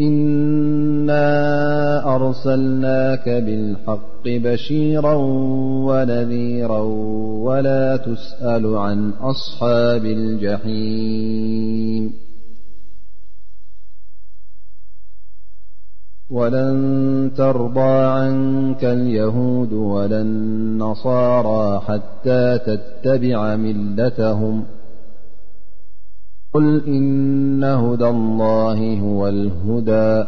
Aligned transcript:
إنا 0.00 1.18
أرسلناك 2.16 3.28
بالحق 3.28 4.22
بشيرا 4.26 5.14
ونذيرا 5.88 6.78
ولا 7.44 7.96
تسأل 7.96 8.76
عن 8.76 9.10
أصحاب 9.10 10.04
الجحيم 10.04 12.12
ولن 16.30 17.30
ترضى 17.36 18.04
عنك 18.20 18.84
اليهود 18.84 19.72
ولن 19.72 20.28
نصارى 20.78 21.80
حتى 21.80 22.58
تتبع 22.66 23.56
ملتهم 23.56 24.64
قل 26.54 26.80
إن 26.86 27.64
هدى 27.64 28.08
الله 28.08 29.00
هو 29.00 29.28
الهدى 29.28 30.24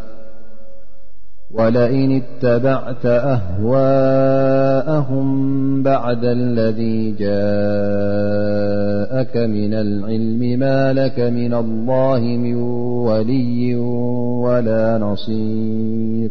ولئن 1.55 2.23
اتبعت 2.23 3.07
أهواءهم 3.07 5.27
بعد 5.83 6.25
الذي 6.25 7.11
جاءك 7.11 7.27
من 9.37 9.75
العلم 9.75 10.39
ما 10.59 10.93
لك 10.93 11.21
من 11.21 11.55
الله 11.55 12.21
من 12.21 12.55
ولي 13.11 13.75
ولا 14.45 14.99
نصير 14.99 16.31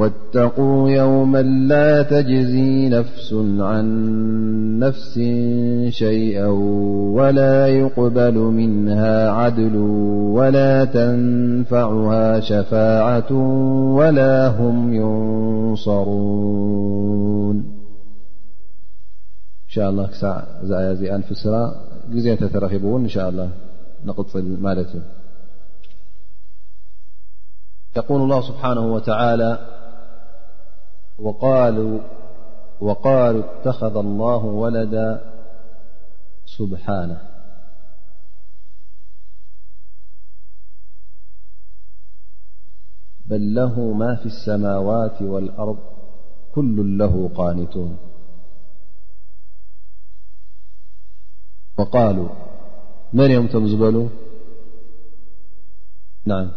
واتقوا 0.00 0.90
يوما 0.90 1.42
لا 1.42 2.02
تجزي 2.02 2.88
نفس 2.88 3.32
عن 3.58 3.86
نفس 4.78 5.14
شيئا 5.94 6.46
ولا 7.16 7.66
يقبل 7.68 8.34
منها 8.34 9.30
عدل 9.30 9.76
ولا 10.36 10.84
تنفعها 10.84 12.40
شفاعة 12.40 13.32
ولا 13.98 14.48
هم 14.48 14.94
ينصرون 14.94 17.56
إن 19.68 19.74
شاء 19.74 19.90
الله 19.90 20.08
نفر 22.16 22.62
ربون 22.62 23.02
إن 23.02 23.08
شاء 23.08 23.28
الله 23.28 23.50
ن 24.04 24.12
لمال 24.38 24.86
يقول 27.96 28.22
الله 28.22 28.40
سبحانه 28.40 28.92
وتعالى 28.92 29.58
وقالوا 31.22 32.00
اتخذ 33.44 33.94
الله 33.96 34.44
ولدا 34.44 35.22
سبحانه 36.46 37.20
بل 43.26 43.54
له 43.54 43.80
ما 43.92 44.14
في 44.20 44.26
السماوات 44.26 45.22
والأرض 45.22 45.78
كل 46.54 46.98
له 46.98 47.30
قانتون 47.36 47.96
وقالوا 51.78 52.28
من 53.12 53.30
يمتم 53.30 53.66
زبلو 53.68 54.08
نعم 56.26 56.50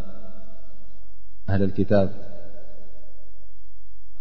أهل 1.50 1.64
الكتاب 1.64 2.33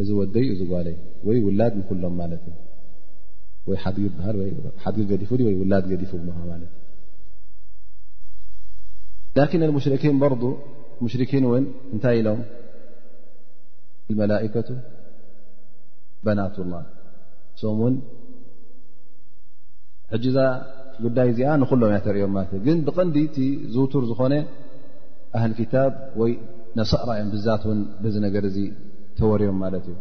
እዚ 0.00 0.10
ውላ 0.18 1.64
ሎም 1.72 1.80
ن 9.34 9.42
الሽ 9.74 9.86
ር 11.02 11.18
ሽኪ 11.22 11.32
እንታይ 11.94 12.18
ሎም 12.26 12.40
ئ 14.10 14.12
بናة 16.26 16.54
لله 16.66 16.82
ሕዛ 20.12 20.36
ጉዳይ 21.04 21.28
እዚኣ 21.32 21.48
ንሎም 21.60 21.82
ርም 22.16 22.34
ግን 22.64 22.76
ብቐንዲ 22.86 23.16
ዝውتር 23.74 24.02
ዝኮነ 24.10 24.34
ህ 25.42 25.54
ነሰقራ 26.80 27.10
ዮ 27.20 27.24
ብ 28.02 28.14
ነር 28.22 28.34
ተወርቦም 29.18 29.56
ማለት 29.64 29.84
እዩ 29.92 29.96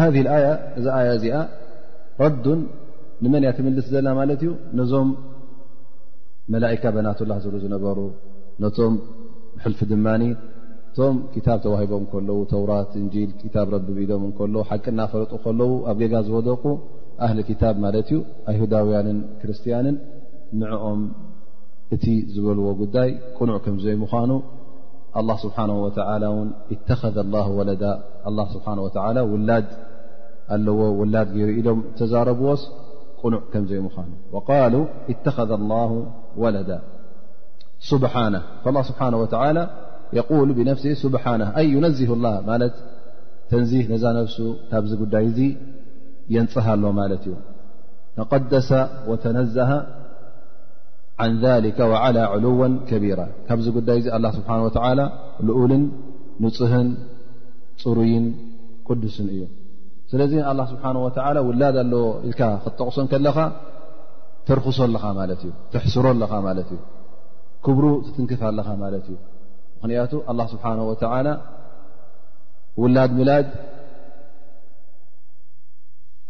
ሃ 0.00 0.02
ያ 0.44 0.52
እዚ 0.78 0.86
ኣያ 0.98 1.08
እዚኣ 1.18 1.38
ረዱን 2.22 2.60
ንመን 3.22 3.42
ያ 3.46 3.50
ትምልስ 3.58 3.86
ዘለና 3.94 4.12
ማለት 4.20 4.40
እዩ 4.44 4.52
ነዞም 4.78 5.08
መላእካ 6.52 6.82
በናት 6.96 7.18
ላ 7.30 7.34
ዝብሉ 7.42 7.56
ዝነበሩ 7.64 7.98
ነቶም 8.62 8.94
ሕልፊ 9.64 9.80
ድማኒ 9.92 10.22
እቶም 10.92 11.16
ክታብ 11.34 11.58
ተዋሂቦም 11.64 12.04
ከለዉ 12.12 12.38
ተውራት 12.52 12.92
እንጂል 13.00 13.30
ክታብ 13.40 13.66
ረብብ 13.74 13.96
ኢዶም 14.04 14.22
እከለዉ 14.28 14.62
ሓቂ 14.70 14.84
ናፈለጡ 15.00 15.32
ከለዉ 15.44 15.72
ኣብ 15.90 15.98
ጌጋ 16.02 16.14
ዝወደቁ 16.28 16.62
ኣህሊ 17.24 17.38
ክታብ 17.50 17.76
ማለት 17.84 18.08
እዩ 18.12 18.18
ኣይሁዳውያንን 18.50 19.18
ክርስትያንን 19.40 19.96
ምዕኦም 20.60 21.02
እቲ 21.96 22.04
ዝበልዎ 22.34 22.66
ጉዳይ 22.82 23.10
ቁኑዕ 23.38 23.58
ከምዘይ 23.66 23.96
ምኳኑ 24.02 24.30
الله 25.16 25.36
سبحانه 25.36 25.82
وتعالى 25.84 26.26
ن 26.28 26.50
اتخذ 26.72 27.18
الله 27.18 27.48
ولدالله 27.48 28.46
سبحانه 28.54 28.82
وتعالى 28.82 29.20
و 29.20 29.38
وا 30.48 31.04
رل 31.04 31.82
زاربس 32.10 32.60
نع 33.24 33.40
كمزم 33.52 33.88
وقالو 34.32 34.82
اتخذ 35.12 35.50
الله 35.60 35.90
ولدا 36.42 36.78
سبحانه 37.92 38.42
فالله 38.64 38.82
سبحانه 38.90 39.18
وتعالى 39.22 39.62
يقول 40.20 40.48
بنفسه 40.58 40.92
سبحانه 41.04 41.46
أي 41.58 41.66
ينزه 41.76 42.10
الله 42.16 42.34
مال 42.48 42.62
تنه 43.50 43.82
ن 43.92 43.94
نفس 44.72 44.88
قي 45.12 45.56
ينه 46.34 46.56
ل 46.82 46.86
مال 46.98 47.12
ي 47.26 47.34
تقدس 48.18 48.70
وتنزه 49.08 49.70
ዓን 51.22 51.32
ذልከ 51.44 51.78
ዓላ 52.04 52.16
ዕልዋ 52.34 52.58
ከቢራ 52.90 53.20
ካብዚ 53.46 53.66
ጉዳይ 53.78 53.96
ግዜ 54.00 54.08
ኣ 54.16 54.18
ስብሓን 54.36 54.60
ወላ 54.66 55.00
ልኡልን 55.48 55.84
ንፅህን 56.42 56.88
ፅሩይን 57.82 58.26
ቅዱስን 58.88 59.28
እዩ 59.34 59.42
ስለዚ 60.12 60.32
ላ 60.58 60.62
ስብሓንه 60.70 61.00
ወላ 61.06 61.18
ውላድ 61.48 61.76
ኣለዎ 61.82 62.04
ኢልካ 62.28 62.40
ክትጠቕሶን 62.62 63.06
ከለኻ 63.12 63.36
ተርክሶ 64.48 64.78
ኣለኻ 64.86 65.04
ማለት 65.18 65.40
እዩ 65.46 65.52
ትሕስሮ 65.72 66.04
ኣለኻ 66.14 66.32
ማለት 66.46 66.68
እዩ 66.74 66.80
ክብሩ 67.64 67.84
ትትንክፍ 68.06 68.40
ኣለኻ 68.50 68.68
ማለት 68.84 69.04
እዩ 69.10 69.16
ምክንያቱ 69.82 70.12
ኣላ 70.32 70.40
ስብሓንه 70.54 70.82
ወላ 70.90 71.28
ውላድ 72.82 73.10
ምላጅ 73.18 73.48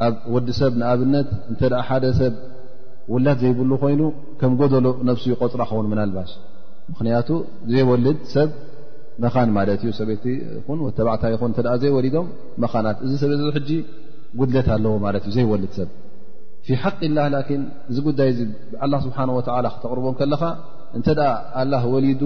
ኣብ 0.06 0.14
ወዲ 0.34 0.48
ሰብ 0.60 0.72
ንኣብነት 0.82 1.28
እንተ 1.50 1.60
ሓደ 1.88 2.04
ሰብ 2.20 2.34
ውላድ 3.12 3.38
ዘይብሉ 3.42 3.70
ኮይኑ 3.82 4.02
ከም 4.40 4.52
ጎደሎ 4.60 4.86
ነፍሱ 5.08 5.24
ይቆፅሮ 5.32 5.60
ኸውን 5.70 5.86
ምን 5.92 6.00
ልባሽ 6.10 6.30
ምክንያቱ 6.90 7.28
ዘይወልድ 7.72 8.18
ሰብ 8.34 8.50
መኻን 9.24 9.48
ማለት 9.56 9.80
እዩ 9.84 9.90
ሰቤይቲ 9.98 10.24
ኹን 10.66 10.78
ተባዕታ 10.98 11.24
ይኹን 11.34 11.50
እተ 11.54 11.58
ዘይወሊዶም 11.82 12.26
መኻናት 12.64 12.98
እዚ 13.06 13.12
ሰብ 13.22 13.30
ሕጂ 13.56 13.70
ጉድለት 14.40 14.68
ኣለዎ 14.74 14.92
ማለት 15.06 15.24
እዩ 15.28 15.32
ዘይወልድ 15.36 15.72
ሰብ 15.78 15.88
ፊ 16.66 16.76
ሓቅ 16.82 16.98
ላ 17.16 17.26
ላን 17.34 17.62
እዚ 17.90 17.96
ጉዳይ 18.08 18.28
እዚ 18.34 18.40
ላ 18.92 18.96
ስብሓን 19.06 19.30
ወላ 19.36 19.66
ክተቕርቦም 19.74 20.16
ከለኻ 20.20 20.42
እንተ 20.98 21.06
ላ 21.72 21.80
ወሊዱ 21.94 22.22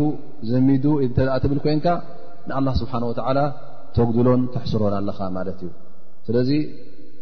ዘሚዱ 0.53 0.85
ትብል 1.45 1.61
ኮይንካ 1.67 1.87
ንኣላ 2.51 2.69
ስብሓን 2.83 3.05
ወላ 3.11 3.39
ተጉድሎን 3.97 4.43
ተሕስሮን 4.55 4.95
ኣለኻ 5.01 5.19
ማለት 5.39 5.59
እዩ 5.65 5.71
ስለ 6.27 6.35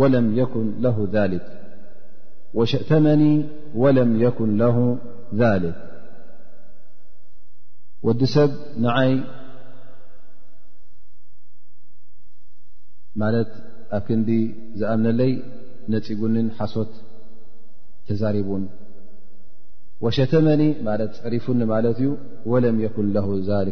وለም 0.00 0.26
ን 0.82 1.06
ذል 1.14 1.34
ወሸተመኒ 2.58 3.22
وለም 3.82 4.10
يኩን 4.24 4.50
ذክ 5.40 5.64
ወዲ 8.06 8.20
ሰብ 8.34 8.50
ንዓይ 8.84 9.10
ማት 13.20 13.50
ኣብ 13.96 14.02
ክንዲ 14.06 14.28
ዝኣምነለይ 14.78 15.32
ነፂጉንን 15.92 16.48
ሓሶት 16.58 16.92
ተዛሪቡን 18.08 18.64
ወሸተመኒ 20.04 20.62
ፀሪፉኒ 21.24 21.60
ማለት 21.72 21.98
እዩ 22.04 22.10
ለም 22.64 22.78
ኩን 22.96 23.08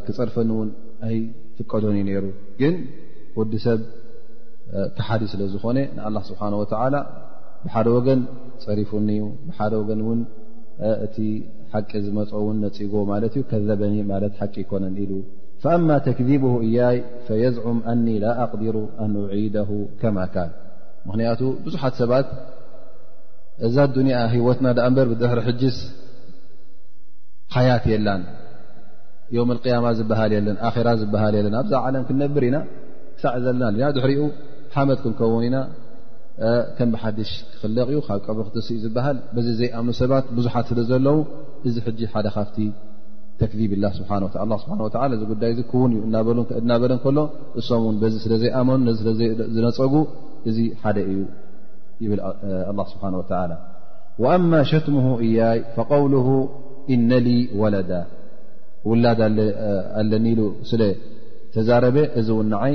ክፅርፈኒ 0.07 0.49
እውን 0.57 0.71
ኣይ 1.09 1.17
ፍቀዶን 1.57 1.97
እዩ 2.01 2.05
ነይሩ 2.09 2.25
ግን 2.61 2.77
ዲ 3.53 3.63
ብ 3.79 4.01
ካሓዲ 4.99 5.25
ስለ 5.33 5.41
ዝኾነ 5.55 5.77
ን 6.15 6.23
ስብሓه 6.29 6.53
ብሓደ 7.67 7.87
ወገን 7.97 8.21
ፀሪፉኒዩ 8.65 9.21
ሓደ 9.59 9.73
ወገን 9.81 10.01
ን 10.19 10.21
እቲ 11.05 11.17
ሓቂ 11.73 11.91
ዝመፀ 12.07 12.31
ን 12.55 12.57
ነፂጎ 12.65 12.95
ማለት 13.11 13.35
ዩ 13.39 13.43
ከذበኒ 13.51 13.95
ቂ 14.39 14.51
ይኮነን 14.63 14.97
ኢሉ 15.03 15.13
ኣማ 15.75 15.89
ተክذብ 16.07 16.43
እያይ 16.67 16.97
فየዝዑም 17.27 17.79
ላ 18.25 18.33
ኣቅዲሩ 18.45 18.77
ኣን 19.05 19.13
أዒድ 19.37 19.57
ከማ 20.01 20.19
ምክንያቱ 21.09 21.41
ብዙሓት 21.65 21.95
ሰባት 22.01 22.29
እዛ 23.67 23.77
ዱያ 23.97 24.19
ሂወትና 24.35 24.67
ዳኣንበር 24.79 25.07
ድሕሪ 25.23 25.41
ሕጅስ 25.49 25.77
ሓያት 27.55 27.85
የላን 27.93 28.23
ዮ 29.37 29.41
ያማ 29.75 29.87
ዝበሃል 30.01 30.33
የለ 30.37 30.49
ራ 30.87 30.91
ዝበሃል 31.03 31.35
የለና 31.39 31.57
ኣዛ 31.65 31.73
ዓለም 31.89 32.03
ክነብር 32.11 32.45
ኢና 32.51 32.59
ክሳዕ 33.17 33.37
ዘለና 33.47 33.81
ድሕሪኡ 33.99 34.21
ሓመድ 34.75 34.99
ክልከ 35.05 35.21
ወይና 35.37 35.57
ከም 36.77 36.89
ብሓድሽ 36.95 37.31
ክክለ 37.51 37.77
ዩ 37.97 37.99
ካብ 38.07 38.19
ቀብክትሲ 38.27 38.69
እዩ 38.77 38.79
ዝበሃል 38.85 39.19
በዚ 39.35 39.47
ዘይኣምኑ 39.61 39.91
ሰባት 40.01 40.27
ብዙሓት 40.37 40.65
ስለ 40.71 40.81
ዘለው 40.91 41.19
እዚ 41.69 41.77
ሓደ 42.15 42.27
ካፍቲ 42.37 42.57
ተክذብ 43.41 43.73
ላ 43.83 43.87
እዚ 45.17 45.23
ጉዳይ 45.33 45.53
ክውን 45.71 45.93
እ 45.99 46.03
እናበለ 46.63 46.93
ከሎ 47.05 47.19
እሶም 47.61 47.85
ን 47.95 48.11
ዚ 48.15 48.17
ስለዘይኣመኑ 48.25 48.87
ዚ 48.99 49.15
ስዝነፀጉ 49.21 49.95
እዚ 50.51 50.59
ሓደ 50.83 50.99
እዩ 51.13 51.23
ይብል 52.05 52.21
ስብሓ 52.93 53.05
አማ 54.35 54.57
ሸትሙ 54.71 54.99
እያይ 55.27 55.59
قውል 55.91 56.15
እነ 56.95 57.11
ወለዳ 57.63 57.91
ውላድ 58.89 59.21
ኣለኒ 60.01 60.27
ሉ 60.39 60.41
ስለተዛረበ 60.71 61.97
እዚ 62.21 62.29
እው 62.35 62.41
ንዓይ 62.53 62.75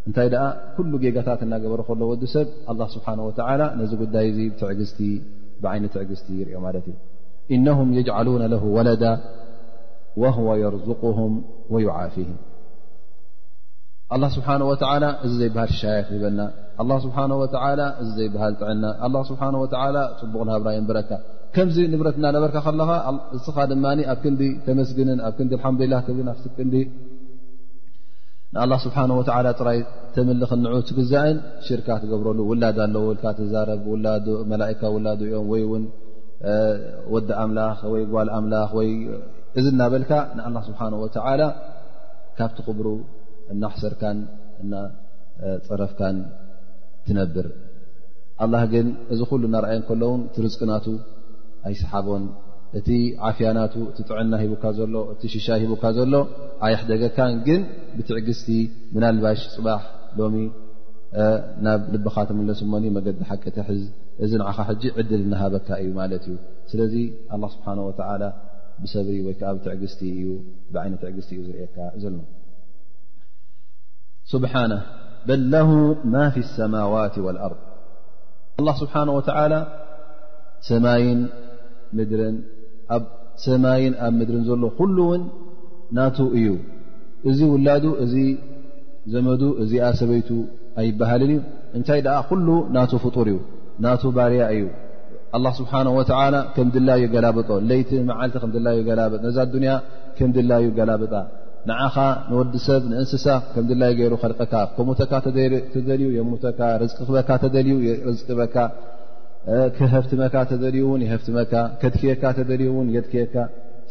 እንታይ 0.09 0.29
ደኣ 0.33 0.45
ኩሉ 0.75 0.93
ጌጋታት 1.03 1.41
እናገበር 1.47 1.81
ከሎ 1.87 2.03
ወዲ 2.11 2.23
ሰብ 2.35 2.47
ኣ 2.73 2.85
ስብሓን 2.93 3.19
ወላ 3.25 3.63
ነዚ 3.81 3.91
ጉዳይ 4.03 4.29
ዚ 4.37 4.47
ትዕግዝቲ 4.61 5.01
ብዓይነ 5.63 5.85
ትዕግዝቲ 5.95 6.29
ይርኦ 6.41 6.59
ማለት 6.67 6.85
እዩ 6.91 6.95
እነهም 7.57 7.89
የዓሉነ 7.99 8.43
ለ 8.53 8.59
ወለዳ 8.77 9.05
ወهወ 10.23 10.49
የርዘقهም 10.63 11.35
ወይዓፊهም 11.75 12.39
ኣ 14.15 14.31
ስብሓንه 14.37 14.65
ወላ 14.71 15.05
እዚ 15.25 15.33
ዘይብሃል 15.43 15.71
ሻያት 15.81 16.09
ይህበና 16.15 16.41
ኣ 16.81 16.85
ስብሓ 17.07 17.19
እዚ 18.05 18.09
ዘይበሃል 18.21 18.55
ጥዕና 18.61 18.85
ስብሓ 19.31 19.43
ፅቡቕናብራየንብረካ 20.23 21.11
ከምዚ 21.57 21.77
ንብረት 21.93 22.17
እናነበርካ 22.21 22.57
ከለኻ 22.67 22.91
እስኻ 23.37 23.57
ድማ 23.71 23.85
ኣብ 24.13 24.19
ክንዲ 24.25 24.43
ተመስግንን 24.67 25.21
ኣብ 25.29 25.35
ክንዲ 25.39 25.53
ሓምዱላ 25.65 25.95
ንዲ 26.71 26.75
ንኣላ 28.55 28.73
ስብሓን 28.85 29.11
ወተዓላ 29.21 29.47
ጥራይ 29.61 29.79
ተምልኽ 30.15 30.51
ንዑ 30.61 30.75
ትግዛእን 30.91 31.37
ሽርካ 31.67 31.89
ትገብረሉ 32.03 32.39
ውላዳ 32.51 32.79
ኣለ 32.87 32.95
ልካ 33.15 33.25
ትዛረብ 33.39 33.85
መላእካ 34.53 34.81
ውላዱ 34.95 35.21
እዮም 35.27 35.47
ወይ 35.53 35.63
እውን 35.67 35.85
ወዲ 37.15 37.29
ኣምላኽ 37.43 37.81
ወይ 37.95 38.03
ጓል 38.13 38.29
ኣምላኽ 38.39 38.71
ወይ 38.79 38.89
እዚ 39.59 39.67
እናበልካ 39.75 40.11
ንኣላ 40.39 40.57
ስብሓን 40.69 40.95
ወተዓላ 41.03 41.43
ካብቲ 42.39 42.59
ክብሩ 42.69 42.87
እና 43.55 43.63
ሕሰርካን 43.75 44.19
እና 44.63 44.73
ፀረፍካን 45.69 46.17
ትነብር 47.07 47.47
ኣላ 48.45 48.55
ግን 48.73 48.89
እዚ 49.13 49.21
ኩሉ 49.31 49.43
እናርኣየ 49.51 49.81
ከሎ 49.91 50.03
ውን 50.13 50.23
ቲ 50.35 50.45
ርፅቅናቱ 50.47 50.87
ኣይሰሓቦን 51.69 52.25
እቲ 52.79 52.89
ዓፍያናቱ 53.27 53.75
እቲ 53.91 53.99
ጥዕና 54.09 54.33
ሂቡካ 54.41 54.65
ዘሎ 54.79 54.95
እቲ 55.13 55.23
ሽሻ 55.35 55.47
ሂቡካ 55.63 55.85
ዘሎ 55.99 56.15
ዓይሕ 56.67 56.81
ደገካ 56.91 57.19
ግን 57.47 57.61
ብትዕግዝቲ 57.97 58.49
ምና 58.95 59.05
ልባሽ 59.17 59.43
ፅባሕ 59.55 59.81
ሎ 60.19 60.29
ናብ 61.65 61.81
ልብኻተመለስ 61.95 62.61
ሞኒ 62.73 62.85
መገዲ 62.97 63.19
ሓቂተ 63.31 63.57
እዚ 64.25 64.33
ንዓኻ 64.41 64.59
ሕ 64.69 64.71
ዕድል 65.01 65.21
እነሃበካ 65.27 65.69
እዩ 65.83 65.89
ማለት 66.01 66.25
እዩ 66.31 66.37
ስለዚ 66.73 66.95
ስብሓه 67.31 68.21
ብሰብሪ 68.83 69.15
ወይዓ 69.27 69.43
ብትዕግቲ 69.57 70.01
እዩ 70.19 70.25
ብዓይነ 70.75 70.93
ትዕግቲ 71.03 71.31
እዩ 71.37 71.41
ዝርካ 71.49 71.77
ዘሎ 72.03 72.15
ስብሓ 74.33 74.53
በል 75.29 75.43
ማ 76.13 76.23
ፍ 76.35 76.45
ሰማዋት 76.59 77.15
وኣርض 77.27 77.59
ስብሓه 78.81 79.53
ሰማይን 80.69 81.21
ምድረን 81.97 82.37
ኣብ 82.97 83.03
ሰማይን 83.45 83.95
ኣብ 84.07 84.13
ምድርን 84.19 84.45
ዘሎ 84.49 84.63
ኩሉ 84.79 84.97
እውን 85.07 85.23
ናቱ 85.97 86.19
እዩ 86.39 86.49
እዚ 87.31 87.39
ውላዱ 87.55 87.85
እዚ 88.05 88.15
ዘመዱ 89.13 89.43
እዚኣ 89.63 89.85
ሰበይቱ 90.01 90.31
ኣይባሃልን 90.81 91.31
እዩ 91.35 91.41
እንታይ 91.79 92.01
ደኣ 92.07 92.17
ኩሉ 92.31 92.49
ናቱ 92.77 92.91
ፍጡር 93.05 93.29
እዩ 93.33 93.39
ናቱ 93.85 94.03
ባልያ 94.17 94.43
እዩ 94.57 94.65
ኣላ 95.37 95.47
ስብሓን 95.59 95.89
ወላ 95.99 96.37
ከም 96.57 96.69
ድላዩ 96.75 97.03
ገላብጦ 97.15 97.49
ለይቲ 97.71 97.91
መዓልቲ 98.11 98.35
ከድላዩ 98.43 98.79
ነዛ 99.25 99.37
ኣዱያ 99.47 99.73
ከም 100.19 100.31
ድላዩ 100.37 100.65
ገላብጣ 100.79 101.15
ንዓኻ 101.69 101.97
ንወዲሰብ 102.31 102.83
ንእንስሳ 102.91 103.27
ከም 103.55 103.65
ድላይ 103.71 103.93
ገይሩ 103.99 104.15
ልቀካ 104.33 104.55
ከሙተካ 104.77 105.13
ተደልዩ 105.25 106.07
የሙተካ 106.19 106.61
ርዝካ 106.83 107.31
ተደልዩ 107.43 107.75
ርቂ 108.11 108.29
በካ 108.41 108.57
ፍትመካ 110.05 110.35
ተዘሪ 110.51 110.75
እውን 110.87 111.01
የፍትመካ 111.05 111.53
ከድክየካ 111.83 112.23
ተደሪ 112.39 112.63
ውን 112.77 112.89
የድክየካ 112.97 113.35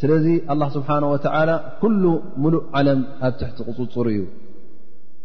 ስለዚ 0.01 0.25
ኣላ 0.53 0.63
ስብሓه 0.75 1.03
ወተላ 1.13 1.49
ኩሉ 1.81 2.03
ሙሉእ 2.43 2.61
ዓለም 2.79 2.99
ኣብ 3.27 3.33
ትሕቲ 3.39 3.57
ቅፅፅር 3.69 4.07
እዩ 4.13 4.21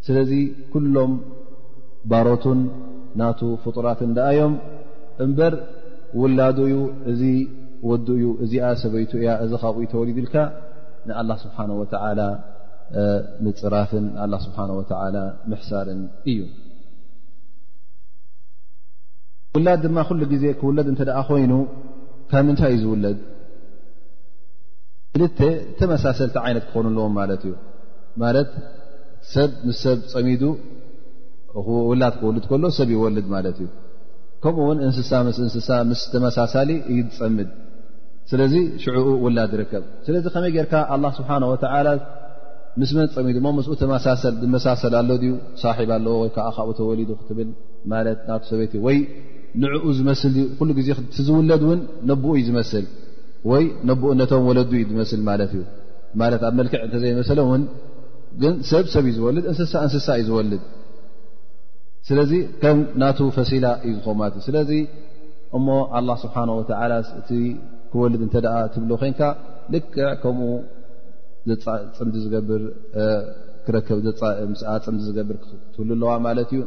ስለዚ 0.07 0.31
ኩሎም 0.75 1.13
ባሮቱን 2.13 2.61
ናቱ 3.21 3.41
ፍጡራት 3.65 4.01
ዳኣዮም 4.19 4.55
እምበር 5.25 5.55
ውላዱዩ 6.21 6.77
እዚ 7.13 7.23
ወድ 7.91 8.09
ዩ 8.23 8.27
እዚኣ 8.47 8.65
ሰበይቱ 8.85 9.13
እያ 9.21 9.31
እዚ 9.45 9.53
ካብኡ 9.65 9.83
ተወሊድልካ 9.93 10.35
ንኣላ 11.11 11.31
ስብሓ 11.45 11.59
ወተ 11.83 11.95
ንፅራፍን 13.45 14.07
ኣላ 14.25 14.35
ስብሓ 14.47 14.59
ወ 14.79 14.83
ምሕሳርን 15.53 16.01
እዩ 16.33 16.41
ውላድ 19.57 19.81
ድማ 19.85 19.99
ኩሉ 20.09 20.21
ግዜ 20.33 20.45
ክውለድ 20.61 20.87
እንተ 20.91 21.01
ደ 21.09 21.15
ኮይኑ 21.29 21.53
ካብ 22.31 22.45
ምንታይ 22.49 22.71
እዩ 22.77 22.83
ዝውለድ 22.83 23.19
ትልተ 25.15 25.39
ተመሳሰልቲ 25.79 26.37
ዓይነት 26.49 26.65
ክኾኑ 26.69 26.85
ኣለዎም 26.93 27.13
ማለት 27.21 27.43
እዩ 27.47 27.55
ማለት 28.23 28.51
ሰብ 29.33 29.51
ምስ 29.69 29.81
ሰብ 29.87 29.99
ፀሚዱ 30.13 30.43
ውላድ 31.91 32.15
ክወልድ 32.21 32.45
ከሎ 32.53 32.65
ሰብ 32.79 32.89
ይወልድ 32.95 33.27
ማለት 33.35 33.59
እዩ 33.63 33.69
ከምኡ 34.45 34.59
ውን 34.69 34.79
እንስሳ 34.87 35.11
ምስእንስሳ 35.27 35.69
ምስ 35.91 36.01
ተመሳሳሊ 36.15 36.71
እዩፀምድ 36.93 37.51
ስለዚ 38.31 38.55
ሽዑኡ 38.85 39.07
ውላድ 39.25 39.53
ዝርከብ 39.55 39.85
ስለዚ 40.07 40.25
ከመይ 40.37 40.51
ጌርካ 40.57 40.73
ኣላ 40.97 41.05
ስብሓን 41.19 41.45
ወተዓላ 41.53 41.89
ምስመ 42.81 42.99
ፀሚዱ 43.17 43.37
ሞ 43.47 43.51
ምስኡ 43.59 43.73
ተመሳሰል 43.85 44.35
ዝመሳሰል 44.45 44.95
ኣሎ 45.03 45.11
ዩ 45.31 45.35
ሳሒብ 45.65 45.91
ኣለዎ 45.99 46.15
ወይ 46.25 46.31
ከ 46.37 46.47
ካብኡ 46.57 46.73
ተወሊዱ 46.81 47.11
ክትብል 47.21 47.49
ማለት 47.93 48.21
ና 48.29 48.37
ሰበይትእዩወይ 48.51 48.99
ንዕኡ 49.61 49.85
ዝመስ 49.99 50.21
ኩሉ 50.59 50.69
ግዜ 50.79 50.89
ዝውለድ 51.27 51.63
እውን 51.67 51.81
ነብኡ 52.11 52.27
እዩ 52.37 52.43
ዝመስል 52.49 52.85
ወይ 53.51 53.65
ነብኡ 53.89 54.11
ነቶም 54.21 54.45
ወለዱ 54.51 54.71
እዩ 54.79 54.83
ዝመስል 54.91 55.21
ማለት 55.29 55.51
እዩ 55.57 55.63
ማለት 56.21 56.43
ኣብ 56.49 56.55
መልክዕ 56.59 56.79
እተዘይመሰለ 56.87 57.41
ን 57.61 57.63
ግን 58.43 58.55
ሰብ 58.71 58.85
ሰብ 58.95 59.05
እዩ 59.11 59.15
ዝወልድ 59.19 59.45
እንስሳ 59.51 59.73
እንስሳ 59.87 60.09
እዩ 60.21 60.25
ዝወልድ 60.29 60.63
ስለዚ 62.09 62.33
ከም 62.63 62.79
ናቱ 63.01 63.19
ፈሲላ 63.39 63.67
እዩ 63.89 63.95
ዝኾለት 64.05 64.35
እ 64.41 64.43
ስለዚ 64.47 64.71
እሞ 65.57 65.67
ه 66.11 66.17
ስብሓ 66.23 66.37
እ 67.41 67.43
ክወልድ 67.93 68.21
እተ 68.27 68.35
ትብሎ 68.75 68.91
ኮንካ 69.03 69.21
ልክዕ 69.73 70.07
ከምኡ 70.23 70.51
ፅ 71.65 71.67
ገ 72.29 73.77
ከብ 73.77 74.09
ፅም 74.85 74.97
ዝገብር 75.07 75.37
ትህሉ 75.75 75.93
ኣለዋ 75.97 76.13
ማለት 76.27 76.51
እዩ 76.57 76.63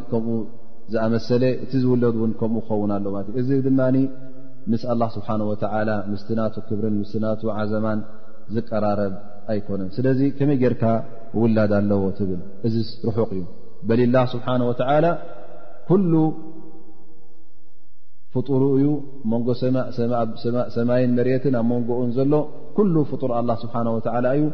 ዝኣመሰለ 0.93 1.43
እቲ 1.63 1.71
ዝውለድ 1.83 2.15
ውን 2.21 2.31
ከምኡ 2.39 2.61
ክኸውን 2.67 2.91
ኣለ 2.95 3.05
ለት 3.15 3.27
እዚ 3.41 3.49
ድማ 3.67 3.79
ምስ 4.71 4.83
አላ 4.91 5.01
ስብሓን 5.15 5.41
ወላ 5.49 5.89
ምስ 6.11 6.21
ናቱ 6.39 6.55
ክብርን 6.67 6.95
ምስ 7.01 7.11
ናቱ 7.23 7.41
ዓዘማን 7.57 7.99
ዝቀራረብ 8.55 9.13
ኣይኮነን 9.53 9.89
ስለዚ 9.97 10.19
ከመይ 10.37 10.57
ጌይርካ 10.61 10.83
ውለድ 11.41 11.71
ኣለዎ 11.79 12.03
ትብል 12.19 12.39
እዚ 12.67 12.75
ርሑቕ 13.07 13.29
እዩ 13.37 13.43
በሊላ 13.89 14.15
ስብሓና 14.33 14.61
ወተዓላ 14.69 15.05
ኩሉ 15.89 16.13
ፍጡሩ 18.35 18.61
እዩ 18.77 18.87
መንጎ 19.31 19.49
ሰማይን 20.77 21.11
መርትን 21.19 21.55
ኣብ 21.61 21.67
መንጎኡን 21.73 22.09
ዘሎ 22.17 22.33
ኩሉ 22.77 22.95
ፍጡር 23.11 23.31
ኣላ 23.39 23.49
ስብሓ 23.63 23.75
ወዓላ 23.97 24.25
እዩ 24.37 24.45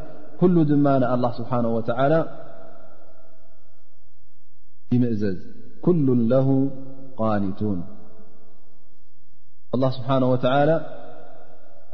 ኩሉ 0.41 0.55
ድማ 0.71 0.88
ንኣላ 1.01 1.25
ስብሓነ 1.39 1.65
ወተዓላ 1.77 2.13
ይምእዘዝ 4.95 5.39
ኩሉ 5.85 6.07
ለ 6.31 6.38
ቃኒቱን 7.19 7.79
ኣላ 9.75 9.83
ስብሓነ 9.97 10.23
ተላ 10.43 10.71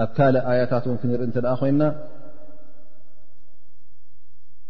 ኣብ 0.03 0.09
ካል 0.17 0.35
ኣያታት 0.51 0.83
ን 0.93 0.95
ክንርኢ 1.01 1.25
እተ 1.31 1.37
ደኣ 1.45 1.53
ኮይና 1.61 1.81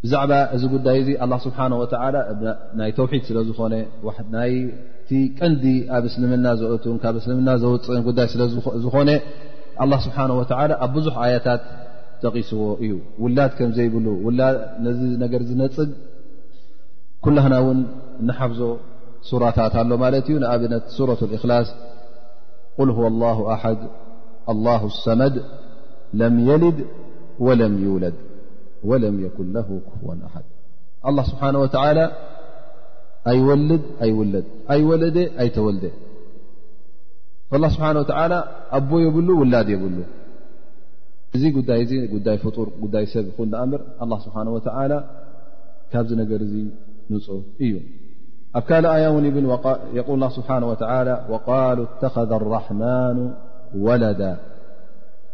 ብዛዕባ 0.03 0.31
እዚ 0.55 0.63
ጉዳይ 0.73 0.97
እዚ 1.03 1.09
ኣ 1.25 1.37
ስብሓ 1.45 1.59
ናይ 2.79 2.91
ተውሒድ 2.97 3.23
ስለ 3.29 3.37
ዝኾነ 3.49 3.73
ይቲ 4.55 5.09
ቀንዲ 5.39 5.65
ኣብ 5.97 6.03
እስልምና 6.09 6.45
ዘትን 6.61 6.95
ካብ 7.03 7.15
እስልምና 7.21 7.49
ዘውፅእን 7.63 8.03
ጉዳይ 8.07 8.27
ስለዝኾነ 8.33 9.09
ኣ 9.83 9.87
ስብሓ 10.05 10.17
ወ 10.41 10.43
ኣብ 10.85 10.91
ብዙሕ 10.97 11.15
ኣያታት 11.25 11.63
ጠቂስዎ 12.25 12.61
እዩ 12.83 12.93
ውላት 13.23 13.51
ከም 13.57 13.71
ዘይብሉ 13.77 14.05
ውላ 14.27 14.41
ነዚ 14.85 14.99
ነገር 15.23 15.41
ዝነፅግ 15.49 15.89
ኩላህና 17.25 17.55
ውን 17.65 17.79
እናሓፍዞ 18.21 18.59
ራታት 19.43 19.73
ኣሎه 19.81 19.95
ማለት 20.03 20.25
እዩ 20.31 20.35
ንኣብነት 20.43 20.83
ሱረة 20.97 21.19
الእክላص 21.27 21.67
قل 22.77 22.89
هو 22.97 23.05
الله 23.11 23.37
ኣሓድ 23.53 23.79
الله 24.51 24.81
ሰመድ 25.05 25.35
ለም 26.19 26.33
يልድ 26.49 26.77
وለم 27.45 27.73
يለድ 27.87 28.17
وለم 28.89 29.15
يكን 29.25 29.47
له 29.55 29.67
كፍወ 29.87 30.07
አሓድ 30.27 30.45
الله 31.07 31.23
ስብሓنه 31.31 31.59
و 31.63 31.67
ኣይ 33.31 33.39
ወልድ 33.47 33.83
ኣይ 34.03 34.11
ለ 34.33 34.35
ኣይ 34.73 34.81
ወለደ 34.89 35.17
ኣይ 35.41 35.49
ተወልደ 35.55 35.83
فالل 37.49 37.65
ስብሓنه 37.75 37.99
و 38.03 38.05
ኣቦ 38.77 38.89
የብሉ 39.05 39.27
ውላድ 39.41 39.67
የብሉ 39.75 39.97
እዚ 41.35 41.43
ዳይ 41.69 41.81
ዳይ 42.27 42.37
ፍጡር 42.43 42.67
ዳይ 42.95 43.05
ሰብ 43.13 43.25
ኣምር 43.63 43.79
الله 44.03 44.17
ስብሓنه 44.25 44.51
و 44.57 44.59
ካብዚ 45.91 46.09
ነገር 46.21 46.39
እዚ 46.45 46.53
ንፁ 47.13 47.25
እዩ 47.65 47.73
ኣ 48.57 48.59
كل 48.67 48.85
آي 48.85 49.07
و 49.07 49.17
ب 49.19 49.59
يقول 49.97 50.15
الله 50.17 50.29
سبحنه 50.37 50.67
وتلى 50.71 51.13
وقال 51.29 51.87
اتخذ 51.87 52.29
الرحمن 52.31 53.17
ولدا 53.75 54.37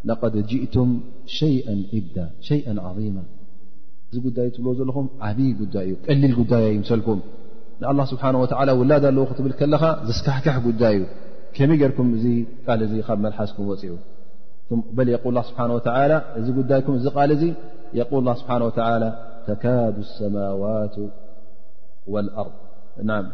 لقد 0.06 0.34
جئتم 0.52 0.90
شيئ 1.40 1.66
عب 1.94 2.16
شيئ 2.50 2.66
عظيما 2.88 3.24
እዚ 4.16 4.22
ዎ 4.80 4.86
لኹ 4.90 4.98
ዓብي 5.28 5.48
እዩ 5.66 5.90
ቀሊل 6.06 6.34
ዳي 6.54 6.66
يሰلكم 6.82 7.18
الله 7.92 8.06
سبحنه 8.14 8.38
ولى 8.44 8.72
وላد 8.82 9.06
ትብل 9.38 9.54
ኻ 9.60 9.64
سكحكሕ 10.20 10.56
ዳ 10.82 10.84
እዩ 10.96 11.02
كم 11.56 11.72
ርكم 11.92 12.06
መلسكم 13.26 13.64
وኡ 13.70 13.70
ه 13.70 13.70
ه 13.70 13.70
و 13.70 13.74
ዚ 13.82 13.84
ك 15.22 15.26
الله 18.22 18.34
سبحنه 18.42 18.64
ولى 18.68 19.10
تكاد 19.48 19.96
السماوات 20.08 20.96
والأرض 22.14 22.56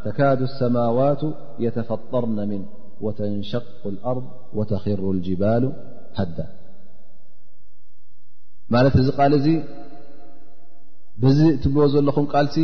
ተካዱ 0.04 0.40
الሰማዋቱ 0.50 1.22
የተፈጠርና 1.64 2.40
ምን 2.52 2.62
وተንሸቁ 3.06 3.66
الኣርض 3.94 4.26
وተኽሩ 4.58 5.04
الጅባሉ 5.16 5.64
ሓዳ 6.20 6.38
ማለት 8.74 8.96
እዚ 9.02 9.08
ቃል 9.20 9.34
እዚ 9.40 9.48
በዚ 11.24 11.40
ትብልዎ 11.64 11.86
ዘለኹም 11.94 12.26
ቃልሲ 12.34 12.56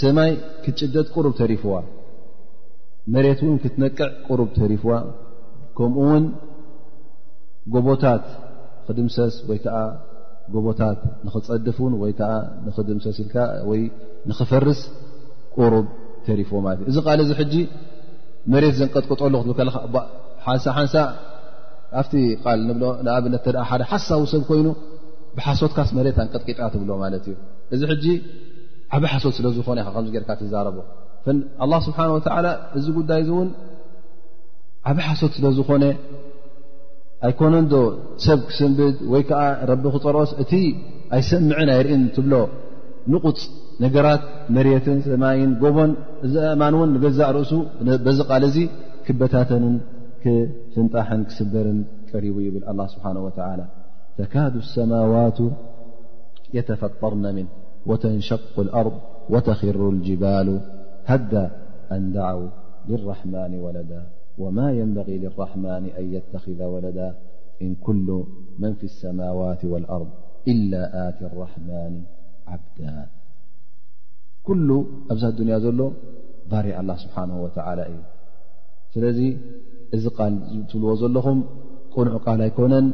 ሰማይ 0.00 0.30
ክትጭደት 0.64 1.08
ቁሩብ 1.14 1.34
ተሪፍዋ 1.40 1.74
መሬት 3.14 3.40
እውን 3.46 3.56
ክትነቅዕ 3.64 4.08
ቁሩብ 4.28 4.48
ተሪፍዋ 4.60 4.92
ከምኡ 5.78 6.00
ውን 6.10 6.24
ጎቦታት 7.74 8.24
ክድምሰስ 8.86 9.34
ወይ 9.48 9.58
ከዓ 9.64 9.78
ጎቦታት 10.54 11.00
ንክፀድፍን 11.26 11.92
ወይ 12.02 12.12
ኽድምሰስ 12.78 13.18
ይ 13.76 13.82
ንክፈርስ 14.30 14.80
ቁርብ 15.56 15.88
ሪዎእእዚ 16.40 16.96
ቃል 17.06 17.20
እዚ 17.24 17.30
ሕጂ 17.40 17.54
መሬት 18.52 18.74
ዘንቀጥቅጠሉ 18.80 19.34
ክት 19.42 19.52
ከሓሓንሳ 20.44 20.94
ኣብቲ 22.00 22.12
ል 22.58 22.68
ንኣብነት 23.06 23.42
ተ 23.44 23.48
ሓደ 23.70 23.82
ሓሳዊ 23.92 24.22
ሰብ 24.32 24.42
ኮይኑ 24.50 24.68
ብሓሶትካስ 25.36 25.90
መሬት 25.98 26.16
ኣንቀጥቂጥ 26.24 26.58
ትብሎ 26.74 26.90
ማለት 27.02 27.24
እዩ 27.30 27.34
እዚ 27.74 27.80
ሕጂ 27.92 28.04
ዓብ 28.96 29.04
ሓሶት 29.12 29.34
ስለዝኾነ 29.38 29.78
ኢ 29.82 29.84
ከምዚ 29.94 30.08
ጌርካ 30.16 30.30
ትዛረቦ 30.40 30.78
ኣ 31.64 31.78
ስብሓን 31.86 32.10
ወ 32.14 32.18
እዚ 32.78 32.86
ጉዳይ 32.98 33.20
እ 33.26 33.28
እውን 33.34 33.48
ዓብ 34.90 34.98
ሓሶት 35.06 35.32
ስለ 35.36 35.46
ዝኾነ 35.58 35.84
ኣይኮነ 37.26 37.54
ንዶ 37.64 37.74
ሰብ 38.24 38.38
ክስምብት 38.48 38.96
ወይ 39.12 39.22
ከዓ 39.28 39.42
ረቢ 39.70 39.84
ክፀርኦስ 39.94 40.30
እቲ 40.42 40.52
ኣይሰምዕን 41.16 41.68
ኣይርኢን 41.74 42.02
ትብሎ 42.14 42.32
ن 43.10 43.14
نرت 43.82 44.20
مرة 44.56 44.84
زم 45.04 45.24
ب 46.60 46.62
نو 46.72 46.80
نزع 47.04 47.30
رأس 47.36 47.52
بز 48.04 48.18
ل 48.54 48.68
كبتن 49.06 49.64
فنح 50.72 51.08
كسبر 51.28 51.66
رب 51.66 52.36
بل 52.44 52.64
الله 52.70 52.86
سبحانه 52.94 53.22
وتعالى 53.26 53.64
تكاد 54.18 54.54
السماوات 54.66 55.38
يتفطرن 56.58 57.24
منه 57.36 57.50
وتنشق 57.88 58.54
الأرض 58.66 58.94
وتخر 59.32 59.76
الجبال 59.94 60.48
حدى 61.08 61.44
أن 61.94 62.02
دعو 62.16 62.42
للرحمن 62.90 63.52
ولدا 63.66 64.02
وما 64.42 64.68
ينبغي 64.80 65.16
للرحمن 65.24 65.82
أن 66.00 66.04
يتخذ 66.16 66.58
ولدا 66.74 67.08
إن 67.62 67.70
كل 67.86 68.08
من 68.62 68.72
في 68.80 68.84
السماوات 68.90 69.62
والأرض 69.72 70.08
إلا 70.52 70.82
آت 71.08 71.18
الرحمان 71.30 71.94
ኩሉ 74.46 74.68
ኣብዛድንያ 75.12 75.56
ዘሎ 75.64 75.80
ባር 76.50 76.66
ኣላ 76.80 76.90
ስብሓ 77.02 77.16
ወላ 77.44 77.78
እዩ 77.90 77.98
ስለዚ 78.94 79.18
እዚ 79.96 80.04
ቃል 80.16 80.34
ዝትብልዎ 80.54 80.92
ዘለኹም 81.02 81.38
ቁንዑ 81.94 82.14
ቃል 82.26 82.40
ኣይኮነን 82.46 82.86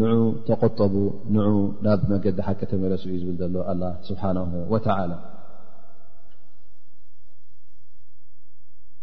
ንዑ 0.00 0.20
ተቆጠቡ 0.46 0.94
ንዑ 1.34 1.48
ናብ 1.84 2.00
መገዲ 2.12 2.38
ሓቂ 2.46 2.60
ተመረሱ 2.70 3.04
እዩ 3.10 3.18
ዝብል 3.22 3.36
ዘሎ 3.42 3.56
ኣ 3.72 3.90
ስብሓ 4.08 4.22
ላ 5.10 5.14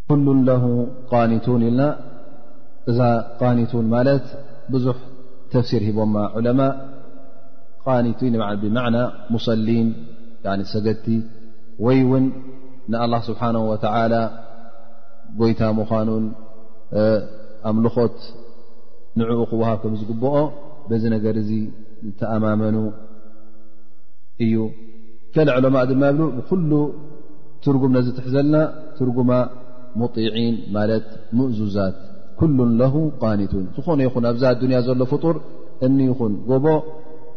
ኩሉ 0.07 0.25
ለ 0.47 0.53
ቃኒቱን 1.11 1.61
ኢልና 1.67 1.81
እዛ 2.91 2.99
ቃኒቱን 3.41 3.85
ማለት 3.95 4.25
ብዙሕ 4.73 4.97
ተፍሲር 5.53 5.83
ሂቦማ 5.87 6.15
ዑለማ 6.39 6.59
ቃኒቱ 7.85 8.19
ብعና 8.73 8.97
ሙصሊም 9.35 9.87
ሰገድቲ 10.73 11.05
ወይ 11.87 11.99
ውን 12.11 12.25
ንኣلله 12.91 13.19
ስብሓنه 13.29 13.61
وى 13.69 13.77
ጎይታ 15.39 15.61
ምዃኑን 15.77 16.23
ኣምልኾት 17.69 18.17
ንዕኡ 19.19 19.39
ክወሃብ 19.49 19.77
ከም 19.83 19.93
ዝግብኦ 19.99 20.33
በዚ 20.87 21.03
ነገር 21.13 21.35
እዚ 21.41 21.49
ተኣማመኑ 22.19 22.77
እዩ 24.45 24.55
ከل 25.35 25.47
ዕለማ 25.57 25.77
ድማ 25.91 26.03
ብ 26.17 26.29
ብኩሉ 26.37 26.71
ትርጉም 27.65 27.91
ነዚ 27.97 28.07
ትሕዘልና 28.17 28.55
ትርጉማ 28.97 29.31
ሙጢዒን 30.01 30.55
ማለት 30.77 31.07
ሙእዙዛት 31.37 31.95
ኩل 32.39 32.51
له 32.81 32.93
ቃኒቱን 33.21 33.65
ዝኾነ 33.75 33.99
ይኹን 34.07 34.25
ኣብዛ 34.31 34.43
ኣድያ 34.53 34.77
ዘሎ 34.87 35.01
ፍጡር 35.13 35.35
እኒ 35.87 35.97
ይኹን 36.11 36.33
ጎቦ 36.49 36.65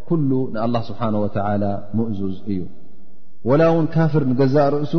كل 0.08 0.48
نالله 0.54 0.82
سبحانه 0.90 1.18
وتعلى 1.24 1.70
مؤذز 1.98 2.36
እዩ 2.50 2.60
ول 3.50 3.62
ون 3.76 3.84
كፍر 3.96 4.22
ز 4.54 4.56
رأሱ 4.76 4.94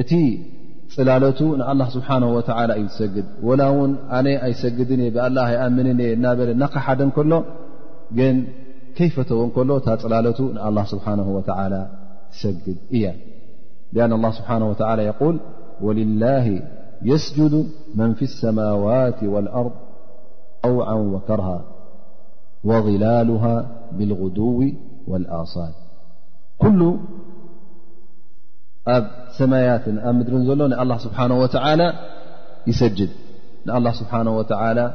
እቲ 0.00 0.12
ፅላت 0.94 1.40
نالله 1.60 1.88
سبحانه 1.96 2.28
وتعلى 2.36 2.72
ዩ 2.84 2.86
ت 2.98 3.18
ول 3.48 3.62
ون 3.78 3.90
ن 4.26 4.26
يسد 4.50 4.78
بالله 5.14 5.46
يأمن 5.56 5.88
بل 6.38 6.48
نق 6.62 6.74
ح 6.84 6.86
ሎ 6.98 7.00
ن 8.18 8.36
كيفዎ 8.98 9.28
ل 9.68 9.70
ፅላ 10.02 10.14
الله 10.68 10.84
سبحانه 10.94 11.26
وتعلى 11.36 11.80
تሰግد 12.32 12.78
لأن 13.94 14.10
الله 14.18 14.32
سبحانه 14.38 14.66
وتلى 14.72 15.02
يقول 15.12 15.34
ولله 15.86 16.46
يسجد 17.10 17.54
من 17.98 18.08
في 18.18 18.24
السماوات 18.30 19.20
والأرض 19.32 19.74
طوع 20.64 20.86
وكرها 21.14 21.58
وظلالها 22.64 23.80
بالغدو 23.92 24.64
والأصال 25.06 25.72
كل 26.58 26.96
ب 28.86 29.06
سميت 29.38 29.84
مدر 29.88 30.32
ل 30.38 30.72
الله 30.82 30.98
سبحانه 31.06 31.36
وتعالى 31.42 31.88
يسجد 32.66 33.10
الله 33.78 33.92
سبحانه 34.00 34.32
وتعالى 34.38 34.86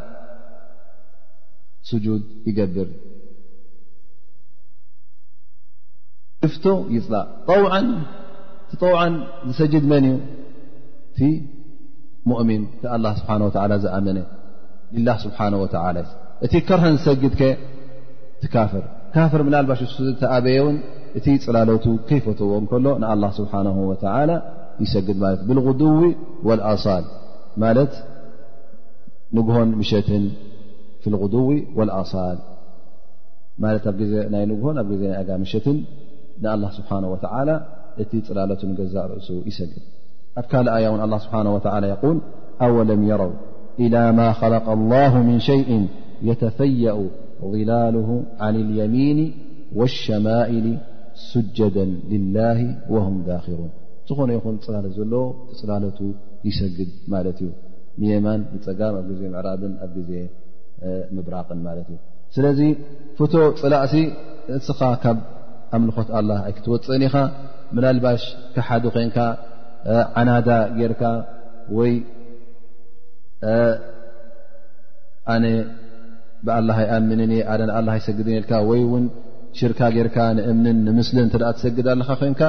سجود 1.92 2.22
يجبر 2.48 2.88
يل 6.96 7.16
طوعا 8.80 9.12
سجد 9.62 9.84
من 9.94 10.04
مؤمن 12.26 12.62
الله 12.98 13.14
سبحانه 13.20 13.46
وتعلى 13.46 13.76
أمن 13.76 14.18
لله 14.94 15.18
سبحانه 15.18 15.58
وتعالى 15.62 16.04
እቲ 16.46 16.54
ከር 16.68 16.82
ዝሰግድ 16.96 17.34
ካፍር 18.54 18.82
ካፍር 19.16 19.42
ላ 19.54 19.58
ኣብየ 20.38 20.62
እቲ 21.20 21.26
ፅላሎቱ 21.46 21.86
ከይፈትዎ 22.10 22.50
ሎ 22.60 22.80
لله 22.86 23.62
نه 23.68 23.78
وى 23.90 23.98
ይሰግ 24.84 25.08
الغو 25.54 26.02
ولصል 26.48 27.06
ሆን 29.56 29.70
ሸ 29.92 29.94
ف 31.02 31.06
غ 31.22 31.22
وص 31.22 31.56
ይ 31.58 31.70
ሆ 31.76 31.86
ኣ 34.84 35.40
ዜ 35.40 35.54
ሸ 35.54 35.66
لل 36.44 36.62
سنه 36.90 37.08
وى 37.14 37.58
እቲ 38.02 38.12
ፅላሎ 38.28 38.52
ገዛ 38.80 38.96
ርእሱ 39.10 39.30
ይሰግድ 39.50 39.84
ኣ 40.42 40.46
ካ 40.52 40.54
ኣي 40.78 40.86
ه 40.90 40.94
ى 41.76 41.80
ل 42.18 42.20
أوለም 42.66 43.02
يرው 43.12 43.32
إل 43.86 43.96
خለق 44.40 44.66
الله 44.78 45.12
من 45.30 45.38
شء 45.50 45.68
የተፈየኡ 46.28 47.00
ضላልሁ 47.54 48.10
ዓን 48.48 48.56
ልየሚን 48.70 49.20
ወاሸማኢል 49.80 50.68
ሱጀደ 51.30 51.78
لላه 52.12 52.60
ወهም 52.94 53.16
ዳኪሩን 53.30 53.72
ዝኾነ 54.08 54.30
ይኹን 54.38 54.56
ፅላሎት 54.66 54.94
ዘለ 55.00 55.14
ፅላሎቱ 55.60 56.00
ይሰግድ 56.48 56.90
ማለት 57.14 57.38
እዩ 57.46 57.50
የማን 58.12 58.42
ንፀጋም 58.56 58.96
ኣብ 59.02 59.10
ዜ 59.20 59.24
ምዕራብን 59.34 59.74
ኣብ 59.86 59.92
ጊዜ 59.98 60.12
ምብራቕን 61.16 61.60
ማለት 61.68 61.88
እዩ 61.94 62.00
ስለዚ 62.36 62.60
ፍቶ 63.20 63.34
ፅላእሲ 63.62 63.96
እስኻ 64.58 64.80
ካብ 65.04 65.18
ኣምልኾት 65.76 66.10
ኣላ 66.18 66.30
ኣይክትወፅን 66.48 67.04
ኢኻ 67.08 67.16
ምና 67.76 67.86
ልባሽ 67.98 68.24
ካሓደ 68.56 68.86
ኮንካ 68.96 69.18
ዓናዳ 70.20 70.50
ጌርካ 70.80 71.04
ወይ 71.78 71.94
ኣነ 75.36 75.46
ብአላ 76.46 76.70
ይኣምን 76.84 77.20
የ 77.40 77.44
ኣደ 77.52 77.62
ንኣላ 77.70 77.90
ይሰግድ 78.00 78.28
እነልካ 78.32 78.52
ወይ 78.70 78.82
እውን 78.88 79.04
ሽርካ 79.60 79.80
ጌይርካ 79.96 80.18
ንእምንን 80.38 80.78
ንምስሊን 80.88 81.28
እተ 81.30 81.36
ትሰግድ 81.58 81.88
ኣለካ 81.94 82.10
ኮይንካ 82.22 82.42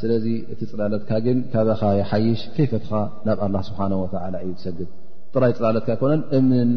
ስለዚ 0.00 0.26
እቲ 0.52 0.60
ፅላለትካ 0.72 1.10
ግን 1.26 1.38
ካበኻ 1.52 1.82
ይሓይሽ 2.00 2.40
ከይፈትኻ 2.54 2.92
ናብ 3.26 3.38
ኣላ 3.46 3.56
ስብሓ 3.68 3.80
ወላ 4.02 4.34
እዩ 4.44 4.50
ዝሰግድ 4.60 4.88
ጥራይ 5.34 5.52
ፅላለትካ 5.58 5.90
ይኮነን 5.96 6.22
እምንን 6.38 6.70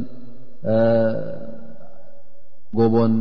ጎቦን 2.80 3.14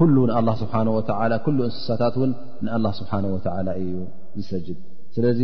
ኩሉ 0.00 0.16
ንኣላ 0.30 0.50
ስብሓ 0.62 0.74
ወ 0.96 1.00
ኩሉ 1.46 1.58
እንስሳታት 1.68 2.14
እውን 2.20 2.32
ንኣላ 2.66 2.86
ስብሓ 3.00 3.12
ወላ 3.36 3.68
እዩ 3.82 3.92
ዝሰድድ 4.40 4.78
ስለዚ 5.16 5.40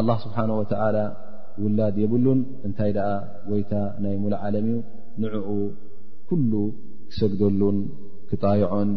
ኣላ 0.00 0.10
ስብሓን 0.24 0.50
ወተዓላ 0.60 0.98
ውላድ 1.62 1.94
የብሉን 2.04 2.40
እንታይ 2.66 2.90
ደኣ 2.98 3.08
ጎይታ 3.48 3.72
ናይ 4.02 4.14
ሙሉእ 4.24 4.36
ዓለም 4.48 4.66
እዩ 4.72 4.76
ንዕኡ 5.22 5.48
ኩሉ 6.28 6.52
ክሰግደሉን 7.10 7.76
ክጣየዖን 8.30 8.90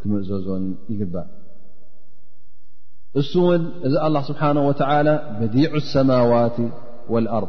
ክምእዘዞን 0.00 0.64
ይግባእ 0.92 1.28
እሱ 3.20 3.30
እውን 3.44 3.62
እዚ 3.86 3.94
ስብሓه 4.28 4.56
ወ 4.68 5.10
በዲ 5.38 5.54
ሰማዋት 5.92 6.56
ኣር 7.36 7.44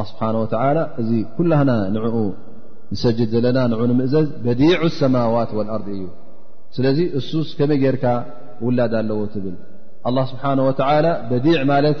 ስብሓه 0.00 0.82
እዚ 1.02 1.10
ኩላና 1.36 1.70
ንኡ 1.94 2.14
ንሰጅድ 2.92 3.28
ዘለና 3.32 3.58
ን 3.70 3.78
ንምእዘዝ 3.90 4.26
በዲع 4.44 4.80
ሰማዋት 5.00 5.50
وኣርض 5.58 5.88
እዩ 5.96 6.04
ስለዚ 6.76 6.98
እሱ 7.18 7.30
ከመይ 7.58 7.78
ጌርካ 7.82 8.04
ውላድ 8.64 8.92
ኣለዎ 9.00 9.20
ትብል 9.34 9.56
ስብሓه 10.32 10.58
ወ 10.68 10.70
በዲዕ 11.30 11.60
ማለት 11.72 12.00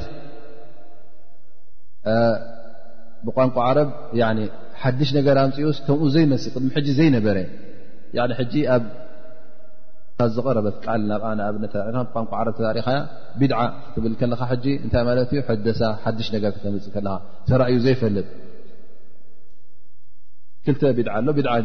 ብቋንቋ 3.26 3.56
ዓረ 3.68 3.78
ሓድሽ 4.82 5.10
ነገር 5.18 5.36
ምፅስ 5.50 5.74
ከምኡ 5.90 6.02
ዘይመእ 6.14 6.42
ቅድሚ 6.54 6.74
ዘይነበረ 6.98 7.38
ካዘረበ 10.20 10.68
ቃ 10.84 10.94
ኣብነ 11.48 11.64
ቋንቋ 12.12 12.30
ዓ 12.40 12.70
ሪ 12.76 12.80
ድ 13.40 13.52
ትብ 13.94 14.04
ታይ 14.92 15.58
ደ 15.66 15.68
ሓሽ 16.04 16.28
ነገ 16.34 16.44
ተምፅእ 16.64 16.92
ከ 16.94 17.18
ተራዩ 17.48 17.76
ዘይፈልጥ 17.86 18.26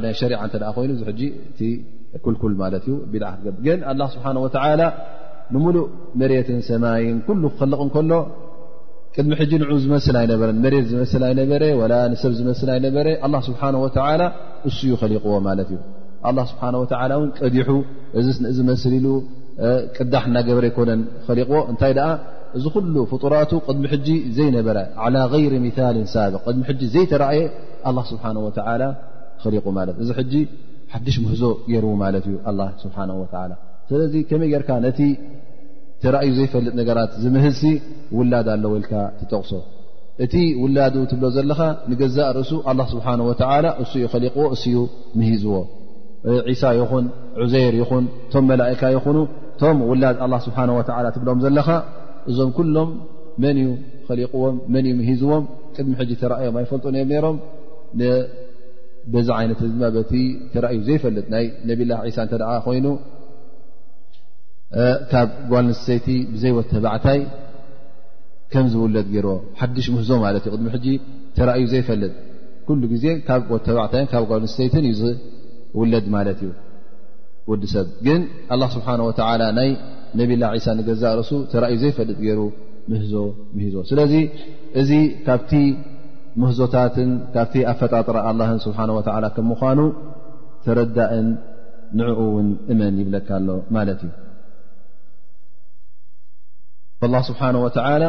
ናይ 0.05 0.13
ሸሪ 0.21 0.33
ኮይኑ 2.25 2.39
ኩል 2.43 2.53
ግን 3.67 3.79
ስብሓ 4.15 4.27
ንምሉእ 5.53 5.87
መሬትን 6.19 6.59
ሰማይን 6.67 7.17
ሉ 7.41 7.47
ክክልቕ 7.55 7.79
እከሎ 7.87 8.11
ቅድሚ 9.15 9.31
ሕጂ 9.39 9.51
ንዑ 9.61 9.73
ዝመስ 9.83 10.05
ይነበረ 10.09 10.47
መሬት 10.63 10.85
ስ 11.11 11.19
ይነበረ 11.31 11.63
ሰብ 12.21 12.31
ዝመስ 12.37 12.61
ይበረ 12.89 13.07
ስብሓه 13.47 13.73
እዩ 14.69 14.81
ሊቕዎ 15.13 15.33
ማለት 15.47 15.69
እዩ 15.75 15.79
ስብ 16.51 17.43
ቀዲ 18.13 18.57
መስ 18.69 18.83
ሉ 19.05 19.07
ቅዳሕ 19.97 20.21
እናገበረ 20.29 20.63
ይኮነን 20.71 21.01
ሊዎ 21.39 21.53
እንታይ 21.71 21.93
እዚ 22.57 22.65
ሉ 22.95 23.05
ፍጡራቱ 23.11 23.51
ቅድሚ 23.67 23.85
ዘይነበረ 24.37 24.77
ይር 25.43 25.53
ል 25.97 26.03
ሳብቅ 26.15 26.43
ድሚ 26.55 26.65
ዘይተረእየ 26.95 27.43
ብ 29.65 29.67
ሊለእእዚ 29.77 30.09
ሓድሽ 30.93 31.15
ምህዞ 31.25 31.43
የር 31.73 31.85
ማት 32.01 32.15
እዩ 32.29 32.35
ለ 33.99 34.03
መይ 34.41 34.53
ር 34.61 34.65
ቲ 36.03 36.09
ራእዩ 36.13 36.31
ዘይፈልጥ 36.37 36.71
ነገራት 36.79 37.11
ዝምህዝሲ 37.23 37.61
ውላድ 38.17 38.47
ኣለወልካ 38.53 38.91
ትጠቕሶ 39.19 39.51
እቲ 40.23 40.33
ውላዱ 40.61 40.95
ትብሎ 41.11 41.25
ዘለኻ 41.35 41.59
ንገዛእ 41.91 42.27
ርእሱ 42.37 42.51
ኣ 42.71 42.73
ስብሓ 42.93 43.05
ወ 43.27 43.31
እዩ 43.83 44.03
ኸሊዎ 44.13 44.35
እዩ 44.55 44.75
ምሂዝዎ 45.19 45.55
ዒሳ 46.49 46.63
ይኹን 46.79 47.05
ዑዘይር 47.43 47.75
ይኹን 47.81 48.05
ቶም 48.33 48.43
መላእካ 48.51 48.81
ይኹኑ 48.95 49.17
እቶም 49.55 49.79
ውላ 49.91 50.35
ስብሓ 50.47 50.59
ትብሎም 51.15 51.39
ዘለካ 51.45 51.69
እዞም 52.31 52.51
ኩሎም 52.59 52.91
መን 53.45 53.57
ዩ 53.63 53.67
ሊዎም 54.19 54.55
መን 54.73 54.85
እዩ 54.87 54.93
ምሂዝዎም 54.99 55.43
ቅድሚ 55.77 56.15
ተራእዮም 56.23 56.57
ኣይፈልጡ 56.61 56.85
ሮም 57.25 57.39
በዚ 59.13 59.27
ይነት 59.45 59.61
ተእዩ 60.53 60.77
ዘይፈልጥ 60.89 61.25
ናይ 61.35 61.45
ነብላ 61.69 61.91
ሳ 62.15 62.19
ተ 62.31 62.35
ደ 62.41 62.45
ኮይኑ 62.67 62.85
ካብ 65.11 65.29
ጓል 65.51 65.65
ንስተይቲ 65.69 66.07
ብዘይ 66.33 66.51
ወ 66.57 66.61
ተባዕታይ 66.71 67.19
ከም 68.53 68.65
ዝውለድ 68.73 69.07
ገይሮ 69.15 69.27
ሓድሽ 69.59 69.85
ምህዞ 69.95 70.09
ማለት 70.23 70.43
እዩ 70.47 70.51
ቅድሚ 70.55 70.67
ሕጂ 70.75 70.87
ተራእዩ 71.37 71.65
ዘይፈልጥ 71.73 72.13
ኩሉ 72.67 72.81
ጊዜ 72.93 73.05
ካብ 73.27 73.43
ወተባዕታይ 73.55 74.03
ካብ 74.11 74.23
ጓል 74.31 74.41
ንስተይትን 74.45 74.85
እዩ 74.89 74.93
ዝውለድ 75.73 76.05
ማለት 76.15 76.39
እዩ 76.45 76.51
ወዲ 77.51 77.63
ሰብ 77.73 77.87
ግን 78.07 78.21
ኣላ 78.55 78.63
ስብሓን 78.75 79.01
ወተላ 79.09 79.41
ናይ 79.59 79.69
ነብላ 80.19 80.43
ሳ 80.65 80.75
ንገዛእ 80.79 81.13
ርሱ 81.19 81.31
ተራእዩ 81.53 81.77
ዘይፈልጥ 81.83 82.17
ገይሩ 82.25 82.41
ምህዞ 82.91 83.13
ምሂዞ 83.55 83.75
ስለዚ 83.89 84.13
እዚ 84.81 84.91
ካብቲ 85.27 85.51
ምህዞታትን 86.41 87.11
ካብቲ 87.35 87.55
ኣፈጣጥራ 87.71 88.17
ኣላን 88.29 88.59
ስብሓ 88.65 88.79
ወላ 88.97 89.27
ከም 89.37 89.47
ምኳኑ 89.53 89.79
ተረዳእን 90.65 91.27
ንዕኡ 91.99 92.19
እውን 92.31 92.47
እመን 92.73 92.95
ይብለካ 93.01 93.29
ኣሎ 93.39 93.47
ማለት 93.75 93.99
እዩ 94.07 94.11
ላه 97.11 97.21
ስብሓነه 97.29 97.59
ወተላ 97.65 98.03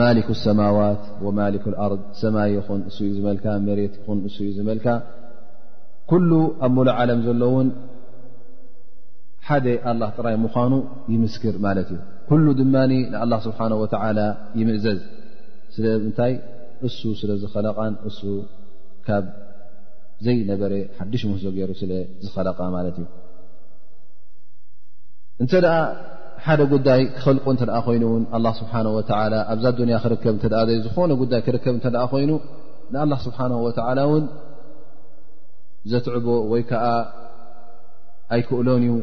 ማሊክ 0.00 0.28
ሰማዋት 0.44 1.02
ወማሊክ 1.24 1.64
ኣርض 1.84 2.00
ሰማይ 2.20 2.48
ይኹን 2.56 2.80
እሱ 2.88 2.96
እዩ 3.06 3.10
ዝመልካ 3.16 3.44
መሬት 3.66 3.94
ኹን 4.04 4.18
እሱ 4.28 4.36
እዩ 4.44 4.48
ዝመልካ 4.58 4.86
ኩሉ 6.10 6.30
ኣብ 6.66 6.72
ሞሉ 6.76 6.88
ዓለም 7.02 7.20
ዘሎ 7.26 7.42
ውን 7.54 7.68
ሓደ 9.48 9.66
አላ 9.90 10.02
ጥራይ 10.16 10.36
ምኳኑ 10.44 10.72
ይምስክር 11.14 11.56
ማለት 11.66 11.88
እዩ 11.94 12.00
ኩሉ 12.30 12.46
ድማ 12.60 12.74
ንኣላ 13.14 13.32
ስብሓና 13.46 13.72
ወላ 13.82 14.18
ይምእዘዝ 14.60 15.00
ስለምንታይ 15.76 16.34
እሱ 16.88 17.00
ስለ 17.22 17.30
ዝኸለቃን 17.42 17.94
እሱ 18.10 18.20
ካብ 19.06 19.24
ዘይነበረ 20.26 20.72
ሓዱሽ 20.98 21.22
ሙህዞ 21.30 21.44
ገይሩ 21.58 21.70
ስለ 21.82 21.92
ዝኸለቃ 22.24 22.58
ማለት 22.76 22.96
እዩ 23.02 23.06
እንተ 25.42 25.52
ሓደ 26.46 26.62
ጉዳይ 26.72 27.00
ክኽልቁ 27.16 27.44
እተ 27.56 27.62
ኣ 27.76 27.78
ኮይኑ 27.84 28.02
እውን 28.08 28.24
ኣ 28.36 28.50
ስብሓናه 28.60 28.90
ወ 28.96 29.00
ኣብዛ 29.52 29.64
ዱንያ 29.78 29.96
ክርከብ 30.04 30.34
እተ 30.46 30.54
ዝኾነ 30.84 31.10
ጉዳይ 31.22 31.40
ክርከብ 31.46 31.74
እተ 31.78 31.86
ኮይኑ 32.12 32.30
ንኣላه 32.92 33.18
ስብሓንه 33.26 33.56
ወላ 33.66 34.00
ውን 34.12 34.24
ዘትዕቦ 35.90 36.26
ወይ 36.52 36.62
ከዓ 36.70 36.84
ኣይክእሎን 38.34 38.82
እዩ 38.82 38.94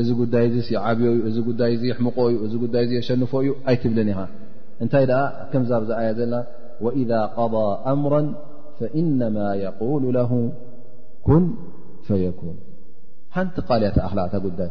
እዚ 0.00 0.08
ጉዳይ 0.20 0.44
እዚ 0.60 0.70
ዓብዮ 0.86 1.06
እዩ 1.16 1.20
እዚ 1.28 1.36
ጉዳይ 1.48 1.70
የሕምቆ 1.90 2.18
እዩ 2.32 2.40
እዚ 2.46 2.54
ዳይ 2.74 2.82
እዚ 2.86 2.92
የሸንፎ 2.98 3.32
እዩ 3.44 3.50
ኣይትብልን 3.70 4.08
ኢ 4.14 4.18
እንታይ 4.84 5.04
ደኣ 5.10 5.20
ከምዛ 5.52 5.70
ብዝኣያ 5.82 6.10
ዘለና 6.18 6.34
ወኢذ 6.84 7.10
ض 7.52 7.56
ኣምራ 7.92 8.14
ፈኢነማ 8.80 9.36
የقሉ 9.64 10.02
ለ 10.16 10.20
ኩን 11.26 11.44
ፈየኩን 12.08 12.56
ሓንቲ 13.36 13.56
ቃልያ 13.68 13.88
ኣክላታ 14.08 14.34
ጉዳይ 14.46 14.70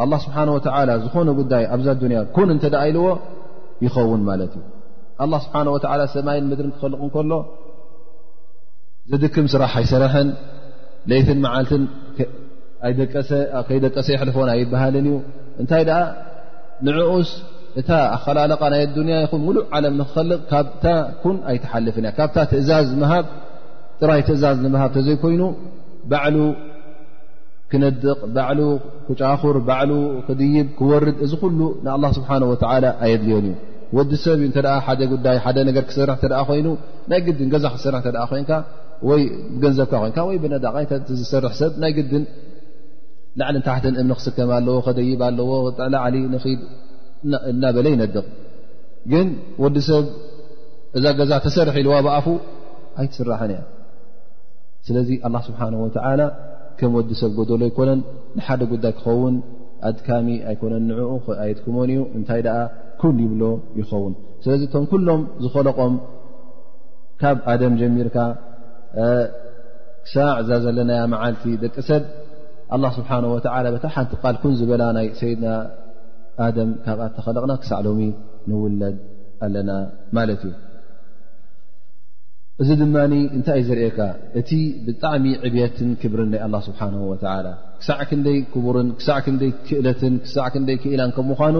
ኣ 0.00 0.04
ስብሓን 0.24 0.48
ወተ 0.56 0.66
ዝኾነ 1.04 1.28
ጉዳይ 1.40 1.62
ኣብዛ 1.74 1.88
ዱንያ 2.02 2.18
ኩን 2.36 2.48
እንተ 2.54 2.64
ዳ 2.72 2.76
ኣይልዎ 2.84 3.04
ይኸውን 3.84 4.22
ማለት 4.28 4.52
እዩ 4.58 4.64
ኣ 5.22 5.26
ስብሓን 5.44 5.68
ወላ 5.74 6.02
ሰማይን 6.14 6.46
ምድር 6.52 6.66
ክኸልቕ 6.74 7.00
እንከሎ 7.06 7.32
ዘድክም 9.12 9.46
ስራሕ 9.52 9.72
ኣይሰርሐን 9.80 10.28
ለይትን 11.10 11.38
መዓልትን 11.44 11.84
ከይደቀሰ 13.68 14.08
ይሕልፎን 14.16 14.50
ኣይበሃልን 14.54 15.06
እዩ 15.10 15.14
እንታይ 15.62 15.84
ደኣ 15.88 16.00
ንዕኡስ 16.86 17.30
እታ 17.80 17.90
ኣኸላለቃ 18.14 18.62
ናይ 18.72 18.82
ኣዱንያ 18.86 19.16
ይኹን 19.24 19.40
ሙሉእ 19.46 19.64
ዓለም 19.76 19.94
ንክኸልቕ 20.00 20.40
ካብታ 20.50 20.84
ኩን 21.22 21.36
ኣይትሓልፍን 21.50 22.04
እያ 22.08 22.12
ካብታ 22.18 22.36
ትእዛዝ 22.50 22.88
ሃብ 23.12 23.26
ጥራይ 24.00 24.22
ትእዛዝ 24.28 24.56
ንምሃብ 24.64 24.90
ተዘይኮይኑ 24.96 25.42
ባዕሉ 26.10 26.36
ክነድቕ 27.72 28.16
ባዕ 28.36 28.58
ክጫኹር 29.08 29.56
ባዕሉ 29.68 29.92
ክድይብ 30.26 30.66
ክወርድ 30.78 31.16
እዚ 31.24 31.32
ሉ 31.58 31.60
ን 31.84 32.10
ስብሓه 32.18 32.40
ኣየድልዮን 33.04 33.46
እዩ 33.50 33.54
ወዲ 33.96 34.10
ሰብ 34.24 34.40
ክሰር 35.88 36.10
ኮይኑ 36.50 36.66
ናይ 37.10 37.20
ን 37.44 37.48
ገዛ 37.54 37.64
ክሰር 37.76 37.94
ኮይን 38.32 38.46
ይ 39.10 39.22
ገንዘብካ 39.62 39.92
ይ 40.34 40.38
ብነዝሰር 40.42 41.44
ሰብ 41.60 41.72
ናይ 41.82 41.92
ግድን 41.96 42.24
ላዕሊ 43.40 43.56
ታሕት 43.68 43.84
እምኒ 44.00 44.10
ክስከም 44.18 44.50
ኣለዎ 44.56 44.76
ክደይብ 44.86 45.20
ኣለዎ 45.28 45.50
ላዕሊ 45.94 46.16
ንድ 46.34 46.44
እና 47.52 47.62
በለ 47.76 47.86
ይነድቕ 47.94 48.16
ግን 49.12 49.26
ወዲ 49.62 49.76
ሰብ 49.88 50.04
እዛ 50.98 51.04
ገዛ 51.18 51.32
ተሰርሕ 51.46 51.76
ኢዋ 51.84 51.92
ኣፉ 52.18 52.26
ኣይትስራሐን 53.00 53.50
እያ 53.56 53.60
ስለዚ 54.86 55.08
ስብሓ 55.48 55.60
ከም 56.82 56.94
ወዲ 56.98 57.10
ሰብ 57.20 57.30
ጎደሎ 57.38 57.62
ኣይኮነን 57.68 58.00
ንሓደ 58.38 58.60
ጉዳይ 58.70 58.92
ክኸውን 58.98 59.34
ኣድካሚ 59.88 60.28
ኣይኮነን 60.50 60.82
ንዕኡ 60.90 61.24
ኣየትኩሞን 61.42 61.90
እዩ 61.94 62.00
እንታይ 62.18 62.40
ደኣ 62.46 62.56
ኩን 63.00 63.16
ይብሎ 63.24 63.42
ይኸውን 63.80 64.14
ስለዚ 64.44 64.62
ቶም 64.72 64.84
ኩሎም 64.92 65.22
ዝኸለቆም 65.44 65.94
ካብ 67.20 67.36
ኣደም 67.52 67.74
ጀሚርካ 67.82 68.16
ክሳዕ 70.06 70.34
ዛ 70.48 70.58
ዘለናያ 70.64 71.02
መዓልቲ 71.14 71.44
ደቂ 71.64 71.76
ሰብ 71.90 72.02
ኣላ 72.76 72.84
ስብሓን 72.98 73.26
ወ 73.34 73.38
ታ 73.46 73.88
ሓንቲ 73.94 74.12
ቃልኩን 74.24 74.56
ዝበላ 74.62 74.82
ናይ 74.98 75.08
ሰይድና 75.22 75.46
ኣደም 76.48 76.70
ካብኣ 76.86 77.04
ተኸለቕና 77.18 77.52
ክሳዕ 77.62 77.80
ሎሚ 77.88 78.02
ንውለድ 78.50 78.96
ኣለና 79.46 79.70
ማለት 80.18 80.42
እዩ 80.50 80.54
እዚ 82.62 82.70
ድማ 82.80 82.96
እንታይ 83.36 83.56
ይ 83.58 83.62
ዘርአካ 83.68 83.98
እቲ 84.38 84.50
ብጣዕሚ 84.86 85.26
ዕብትን 85.46 85.90
ክብርን 86.00 86.28
ናይ 86.32 86.40
ኣላ 86.46 86.56
ስብሓን 86.66 86.94
ወላ 87.10 87.26
ክሳዕ 87.78 88.00
ክንደይ 88.08 88.36
ክቡርን 88.52 88.88
ክሳዕ 88.98 89.18
ክንደይ 89.26 89.52
ክእለትን 89.68 90.14
ክሳዕ 90.24 90.46
ክንደይ 90.54 90.76
ክእላን 90.82 91.12
ከምኳኑ 91.16 91.56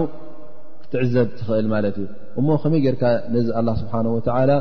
ክትዕዘብ 0.83 1.29
ትኽእል 1.37 1.67
ማለት 1.73 1.95
እዩ 2.01 2.07
እሞ 2.39 2.47
ከመይ 2.63 2.81
ጌርካ 2.85 3.03
ነዚ 3.35 3.47
ኣላ 3.61 3.69
ስብሓን 3.81 4.07
ላ 4.49 4.57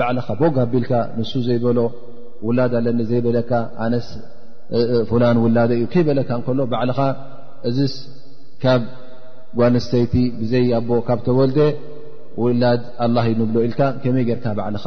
ባዕልኻ 0.00 0.26
ቦጎ 0.40 0.56
ኣቢልካ 0.66 0.92
ንሱ 1.18 1.30
ዘይበሎ 1.46 1.78
ውላድ 2.48 2.74
ኣለኒ 2.80 3.00
ዘይበለካ 3.10 3.52
ኣነስ 3.86 4.08
ፍላን 5.10 5.38
ውላደ 5.44 5.70
እዩ 5.78 5.86
ከይበለካ 5.94 6.30
እንከሎ 6.40 6.58
ባዕልኻ 6.74 7.00
እዚስ 7.70 7.94
ካብ 8.64 8.82
ጓንስተይቲ 9.60 10.14
ብዘይ 10.40 10.66
ኣቦ 10.80 10.90
ካብ 11.08 11.22
ተወልደ 11.28 11.58
ውላድ 12.42 12.82
ኣላ 13.06 13.16
ይንብሎ 13.30 13.56
ኢልካ 13.68 13.80
ከመይ 14.02 14.26
ጌርካ 14.28 14.46
ባዕልኻ 14.60 14.86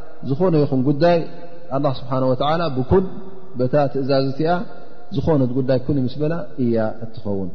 ዝኾነ 0.29 0.53
ይኹን 0.63 0.81
ጉዳይ 0.89 1.17
ኣ 1.75 1.79
ስብሓه 1.99 2.21
ወላ 2.29 2.61
ብኩን 2.77 3.05
ታ 3.73 3.83
ትእዛዝ 3.93 4.27
ቲያ 4.39 4.51
ዝኾነ 5.15 5.41
ጉዳይ 5.57 5.79
ኩን 5.85 5.97
ይምስ 6.01 6.15
በላ 6.21 6.33
እያ 6.63 6.77
እትኸውን 7.05 7.49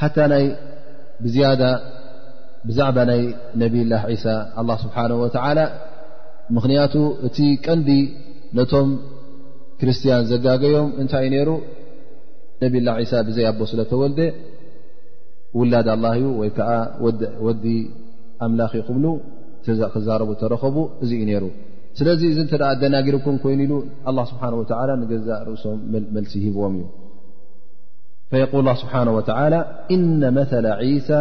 ሓታ 0.00 0.16
ይ 0.44 0.48
ብዛዕባ 2.68 2.98
ናይ 3.08 3.22
ነብላ 3.60 3.92
ሳ 4.24 4.36
ኣ 4.60 4.64
ስብሓه 4.84 5.06
ላ 5.58 5.62
ምክንያቱ 6.56 6.94
እቲ 7.26 7.38
ቀንዲ 7.66 7.90
ነቶም 8.56 8.88
ክርስትያን 9.80 10.24
ዘጋገዮም 10.30 10.88
እንታይ 11.02 11.24
ዩ 11.26 11.30
ነይሩ 11.34 11.50
ነብይላ 12.62 12.88
ሳ 13.10 13.22
ብዘይኣቦ 13.28 13.60
ስለ 13.70 13.80
ተወልደ 13.90 14.18
ውላድ 15.58 15.88
ኣላ 15.94 16.04
እዩ 16.18 16.26
ወይ 16.40 16.50
ከዓ 16.56 16.70
ወዲ 17.46 17.64
ኣምላኽ 18.44 18.72
ክምሉ 18.86 19.04
ክዛረቡ 19.94 20.30
ተረኸቡ 20.42 20.76
እዚ 21.04 21.10
ዩ 21.20 21.24
ነይሩ 21.30 21.44
ስለዚ 21.98 22.20
እዚ 22.32 22.38
እተ 22.46 22.52
ደናጊርም 22.82 23.36
ኮይኑኢሉ 23.42 23.72
ه 24.06 24.24
ስብሓ 24.30 24.42
ንገዛእ 25.00 25.40
ርእሶም 25.48 25.76
መልሲ 26.14 26.32
ሂብዎም 26.46 26.74
እዩ 26.78 26.86
የقል 28.42 28.68
ስብሓه 28.82 29.02
ወ 29.18 29.20
እነ 29.96 30.22
መ 30.38 30.44
ሳ 30.50 31.18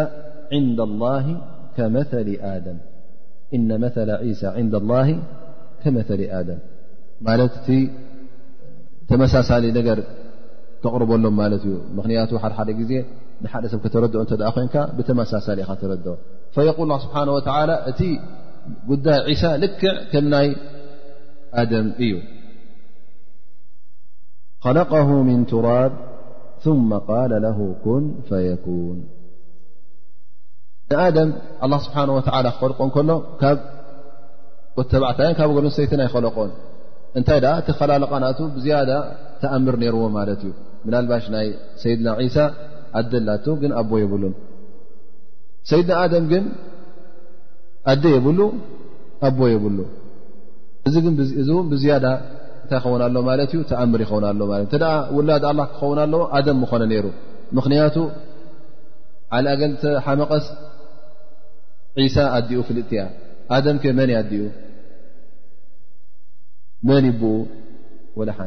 ን 0.64 1.38
ከመሊ 5.84 6.24
ኣደም 6.44 6.60
ማለት 7.28 7.54
እቲ 7.60 7.70
ተመሳሳሊ 9.10 9.64
ነገር 9.78 9.98
ተቕርበሎም 10.84 11.36
ማለት 11.42 11.64
እዩ 11.70 11.76
ምኽንያቱ 11.98 12.32
ሓደሓደ 12.44 12.70
ግዜ 12.80 12.92
ንሓደ 13.44 13.64
ሰብ 13.72 13.80
ከተረድኦ 13.86 14.22
እ 14.26 14.38
ኮይንካ 14.56 14.76
ብተመሳሳሊ 14.98 15.58
ኢኻ 15.66 15.72
ተረድኦ 15.82 16.14
فيقل 16.54 16.86
لله 16.88 16.98
سبحنه 17.06 17.32
وتلى 17.36 17.76
እ 17.90 18.06
قዳ 18.90 19.08
عسى 19.28 19.50
ልክع 19.64 19.94
كም 20.12 20.26
ይ 20.44 20.48
آم 21.62 21.88
እዩ 22.04 22.14
خلقه 24.66 25.08
من 25.30 25.40
تراب 25.54 25.94
ثم 26.66 26.90
قال 27.12 27.32
له 27.46 27.58
كن 27.86 28.04
فيكون 28.30 28.98
الله 31.64 31.80
سبحانه 31.86 32.14
وتلى 32.18 32.50
خል 32.60 32.72
ل 35.02 35.04
عታي 35.10 35.32
ي 35.92 35.96
يخለቆ 36.08 36.38
እታይ 37.20 37.40
خላلق 37.80 38.12
زيد 38.66 38.92
ተأምر 39.42 39.74
نرዎ 39.84 40.04
ت 40.10 40.44
እዩ 40.48 40.52
ملب 40.90 41.12
ይ 41.44 41.48
سيድና 41.82 42.08
عسى 42.22 42.46
ኣت 43.00 43.12
ኣቦ 43.80 43.92
يبلن 44.04 44.34
ሰይድና 45.70 45.92
ኣደም 46.04 46.24
ግን 46.32 46.46
ኣደ 47.92 48.04
የብሉ 48.16 48.40
ኣቦ 49.28 49.40
የብሉ 49.54 49.80
እእዚ 50.88 50.96
እው 51.54 51.60
ብዝያዳ 51.72 52.06
እታይ 52.66 52.80
ኸው 52.86 52.94
ሎ 53.16 53.22
ማት 53.28 53.40
እዩ 53.56 53.62
ተኣምር 53.72 54.02
ይ 54.04 54.08
ሎ 54.40 54.44
እ 54.46 54.90
ውላ 55.16 55.30
ክኸውን 55.72 56.00
ኣለዎ 56.06 56.22
ኣደም 56.38 56.60
ኮነ 56.72 56.84
ይሩ 56.98 57.08
ምክንያቱ 57.58 57.96
ዓገል 59.38 59.74
ሓመቐስ 60.06 60.46
ሳ 62.16 62.28
ኣዲኡ 62.38 62.60
ፍልጥት 62.70 62.92
ያ 63.00 63.04
ኣ 63.56 63.60
መን 63.98 64.10
ኣዲኡ 64.22 64.44
መን 66.90 67.04
ይብኡ 67.12 67.34
ሓ 68.38 68.42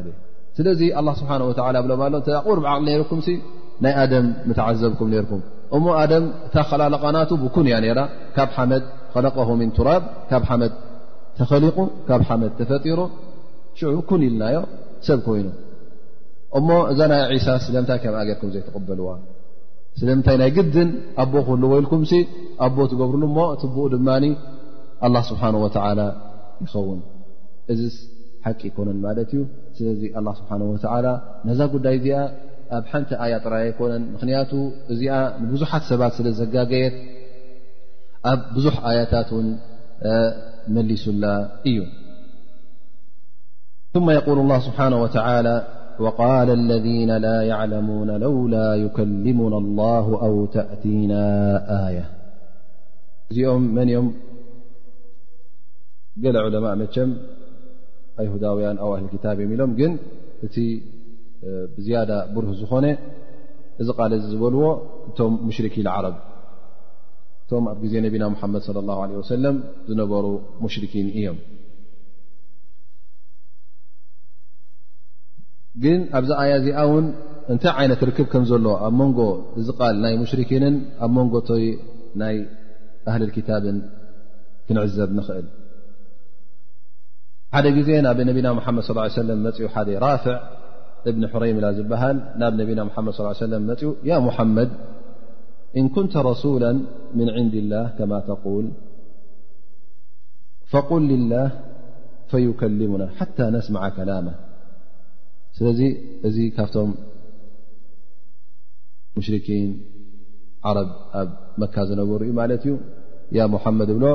ስለዚ 0.56 0.80
لله 0.96 1.12
ስብሓه 1.20 1.38
ብሎ 1.84 1.92
ሎ 2.12 2.20
ቁር 2.46 2.58
ዓቅሊ 2.74 2.88
ርኩም 3.00 3.20
ናይ 3.84 3.92
ኣደም 4.02 4.26
تዓዘብኩም 4.58 5.08
ርኩም 5.24 5.40
እሞ 5.76 5.84
ኣደም 6.00 6.24
እታ 6.46 6.56
ከላለቃናቱ 6.70 7.30
ብኩን 7.44 7.66
እያ 7.68 7.76
ነራ 7.84 8.00
ካብ 8.36 8.50
ሓመድ 8.56 8.82
ኸለቀ 9.14 9.36
ምን 9.60 9.70
ቱራብ 9.76 10.02
ካብ 10.30 10.42
ሓመድ 10.50 10.72
ተኸሊቁ 11.38 11.78
ካብ 12.08 12.22
ሓመድ 12.28 12.52
ተፈጢሩ 12.58 13.00
ሽዑ 13.78 13.94
ኩን 14.08 14.20
ኢልናዮ 14.26 14.58
ሰብ 15.06 15.18
ኮይኑ 15.26 15.48
እሞ 16.58 16.68
እዛ 16.92 17.00
ናይ 17.10 17.20
ዒሳ 17.36 17.48
ስለምንታይ 17.64 17.98
ከም 18.04 18.14
ኣገርኩም 18.20 18.50
ዘይተቐበልዋ 18.54 19.08
ስለምንታይ 20.00 20.36
ናይ 20.42 20.50
ግድን 20.56 20.90
ኣቦ 21.22 21.32
ክህሉወኢልኩም 21.48 22.02
ኣቦ 22.66 22.76
ትገብሩሉ 22.92 23.24
ሞ 23.36 23.42
እቲ 23.54 23.62
ብኡ 23.74 23.84
ድማ 23.94 24.08
ኣላه 25.06 25.22
ስብሓነه 25.30 25.60
ይኸውን 26.64 27.00
እዚ 27.72 27.80
ሓቂ 28.44 28.60
ይኮነን 28.70 28.98
ማለት 29.06 29.30
እዩ 29.34 29.40
ስለዚ 29.76 30.00
ስብሓ 30.38 30.50
ላ 31.04 31.08
ነዛ 31.46 31.60
ጉዳይ 31.74 31.94
እዚኣ 31.98 32.20
ኣብ 32.74 32.84
ሓنቲ 32.92 33.10
ي 33.26 33.34
يኮነ 33.64 33.92
ክ 34.50 34.52
እዚ 34.92 35.02
بዙحት 35.50 35.82
ሰባት 35.90 36.12
سلዘጋየ 36.18 36.84
ኣብ 38.30 38.40
بዙح 38.54 38.74
آيታት 38.92 39.30
መلሱላ 40.74 41.24
እዩ 41.68 41.78
ثم 43.94 44.08
يقول 44.18 44.38
الله 44.44 44.58
سبحانه 44.68 44.98
وتعلى 45.04 45.56
وقال 46.04 46.48
الذين 46.60 47.10
لا 47.26 47.38
يعلمون 47.52 48.08
لولا 48.24 48.68
يكلمن 48.84 49.52
الله 49.62 50.04
أو 50.26 50.34
تأتين 50.56 51.12
آية 51.88 52.06
እዚኦም 53.30 53.64
መن 53.76 53.90
ም 56.22 56.24
ل 56.34 56.36
علمء 56.44 56.72
መቸ 56.82 56.94
يهዳው 58.26 58.56
أو 58.82 58.88
أهل 58.96 59.06
ك 59.12 59.24
ሎ 60.56 60.62
ብዝያዳ 61.74 62.10
ብርህ 62.34 62.52
ዝኾነ 62.60 62.86
እዚ 63.82 63.88
ቃል 63.96 64.12
እዚ 64.16 64.24
ዝበልዎ 64.34 64.62
እቶም 65.08 65.34
ሙሽርክ 65.46 65.74
ዓረብ 65.94 66.16
እቶም 67.44 67.64
ኣብ 67.72 67.78
ግዜ 67.84 67.94
ነቢና 68.06 68.24
ሓመድ 68.40 68.62
صለ 68.68 68.78
ላه 68.88 68.96
ع 69.04 69.18
ወሰለም 69.20 69.56
ዝነበሩ 69.88 70.26
ሙሽርኪን 70.64 71.08
እዮም 71.18 71.38
ግን 75.82 76.00
ኣብዚ 76.18 76.30
ኣያ 76.42 76.52
እዚኣ 76.60 76.78
ውን 76.92 77.06
እንታይ 77.52 77.72
ዓይነት 77.80 78.00
ርክብ 78.08 78.26
ከም 78.32 78.44
ዘሎ 78.50 78.66
ኣብ 78.86 78.94
መንጎ 79.00 79.18
እዚ 79.60 79.68
ቃል 79.78 79.96
ናይ 80.04 80.14
ሙሽርኪንን 80.22 80.74
ኣብ 81.04 81.10
መንጎ 81.18 81.34
ቶይ 81.48 81.66
ናይ 82.22 82.36
ኣህሊክታብን 83.10 83.78
ክንዕዘብ 84.68 85.10
ንኽእል 85.18 85.46
ሓደ 87.54 87.66
ግዜ 87.78 87.90
ናብ 88.06 88.18
ነቢና 88.28 88.46
ሓመድ 88.66 88.84
ص 88.88 89.18
ለ 89.28 89.34
መፅኡ 89.46 89.66
ሓደ 89.74 89.88
ራፍዕ 90.06 90.34
حረይ 91.32 91.50
ዝበሃ 91.78 92.02
ናብ 92.42 92.54
ነና 92.60 92.82
መ 93.06 93.12
صل 93.16 93.26
س 93.38 93.40
ፅ 93.80 94.12
محመድ 94.28 94.70
إن 95.80 95.86
كنተ 95.96 96.14
رسول 96.30 96.62
من 97.18 97.28
عንد 97.36 97.54
الله 97.62 97.84
كማ 97.98 98.12
ተقول 98.30 98.66
فقل 100.72 101.02
لله 101.12 101.46
فيكلمና 102.30 103.02
حታى 103.18 103.46
نسمع 103.56 103.82
كላم 103.98 104.26
ስለዚ 105.58 105.80
እዚ 106.28 106.36
ካብቶም 106.56 106.90
مሽرን 109.16 109.70
ዓ 110.68 110.72
ኣብ 111.20 111.28
መካ 111.60 111.74
ዝነሩ 111.88 112.10
ማለት 112.40 112.62
እዩ 112.66 112.74
مመድ 113.64 113.90
ብ 114.02 114.06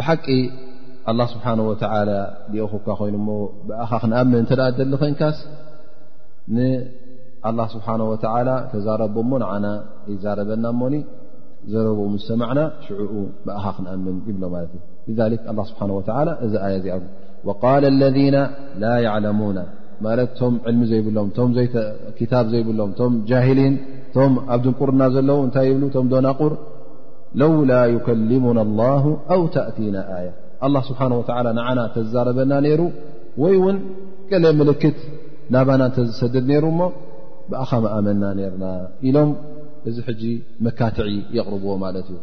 እ 0.00 0.02
ሓቂ 0.06 0.26
ኣله 1.10 1.24
ስብሓه 1.34 1.58
و 1.68 1.72
ኦኹካ 2.64 2.86
ኮይኑ 3.00 3.14
ብኣኻ 3.68 3.90
ክንኣምን 4.02 4.42
እተ 4.46 4.50
ኮን 5.02 5.12
ካስ 5.20 5.38
ስብሓه 7.74 7.98
ተዛረቦ 8.72 9.16
ሞ 9.30 9.32
ንና 9.42 9.66
ዛረበና 10.24 10.64
ሞኒ 10.80 10.94
ዘረብኡ 11.72 12.06
ማዕና 12.40 12.60
ሽዑ 12.86 13.00
ብኣኻ 13.46 13.64
ክንኣምን 13.76 14.16
ይብሎ 14.28 14.44
ለ 15.32 15.64
ብሓ 15.64 16.66
እዚ 16.78 16.88
قል 17.62 17.84
ለذና 18.00 18.36
ላ 18.82 19.12
ለሙና 19.26 19.58
ማለት 20.04 20.30
ቶም 20.38 20.54
ዕልሚ 20.68 20.82
ዘይብሎም 20.90 21.28
ታ 22.32 22.38
ዘይብሎም 22.52 22.90
ቶም 22.98 23.12
ጃهሊን 23.30 23.74
ቶም 24.16 24.34
ኣብድንቁርና 24.56 25.02
ዘለዉ 25.14 25.38
እታይ 25.48 25.68
ብ 25.80 25.88
ቶም 25.94 26.06
ዶናቁር 26.12 26.52
ለውላ 27.42 27.72
يከልሙና 27.94 28.58
لله 28.68 29.04
ኣው 29.34 29.42
ታእቲና 29.54 29.96
የ 30.26 30.28
ه 30.62 30.66
ስብሓه 30.86 31.08
ንዓና 31.46 31.80
ተዛረበና 31.94 32.52
ነይሩ 32.64 32.82
ወይ 33.42 33.54
እውን 33.58 33.76
ቀለ 34.30 34.44
ምልክት 34.60 34.96
ናባና 35.54 35.82
እንተ 35.88 35.96
ዝሰደድ 36.08 36.44
ነይሩ 36.50 36.64
እሞ 36.72 36.80
ብኣኻመኣመና 37.50 38.22
ነርና 38.38 38.64
ኢሎም 39.08 39.30
እዚ 39.88 39.96
ሕጂ 40.08 40.22
መካትዒ 40.66 41.08
የቕርብዎ 41.36 41.70
ማለት 41.84 42.06
እዩ 42.12 42.18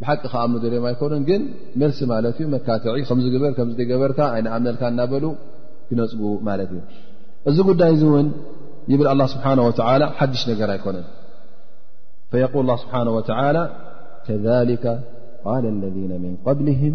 ብሓቂ 0.00 0.22
ከኣምኒ 0.32 0.60
ድርማ 0.64 0.86
ኣይኮኑን 0.90 1.22
ግን 1.30 1.42
መልሲ 1.82 1.98
ማለት 2.12 2.36
እዩ 2.42 2.46
መካትዒ 2.54 2.94
ከበር 3.34 3.52
ከዝገበርካ 3.58 4.18
ኣይኣምልካ 4.36 4.82
እናበሉ 4.92 5.24
ክነፅጉ 5.88 6.22
ማለት 6.50 6.70
እዩ 6.76 6.82
እዚ 7.52 7.58
ጉዳይ 7.70 7.90
እዚ 7.96 8.02
እውን 8.10 8.28
ይብል 8.92 9.08
ه 9.12 9.26
ስብሓንه 9.34 9.62
ወላ 9.68 10.04
ሓድሽ 10.18 10.42
ነገር 10.52 10.70
ኣይኮነን 10.76 11.06
قል 12.54 12.68
ስብሓه 12.84 13.66
ከذሊከ 14.26 14.84
ቃል 15.44 15.64
ለذ 15.82 15.96
ምን 16.24 16.34
قብልهም 16.46 16.94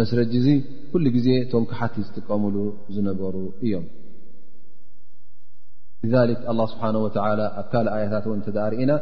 س 0.00 0.14
كل 0.92 1.04
كت 1.14 1.54
تቀمل 2.16 2.56
نبر 3.08 3.34
እيم 3.64 3.84
لذلك 6.04 6.38
الله 6.52 6.66
سبحانه 6.72 7.00
وتعالى 7.06 7.46
كل 7.72 7.86
آيت 7.96 8.14
رئنا 8.74 8.96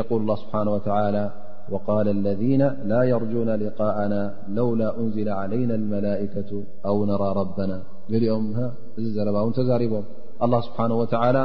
يقول 0.00 0.18
الله 0.22 0.36
سبحانه 0.44 0.70
وتعالى 0.76 1.24
وقال 1.72 2.06
الذين 2.18 2.62
لا 2.90 3.00
يرجون 3.12 3.48
لقاءنا 3.64 4.20
لولا 4.58 4.88
أنزل 5.02 5.28
علينا 5.40 5.74
الملائكة 5.80 6.50
أو 6.88 6.96
نرى 7.10 7.28
ربنا 7.40 7.76
م 8.12 8.14
زر 9.16 9.28
و 9.44 9.48
تربم 9.56 10.04
الله 10.44 10.60
سبحانه 10.68 10.96
وتعلى 11.02 11.44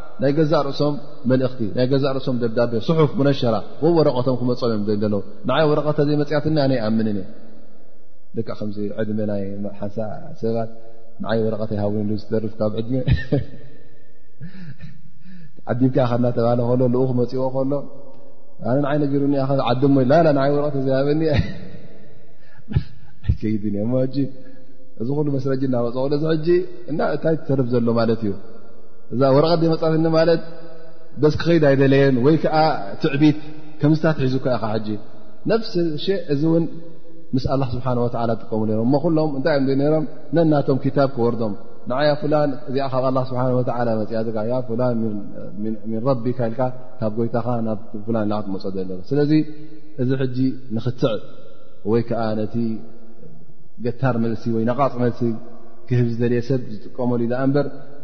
ናይ 0.23 0.31
ገዛ 0.37 0.53
ርእሶም 0.67 0.95
መልእኽቲ 1.29 1.61
ናይ 1.77 1.85
ገዛ 1.91 2.03
ርእሶም 2.17 2.35
ደብዳቤ 2.41 2.73
ስሑፍ 2.87 3.11
ሙነሸራ 3.19 3.55
ወ 3.83 3.91
ወረቐቶም 3.97 4.35
ክመፆኦም 4.41 4.81
እዮ 4.95 5.03
ለ 5.13 5.19
ንዓይ 5.49 5.63
ወረቐተ 5.69 5.99
ዘይ 6.07 6.17
መፅያትኒ 6.21 6.57
ኣነ 6.63 6.71
ይኣምንን 6.77 7.17
እ 7.21 7.23
ደ 8.35 8.43
ከምዚ 8.47 8.77
ዕድመ 9.03 9.19
ናይ 9.31 9.41
ሓሳ 9.79 9.97
ሰባት 10.41 10.69
ንዓይ 11.23 11.39
ወረቐተ 11.45 11.71
ይሃን 11.77 12.11
ዝርፍ 12.31 12.53
ካብ 12.59 12.73
ዕድ 12.81 12.89
ዓዲምከ 15.71 15.97
ኸ 16.09 16.13
ናተብሃለ 16.25 16.59
ሎ 16.93 17.01
ኡክ 17.05 17.11
መፅዎ 17.21 17.47
ከሎ 17.55 17.73
ኣነ 18.69 18.77
ንዓይ 18.85 18.97
ነሩኒ 19.05 19.33
ዓ 19.47 19.73
ሞይ 19.95 20.05
ላላ 20.11 20.27
ንይ 20.39 20.49
ወረቀተ 20.57 20.77
ዘሃበኒ 20.89 21.21
ከይ 23.41 23.55
እዚ 25.01 25.09
ሉ 25.25 25.27
መስረጂ 25.39 25.61
ናበፅ 25.75 25.95
እዚ 26.17 26.23
ሕጂ 26.33 26.47
ታይ 27.25 27.35
ትሰርፍ 27.43 27.67
ዘሎ 27.73 27.85
ማለት 27.99 28.21
እዩ 28.27 28.33
እዛ 29.13 29.21
ወረቀ 29.35 29.53
ዘ 29.61 29.63
መፃትኒ 29.71 30.05
ማለት 30.19 30.43
በስ 31.21 31.33
ክኸይድ 31.41 31.63
ይደለየን 31.75 32.15
ወይ 32.25 32.35
ከዓ 32.43 32.57
ትዕቢት 33.03 33.39
ከምዝታትሒዙ 33.81 34.35
ካ 34.43 34.47
ኢኻ 34.57 34.65
ሕጂ 34.75 34.87
ነፍሲ 35.51 35.73
ሸ 36.03 36.07
እዚ 36.33 36.41
እውን 36.49 36.65
ምስ 37.35 37.45
ኣላ 37.53 37.63
ስብሓ 37.73 37.85
ወላ 38.05 38.15
ዝጥቀሙ 38.37 38.61
ሮም 38.81 38.93
ኩሎም 39.03 39.29
እንታይ 39.37 39.57
እዮም 39.61 39.81
ሮም 39.95 40.05
ነናቶም 40.35 40.77
ክታብ 40.83 41.09
ክወርዶም 41.15 41.53
ንዓያ 41.89 42.09
ፍላን 42.21 42.49
እዚኣ 42.69 42.85
ካብ 42.93 43.05
ኣ 43.09 43.23
ስብሓ 43.29 43.41
መፅያ 43.99 44.79
ላ 44.81 44.87
ምን 45.01 45.99
ረቢካ 46.09 46.39
ኢልካ 46.49 46.61
ካብ 46.99 47.11
ጎይታኻ 47.19 47.47
ናብፍላን 47.67 48.31
ክትመፀ 48.41 48.65
ዘለ 48.77 48.91
ስለዚ 49.11 49.31
እዚ 50.01 50.09
ሕጂ 50.23 50.37
ንኽትዕ 50.75 51.17
ወይከዓ 51.91 52.23
ነቲ 52.41 52.55
ገታር 53.85 54.15
መልሲ 54.23 54.43
ወይ 54.55 54.63
ነቓፅ 54.69 54.93
መልሲ 55.03 55.21
ክህብ 55.89 56.07
ዝደልየ 56.13 56.41
ሰብ 56.49 56.61
ዝጥቀመሉ 56.73 57.21
ኣ 57.41 57.43
እበር 57.47 57.67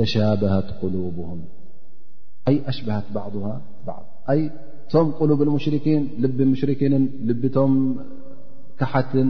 تشابه 0.00 0.52
لوبهم 0.94 1.40
ي 2.56 2.68
أشبهت 2.72 3.06
بضه 3.14 3.44
ض 3.88 3.90
م 5.04 5.06
قلوب 5.20 5.38
المشركين 5.46 6.02
لب 6.22 6.38
مشركن 6.52 6.92
لبم 7.28 7.72
كحة 8.80 9.12
م 9.26 9.28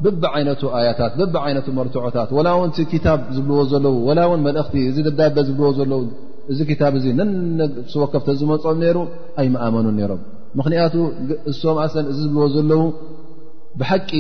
ብብ 0.04 0.22
ዓይነት 0.36 0.60
ያታት 0.88 1.12
ብ 1.20 1.34
ዓይነ 1.44 1.58
መርትዖታት 1.78 2.30
ላ 2.46 2.48
ውን 2.60 2.70
ታብ 3.06 3.20
ዝብልዎ 3.36 3.60
ዘለው 3.72 3.94
وላ 4.08 4.20
ውን 4.30 4.40
መልእኽቲ 4.48 4.74
እዚ 4.90 4.96
ደዳበ 5.06 5.36
ዝብልዎ 5.48 5.70
ዘለው 5.80 6.02
እዚ 6.52 6.58
ክታብ 6.70 6.92
እዚ 6.98 7.06
ስወከፍቲ 7.92 8.28
ዝመፅኦም 8.40 8.78
ነይሩ 8.82 8.98
ኣይ 9.40 9.46
መኣመኑን 9.54 9.96
ነሮም 10.00 10.20
ምኽንያቱ 10.58 10.94
እስም 11.50 11.78
ኣን 11.84 12.06
እዚ 12.12 12.18
ዝብልዎ 12.26 12.46
ዘለው 12.56 12.82
ብሓቂ 13.80 14.10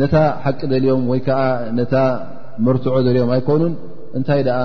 ነታ 0.00 0.16
ሓቂ 0.44 0.60
ደልዮም 0.72 1.04
ወይ 1.12 1.20
ዓ 1.40 1.44
ነታ 1.78 1.94
መርትዖ 2.66 2.94
ደልዮም 3.06 3.30
ኣይኮኑን 3.36 3.72
እንታይ 4.18 4.40
ደኣ 4.48 4.60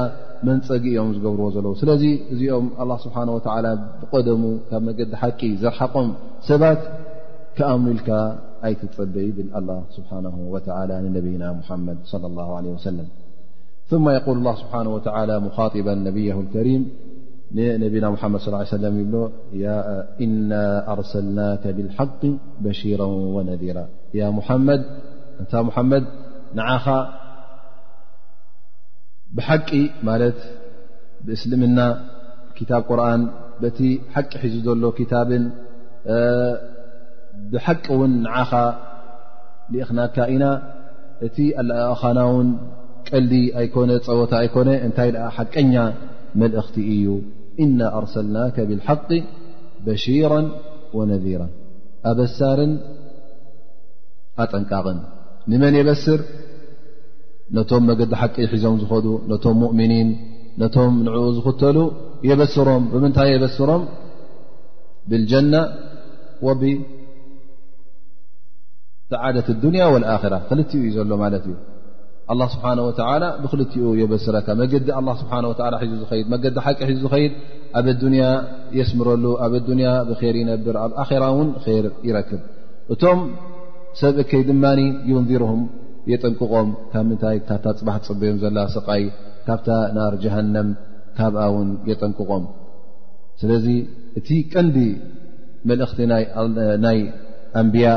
መንፀጊ 0.47 0.83
እኦም 0.95 1.11
ዝገብርዎ 1.17 1.43
ዘለዉ 1.55 1.73
ስለዚ 1.81 2.03
እዚኦም 2.33 2.65
ه 2.79 2.87
ስብሓه 3.03 3.27
ብቀደሙ 4.01 4.43
ካብ 4.69 4.81
መገዲ 4.87 5.11
ሓቂ 5.21 5.41
ዘርሓቆም 5.61 6.09
ሰባት 6.49 6.81
ከኣም 7.57 7.83
ኢልካ 7.93 8.09
ኣይትፀበ 8.67 9.15
ይብል 9.27 9.49
ስብሓ 9.97 10.11
ነብና 10.25 11.43
ሓመድ 11.69 11.99
صى 12.11 12.17
له 12.35 12.77
ሰለም 12.87 13.07
ث 13.89 14.01
የقል 14.17 14.39
ስብሓه 14.61 14.83
ሙጢባ 14.93 15.87
ነብያ 16.07 16.29
لከሪም 16.41 16.83
ንነብና 17.57 18.05
መ 18.35 18.37
ص 18.45 18.71
ለ 18.81 18.85
ይብ 19.55 20.23
ና 20.51 20.61
ኣርሰልናከ 20.93 21.63
ብلሓق 21.79 22.21
በሽራ 22.63 23.01
وነذራ 23.35 23.77
ي 24.15 24.29
محم 24.31 24.69
እ 24.71 24.83
محمድ 25.67 26.03
نعኻ 26.55 26.85
بحቂ 29.37 29.67
بእسلمና 31.25 31.81
كب 32.55 32.71
قرن 32.89 33.21
ت 33.61 33.81
حቂ 34.13 34.29
حج 34.41 34.53
ዘሎ 34.65 34.81
كب 34.97 35.31
بحቂ 37.51 37.85
نعኻ 38.25 38.51
لኽናካ 39.73 40.17
ኢና 40.33 40.45
እቲ 41.25 41.37
ኣلخن 41.61 42.19
ن 42.45 42.47
ቀ 43.73 43.81
ኣ 43.89 43.99
ፀወታ 44.07 44.33
ኣيكن 44.41 44.67
እታይ 44.87 45.11
حቀኛ 45.37 45.73
መلእክቲ 46.41 46.75
እዩ 46.95 47.07
إن 47.63 47.77
أرسلناك 47.99 48.57
بالحق 48.69 49.09
بشيرا 49.87 50.41
ونذيرا 50.97 51.47
በر 52.17 52.27
ኣጠንቃቕን 54.41 54.99
ንመን 55.51 55.73
የበስር 55.79 56.19
ነቶም 57.57 57.83
መገዲ 57.89 58.13
ሓቂ 58.21 58.35
ሒዞም 58.53 58.75
ዝኸዱ 58.81 59.07
ነቶም 59.31 59.57
ሙእምኒን 59.63 60.09
ነቶም 60.61 60.93
ንዕኡ 61.07 61.17
ዝኽተሉ 61.37 61.77
የበስሮም 62.29 62.83
ብምንታይ 62.93 63.29
የበስሮም 63.35 63.83
ብልጀና 65.11 65.53
ብሰዓደት 69.11 69.47
ዱንያ 69.63 69.83
ኣራ 70.13 70.35
ክልኡ 70.49 70.71
እዩ 70.87 70.91
ዘሎ 70.97 71.11
ማለት 71.23 71.45
እዩ 71.49 71.55
ስብሓه 72.53 72.77
ወ 72.85 72.89
ብክልኡ 73.43 73.71
የበስረካ 74.01 74.47
መዲ 74.61 74.73
ስብሓ 75.21 75.33
ዙ 75.93 75.97
ድ 75.97 76.33
መዲ 76.33 76.43
ሓቂ 76.65 76.79
ሒዙ 76.89 76.97
ዝኸይድ 77.05 77.33
ኣብ 77.79 77.87
ዱንያ 78.03 78.23
የስምረሉ 78.77 79.25
ኣብ 79.45 79.53
ንያ 79.79 79.89
ብር 80.09 80.35
ይነብር 80.41 80.77
ኣብ 80.85 80.91
ኣራ 81.03 81.23
እውን 81.33 81.49
ይር 81.75 81.87
ይረክብእ 82.07 82.43
ሰብ 83.99 84.15
እከይ 84.23 84.41
ድማ 84.49 84.63
ዩንዚርም 85.09 85.59
የጠንቅቖም 86.11 86.69
ካብ 86.91 87.03
ምንታይ 87.09 87.37
ታታ 87.47 87.65
ፅባሕ 87.79 87.95
ፅበዮም 88.07 88.37
ዘለና 88.43 88.61
ሰቃይ 88.75 89.03
ካብታ 89.47 89.67
ናር 89.97 90.13
ጃሃንም 90.23 90.69
ካብኣ 91.17 91.41
ውን 91.55 91.69
የጠንቅቖም 91.89 92.43
ስለዚ 93.41 93.67
እቲ 94.19 94.29
ቀንዲ 94.53 94.77
መልእኽቲ 95.69 95.99
ናይ 96.85 97.01
ኣንብያ 97.61 97.87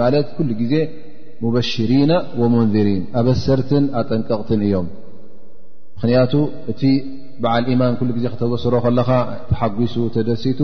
ማለት 0.00 0.28
ኩሉ 0.36 0.48
ጊዜ 0.62 0.74
ሙበሽሪና 1.42 2.12
ወመንሪን 2.40 3.02
ኣበሰርትን 3.20 3.84
ኣጠንቀቕትን 4.00 4.60
እዮም 4.68 4.86
ምኽንያቱ 5.96 6.34
እቲ 6.72 6.82
በዓል 7.42 7.64
ኢማን 7.72 7.94
ኩሉ 8.00 8.10
ዜ 8.24 8.30
ክተበሰሮ 8.34 8.74
ከለኻ 8.84 9.10
ተሓጒሱ 9.50 9.94
ተደሲቱ 10.16 10.60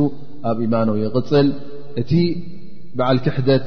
ኣብ 0.50 0.58
ኢማኖዊ 0.66 1.00
ይቅፅል 1.06 1.48
እቲ 2.02 2.12
በዓል 2.98 3.18
ክሕደት 3.26 3.66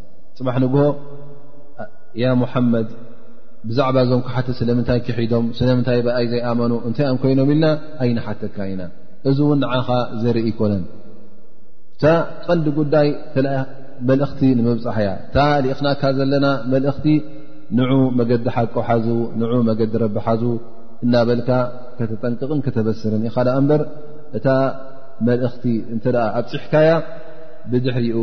ፅባሕ 0.41 0.55
ንግሆ 0.63 0.83
ያ 2.21 2.27
ሙሓመድ 2.41 2.87
ብዛዕባ 3.69 3.97
ዞም 4.09 4.21
ከ 4.25 4.29
ሓተ 4.35 4.47
ስለምንታይ 4.59 4.99
ክሒዶም 5.07 5.45
ስለምንታይ 5.59 5.99
ብኣይ 6.05 6.25
ዘይኣመኑ 6.31 6.71
እንታይ 6.87 7.05
ኣን 7.09 7.17
ኮይኖም 7.23 7.49
ኢልና 7.53 7.65
ኣይናሓተካ 8.03 8.57
ኢና 8.71 8.81
እዚ 9.29 9.37
እውን 9.45 9.59
ንዓኻ 9.63 9.87
ዘርኢ 10.21 10.45
ይኮነን 10.51 10.83
እታ 11.95 12.05
ቀንዲ 12.45 12.65
ጉዳይ 12.79 13.09
ተ 13.33 13.43
መልእኽቲ 14.09 14.39
ንምብፅሕ 14.59 14.97
እያ 15.03 15.09
እታ 15.27 15.37
ሊእኽናካ 15.65 16.03
ዘለና 16.19 16.47
መልእኽቲ 16.73 17.05
ንዑ 17.79 17.91
መገዲ 18.19 18.45
ሓቆ 18.55 18.75
ሓዙ 18.87 19.07
ንዑ 19.41 19.53
መገዲ 19.69 19.91
ረቢሓዙ 20.05 20.43
እናበልካ 21.05 21.49
ከተጠንቅቕን 21.99 22.59
ከተበስርን 22.67 23.25
ኢኻዳ 23.29 23.49
እምበር 23.61 23.83
እታ 24.39 24.47
መልእኽቲ 25.29 25.65
እንተ 25.93 26.05
ኣብ 26.39 26.45
ፅሕካያ 26.53 26.89
ብድሕሪኡ 27.71 28.17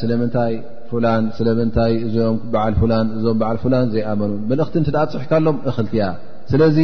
ስለምንታይ 0.00 0.54
ላ 1.04 1.08
ስለምንታይ 1.38 1.92
እም 2.28 2.36
በዓል 2.52 2.74
ላ 2.92 2.96
እዞም 3.16 3.36
በዓል 3.42 3.58
ፍላን 3.64 3.88
ዘይኣመኑ 3.94 4.30
መልእኽቲ 4.50 4.82
እ 4.90 4.94
ኣ 5.02 5.04
ፅሕካ 5.14 5.32
ኣሎም 5.40 5.58
እኽልቲያ 5.70 6.04
ስለዚ 6.52 6.78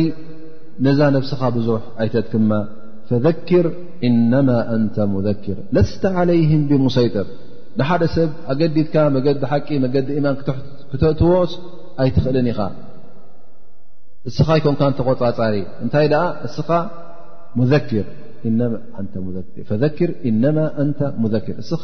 ነዛ 0.87 1.01
ነብስኻ 1.17 1.41
ብዙሕ 1.57 1.81
ኣይትትክማ 2.03 2.51
ፈዘኪር 3.09 3.67
ኢነማ 4.09 4.49
ኣንተ 4.75 4.97
ሙذኪር 5.15 5.59
ለስተ 5.77 6.03
ዓለይህም 6.21 6.63
ብሙሰይጢር 6.71 7.27
ንሓደ 7.79 8.03
ሰብ 8.17 8.31
ኣገዲትካ 8.53 8.97
መገዲ 9.17 9.39
ሓቂ 9.53 9.69
መገዲ 9.85 10.09
ኢማን 10.21 10.37
ክትእትዎ 10.91 11.31
ኣይትኽእልን 12.05 12.49
ኢኻ 12.53 12.61
እስኻ 14.29 14.49
ይኮንካ 14.61 14.81
እንተቆፃፃሪ 14.93 15.57
እንታይ 15.85 16.07
ደኣ 16.13 16.23
እስኻ 16.49 16.69
ሙዘኪር 17.59 18.07
فذإنما 19.69 20.81
أنت 20.81 21.03
مذكر 21.19 21.59
اس 21.59 21.75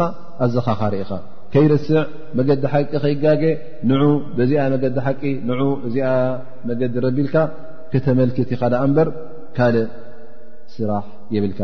ا 0.68 0.88
رئ 0.88 1.04
كيرسع 1.52 2.06
مجد 2.34 2.66
ح 2.66 2.74
يجاج 3.06 3.42
نع 3.90 4.00
ب 4.36 4.40
ي 4.52 4.58
مد 4.84 4.98
ح 5.04 5.08
نع 5.48 5.58
مد 6.66 6.94
رب 7.04 7.18
لك 7.26 7.34
كتملكت 7.92 8.50
بر 8.96 9.08
كل 9.56 9.74
سرح 10.74 11.04
يبلك 11.36 11.60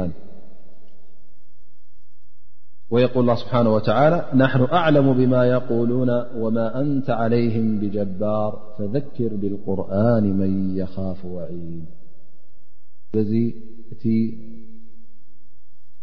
ويقول 2.94 3.22
الله 3.24 3.36
سبحانه 3.44 3.70
وتعالى 3.76 4.18
نحن 4.44 4.61
أعلم 4.78 5.07
بما 5.18 5.40
يقولون 5.57 6.11
وما 6.42 6.66
أنت 6.82 7.09
عليهم 7.20 7.66
بجبار 7.80 8.53
فذكر 8.78 9.30
بالقرآن 9.42 10.24
من 10.40 10.51
يخاف 10.80 11.24
وعيد 11.24 11.84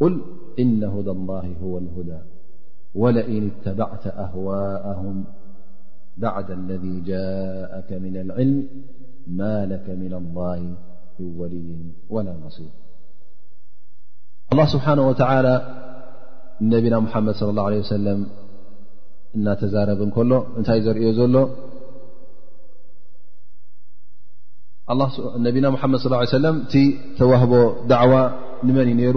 قل 0.00 0.22
إن 0.58 0.84
هدى 0.84 1.10
الله 1.10 1.54
هو 1.62 1.78
الهدى 1.78 2.18
ولئن 2.94 3.50
اتبعت 3.60 4.06
أهواءهم 4.06 5.24
بعد 6.16 6.50
الذي 6.50 7.00
جاءك 7.00 7.92
من 7.92 8.16
العلم 8.16 8.68
ما 9.26 9.66
لك 9.66 9.90
من 9.90 10.12
الله 10.14 10.60
من 11.20 11.30
ولي 11.36 11.76
ولا 12.10 12.32
نصير 12.46 12.68
الله 14.52 14.66
سبحانه 14.72 15.08
وتعالى 15.08 15.54
نبنا 16.60 16.98
محمد 17.00 17.34
صلى 17.34 17.50
الله 17.50 17.62
عليه 17.66 17.78
وسلم 17.78 18.26
نتزارب 19.36 20.08
كل 20.08 20.42
نتي 20.58 20.80
زري 20.80 21.12
ل 21.16 21.36
ننا 25.42 25.70
محمد 25.70 25.98
صى 25.98 26.06
الله 26.06 26.16
عليه 26.22 26.28
وسلم 26.36 26.54
توهب 27.18 27.52
دعو 27.88 28.12
من 28.64 28.88
ي 28.92 28.94
نر 29.02 29.16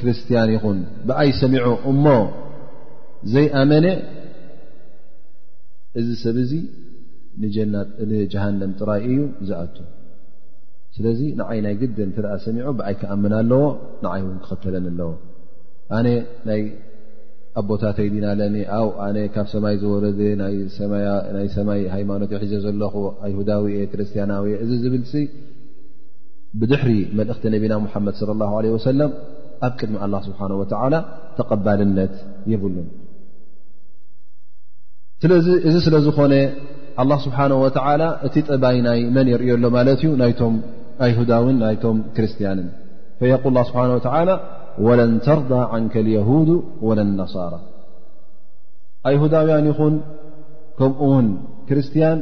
ክርስትያን 0.00 0.50
ይኹን 0.56 0.78
ብኣይ 1.08 1.30
ሰሚዑ 1.42 1.66
እሞ 1.92 2.04
ዘይኣመነ 3.32 3.86
እዚ 6.00 6.08
ሰብ 6.24 6.36
እዚ 6.44 6.52
ንጃሃንም 8.10 8.70
ጥራይ 8.80 9.02
እዩ 9.12 9.18
ዝኣቱ 9.48 9.76
ስለዚ 10.94 11.20
ንዓይ 11.40 11.58
ናይ 11.64 11.74
ግደን 11.80 12.08
እትርኣ 12.12 12.30
ሰሚዑ 12.44 12.68
ብዓይ 12.78 12.94
ክኣምና 13.00 13.34
ኣለዎ 13.42 13.62
ንዓይ 14.04 14.20
እውን 14.24 14.38
ክኸተለን 14.44 14.86
ኣለዎ 14.92 15.10
ኣነ 15.96 16.06
ናይ 16.48 16.62
ኣቦታተይዲና 17.60 18.26
ለኒ 18.40 18.56
ኣብ 18.78 18.90
ኣነ 19.04 19.16
ካብ 19.34 19.46
ሰማይ 19.52 19.76
ዝወረደ 19.82 20.20
ናይ 20.42 20.56
ሰማይ 21.58 21.80
ሃይማኖት 21.94 22.32
ሒዘ 22.42 22.52
ዘለኹ 22.64 22.94
ይሁዳዊ 23.32 23.66
የ 23.78 23.82
ክርስትያናዊየ 23.92 24.58
እዚ 24.64 24.70
ዝብል 24.84 25.04
ብድሕሪ 26.60 26.92
መልእኽቲ 27.18 27.44
ነቢና 27.54 27.74
ሙሓመድ 27.84 28.14
ስለ 28.20 28.30
ላሁ 28.40 28.52
ለ 28.64 28.68
ወሰለም 28.76 29.10
ኣብ 29.66 29.72
ቅድሚ 29.80 29.96
ኣላ 30.04 30.14
ስብሓን 30.26 30.52
ወላ 30.60 30.94
ተቐባልነት 31.38 32.14
ይብሉን 32.52 32.88
እዚ 35.68 35.74
ስለ 35.86 35.94
ዝኾነ 36.06 36.34
ኣላ 37.02 37.12
ስብሓንه 37.24 37.56
ወተዓላ 37.64 38.02
እቲ 38.26 38.34
ጠባይ 38.50 38.76
ናይ 38.86 39.00
መን 39.16 39.26
የርእዮሎ 39.32 39.64
ማለት 39.76 40.00
እዩ 40.06 40.44
ም 40.54 40.56
ኣይሁዳውን 41.04 41.56
ናይቶም 41.62 41.98
ክርስትያንን 42.16 42.66
ፈየል 43.18 43.56
ስብሓ 43.68 43.82
ወላ 44.16 44.32
ወለን 44.86 45.12
ተርዳ 45.26 45.52
ዓንከ 45.76 45.94
ልየሁድ 46.06 46.50
ወለ 46.88 47.00
ነሳራ 47.20 47.54
ኣይሁዳውያን 49.08 49.68
ይኹን 49.70 49.94
ከምኡ 50.78 51.00
ውን 51.12 51.28
ክርስትያን 51.68 52.18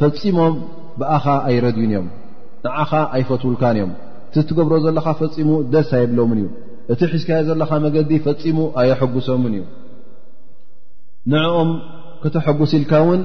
ፈፂሞም 0.00 0.54
ብኣኻ 1.00 1.24
ኣይረድዩን 1.48 1.90
እዮም 1.92 2.06
ንዓኻ 2.64 2.92
ኣይፈትውልካን 3.16 3.76
እዮም 3.80 3.92
እቲትገብሮ 4.28 4.74
ዘለካ 4.86 5.06
ፈፂሙ 5.20 5.50
ደስ 5.74 5.90
ኣየብሎምን 5.98 6.38
እዩ 6.42 6.48
እቲ 6.92 7.00
ሒዝክያ 7.12 7.36
ዘለኻ 7.48 7.70
መገዲ 7.84 8.12
ፈፂሙ 8.24 8.58
ኣየሐጉሶምን 8.80 9.52
እዩ 9.58 9.64
ንዕኦም 11.32 11.70
ክተሐጉስ 12.22 12.70
ኢልካ 12.78 12.92
እውን 13.02 13.20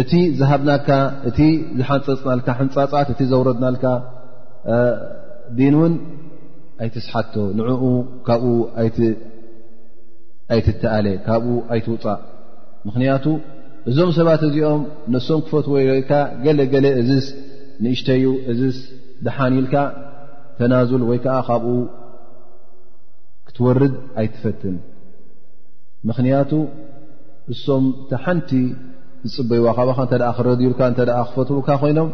እቲ 0.00 0.12
ዝሃብናካ 0.38 0.88
እቲ 1.28 1.38
ዝሓንፀፅናልካ 1.78 2.48
ሕንፃፃት 2.58 3.08
እቲ 3.12 3.20
ዘውረድናልካ 3.30 3.84
ዲን 5.58 5.74
እውን 5.78 5.94
ኣይትስሓቶ 6.84 7.34
ንዕኡ 7.60 7.84
ካብኡ 8.26 8.52
ኣይትተኣለ 10.54 11.06
ካብኡ 11.28 11.54
ኣይትውፃእ 11.74 12.20
ምክንያቱ 12.88 13.24
እዞም 13.90 14.10
ሰባት 14.18 14.42
እዚኦም 14.48 14.82
ነሶም 15.14 15.40
ክፈት 15.46 15.66
ወይካ 15.74 16.12
ገለ 16.44 16.60
ገለ 16.74 16.86
እስ 17.16 17.26
ንእሽተዩ 17.84 18.24
እዝስ 18.52 18.78
ደሓኒኢልካ 19.26 19.74
ተናዙል 20.58 21.02
ወይ 21.10 21.18
ከዓ 21.24 21.36
ካብኡ 21.48 21.74
ትወርድ 23.60 23.94
ኣይትፈትን 24.20 24.76
ምኽንያቱ 26.08 26.52
እሶም 27.52 27.84
እቲ 28.02 28.10
ሓንቲ 28.24 28.50
ዝፅበይዋካካ 29.32 30.00
እተ 30.06 30.12
ክረድዩልካ 30.38 30.80
እተ 30.92 31.00
ክፈትውካ 31.30 31.68
ኮይኖም 31.82 32.08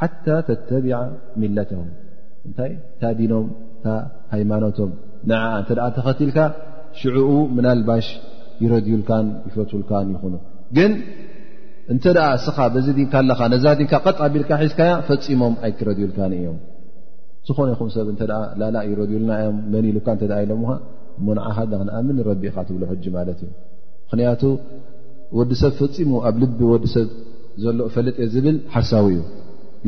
ሓታ 0.00 0.26
ተተቢዓ 0.48 0.96
ሚለተሁም 1.42 1.88
እንታይ 2.46 2.72
ታ 3.00 3.12
ዲኖም 3.18 3.48
እታ 3.74 3.86
ሃይማኖቶም 4.36 4.92
ንዓዓ 5.32 5.50
እንተ 5.62 5.70
ተኸትልካ 5.98 6.38
ሽዑኡ 7.00 7.32
ምናልባሽ 7.56 8.06
ይረድዩልካን 8.62 9.26
ይፈትውልካን 9.50 10.08
ይኹኑ 10.14 10.34
ግን 10.78 10.92
እንተ 11.94 12.04
ደኣ 12.18 12.28
እስኻ 12.40 12.56
በዚ 12.76 12.86
ድንካ 12.98 13.14
ኣለኻ 13.24 13.40
ነዛ 13.54 13.64
ዲንካ 13.80 13.92
ቀጣቢልካ 14.06 14.50
ሒዝካያ 14.64 14.92
ፈፂሞም 15.08 15.54
ኣይትረድዩልካን 15.66 16.32
እዮም 16.40 16.58
ዝኾነ 17.48 17.66
ይኹም 17.74 17.88
ሰብ 17.96 18.08
እተ 18.12 18.20
ላላ 18.60 18.76
ይረድውልና 18.88 19.32
ዮም 19.44 19.56
መን 19.72 19.84
ኢሉካ 19.90 20.08
እ 20.24 20.28
ኢሎም 20.44 20.62
ሙንዓሃ 21.26 21.56
ንኣምን 21.88 22.14
ንረቢእካ 22.18 22.56
ትብሎ 22.68 22.82
ሕጂ 22.90 23.04
ማለት 23.16 23.38
እዩ 23.46 23.50
ምክንያቱ 24.06 24.42
ወዲ 25.38 25.50
ሰብ 25.62 25.72
ፈፂሙ 25.80 26.12
ኣብ 26.28 26.36
ልቢ 26.42 26.60
ወዲ 26.72 26.84
ሰብ 26.94 27.08
ዘሎ 27.64 27.78
እፈልጥ 27.90 28.16
እየ 28.24 28.28
ዝብል 28.34 28.56
ሓሳዊ 28.74 29.06
እዩ 29.16 29.20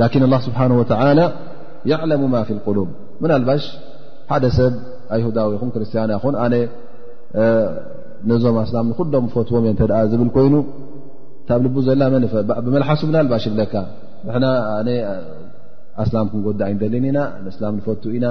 ላኪን 0.00 0.24
ላ 0.32 0.36
ስብሓን 0.46 0.72
ወተላ 0.80 1.20
ያዕለሙ 1.92 2.22
ማ 2.34 2.42
ፊ 2.48 2.58
ቁሉብ 2.66 2.88
ምና 3.22 3.30
ልባሽ 3.42 3.64
ሓደ 4.30 4.44
ሰብ 4.58 4.74
ኣይሁዳዊ 5.14 5.54
ኹን 5.62 5.70
ክርስትያና 5.74 6.10
ኹን 6.22 6.34
ኣነ 6.44 6.54
ነዞም 8.30 8.56
ኣስላም 8.64 8.86
ንኩሎም 8.92 9.26
ፈትዎም 9.34 9.64
እ 9.70 9.74
እ 10.02 10.06
ዝብል 10.12 10.30
ኮይኑ 10.36 10.54
ታብ 11.48 11.60
ል 11.64 11.86
ዘላ 11.88 12.02
ብመልሓሱ 12.66 13.00
ምና 13.10 13.16
ልባሽ 13.26 13.44
ይብለካ 13.48 13.74
እስላም 16.04 16.26
ክንጎዲ 16.32 16.60
ኣይንደልኒ 16.66 17.04
ኢና 17.12 17.20
ንእስላም 17.44 17.74
ንፈቱ 17.78 18.02
ኢና 18.16 18.26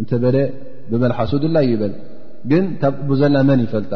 እንተበለ 0.00 0.36
ብመልሓሱ 0.90 1.32
ድላ 1.44 1.56
ይበል 1.70 1.92
ግን 2.50 2.64
ታብቡዘላ 2.82 3.36
መን 3.48 3.60
ይፈልጣ 3.66 3.92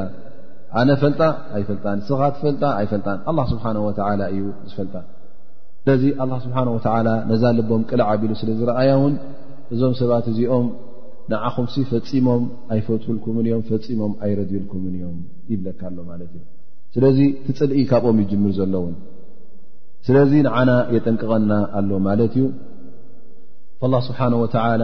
ኣነ 0.80 0.90
ፈልጣ 1.02 1.20
ኣይፈልጣን 1.56 1.98
ስኻት 2.08 2.36
ፈልጣ 2.44 2.62
ኣይፈልጣን 2.80 3.18
ኣላ 3.30 3.38
ስብሓን 3.52 3.76
ወዓላ 3.86 4.22
እዩ 4.34 4.42
ዝፈልጣ 4.70 4.94
ስለዚ 5.84 6.04
ኣላ 6.22 6.32
ስብሓን 6.46 6.68
ወዓላ 6.76 7.08
ነዛ 7.30 7.42
ልቦም 7.58 7.82
ቅልዕ 7.90 8.06
ዓቢሉ 8.12 8.32
ስለ 8.40 8.50
ዝረኣያ 8.60 8.92
እውን 8.98 9.14
እዞም 9.74 9.94
ሰባት 10.00 10.26
እዚኦም 10.32 10.66
ንዓኹምሲ 11.32 11.74
ፈፂሞም 11.92 12.44
ኣይፈትልኩምን 12.74 13.44
እዮም 13.50 13.62
ፈፂሞም 13.70 14.12
ኣይረድዩልኩምን 14.26 14.94
እዮም 14.98 15.18
ይብለካ 15.52 15.80
ኣሎ 15.90 15.98
ማለት 16.10 16.30
እዩ 16.38 16.42
ስለዚ 16.96 17.18
ትፅልኢ 17.46 17.82
ካብኦም 17.92 18.18
ይጅምር 18.22 18.52
ዘሎእውን 18.58 18.94
ስለዚ 20.06 20.32
ንዓና 20.46 20.70
የጠንቅቐና 20.94 21.52
ኣሎ 21.78 21.90
ማለት 22.06 22.32
እዩ 22.40 22.46
ላ 23.92 23.96
ስብሓነ 24.08 24.34
ወተላ 24.42 24.82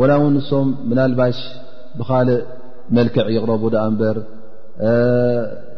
ወላ 0.00 0.12
እውን 0.20 0.34
ንሶም 0.38 0.68
ምናልባሽ 0.88 1.38
ብካልእ 1.98 2.40
መልክዕ 2.96 3.26
ይቕረቡ 3.36 3.62
ዳ 3.74 3.78
ምበር 3.92 4.16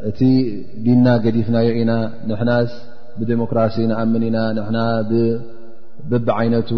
እቲ 0.09 0.21
ዲና 0.87 1.07
ገዲፍናዮ 1.25 1.69
ኢና 1.81 1.93
ንሕናስ 2.31 2.73
ብዴሞክራሲ 3.21 3.77
ንኣምን 3.91 4.25
ኢና 4.29 4.39
ንና 4.59 4.77
ብበቢ 6.11 6.29
ዓይነቱ 6.39 6.71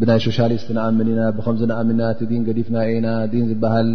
ብናይ 0.00 0.20
ሶሻሊስት 0.26 0.68
ንኣምን 0.78 1.08
ኢና 1.12 1.22
ብከምዚ 1.36 1.62
ንኣምንና 1.72 2.02
እቲ 2.14 2.20
ዲን 2.32 2.42
ገዲፍናዮ 2.48 2.90
ኢና 3.00 3.08
ን 3.40 3.44
ዝበሃል 3.50 3.88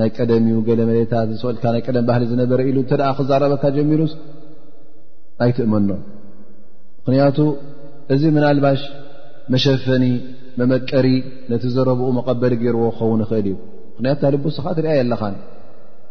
ናይ 0.00 0.10
ቀደም 0.16 0.44
እዩ 0.50 0.58
ገለ 0.68 0.80
መለታት 0.90 1.28
ዝስልካ 1.34 1.64
ናይ 1.74 1.82
ቀደም 1.88 2.04
ባህሊ 2.10 2.22
ዝነበረ 2.32 2.60
ኢሉ 2.70 2.78
ተ 2.90 3.12
ክዛረበካ 3.18 3.64
ጀሚሩስ 3.76 4.12
ኣይትእመኖ 5.44 5.88
ምክንያቱ 7.04 7.36
እዚ 8.14 8.22
ምን 8.34 8.44
ኣልባሽ 8.48 8.82
መሸፈኒ 9.52 10.04
መመቀሪ 10.58 11.06
ነቲ 11.52 11.64
ዘረብኡ 11.76 12.08
መቐበሊ 12.18 12.52
ገይርዎ 12.60 12.82
ክኸውን 12.96 13.20
ይኽእል 13.24 13.46
እዩ 13.50 13.56
ምክንያቱ 13.94 14.18
እታ 14.20 14.24
ል 14.34 14.36
ስኻ 14.56 14.66
ትሪአ 14.78 14.92
የለኻ 14.98 15.22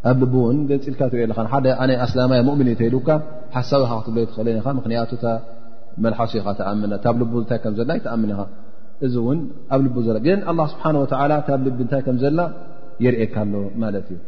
ኣብ 0.10 0.20
ል 0.28 0.30
እውን 0.42 0.58
ገፂኢልካ 0.70 1.02
ትሪእ 1.12 1.26
ለ 1.32 1.34
ሓደ 1.54 1.66
ኣነ 1.84 1.92
ኣስላማይ 2.06 2.40
እምን 2.44 2.68
እተይሉካ 2.74 3.08
ሓሳቢ 3.56 3.82
ካ 3.90 3.92
ክትብሎ 4.04 4.20
ትክእለኒ 4.30 4.58
ምክንያቱ 4.80 5.12
መልሓሱ 6.06 6.32
ኢ 6.42 6.44
ታብ 7.06 7.16
ል 7.22 7.24
ታይ 7.52 7.60
ከዘላ 7.66 7.90
ኣምን 8.16 8.30
ኢኻ 8.36 8.42
እዚ 9.06 9.16
እውን 9.24 9.40
ኣብ 9.76 9.82
ል 9.86 9.90
ዘ 10.08 10.10
ግን 10.28 10.40
ስብሓን 10.74 10.96
ወ 11.02 11.04
ታብ 11.50 11.60
ልቢ 11.68 11.78
እንታይ 11.86 12.02
ከም 12.08 12.18
ዘላ 12.26 12.40
የርእካ 13.06 13.36
ኣሎ 13.46 13.54
ማለት 13.84 14.08
እዩ 14.16 14.20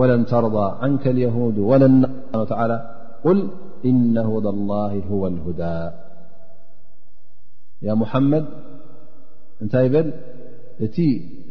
ወለም 0.00 0.22
ተር 0.32 0.44
ን 3.36 3.38
ድ 3.44 3.46
ن 3.94 4.18
الله 4.54 4.92
هو 5.10 5.22
الهዳ 5.32 5.60
ያ 7.86 7.88
مመድ 8.00 8.44
እንታይ 9.62 9.86
በل 9.94 10.06
እቲ 10.86 10.96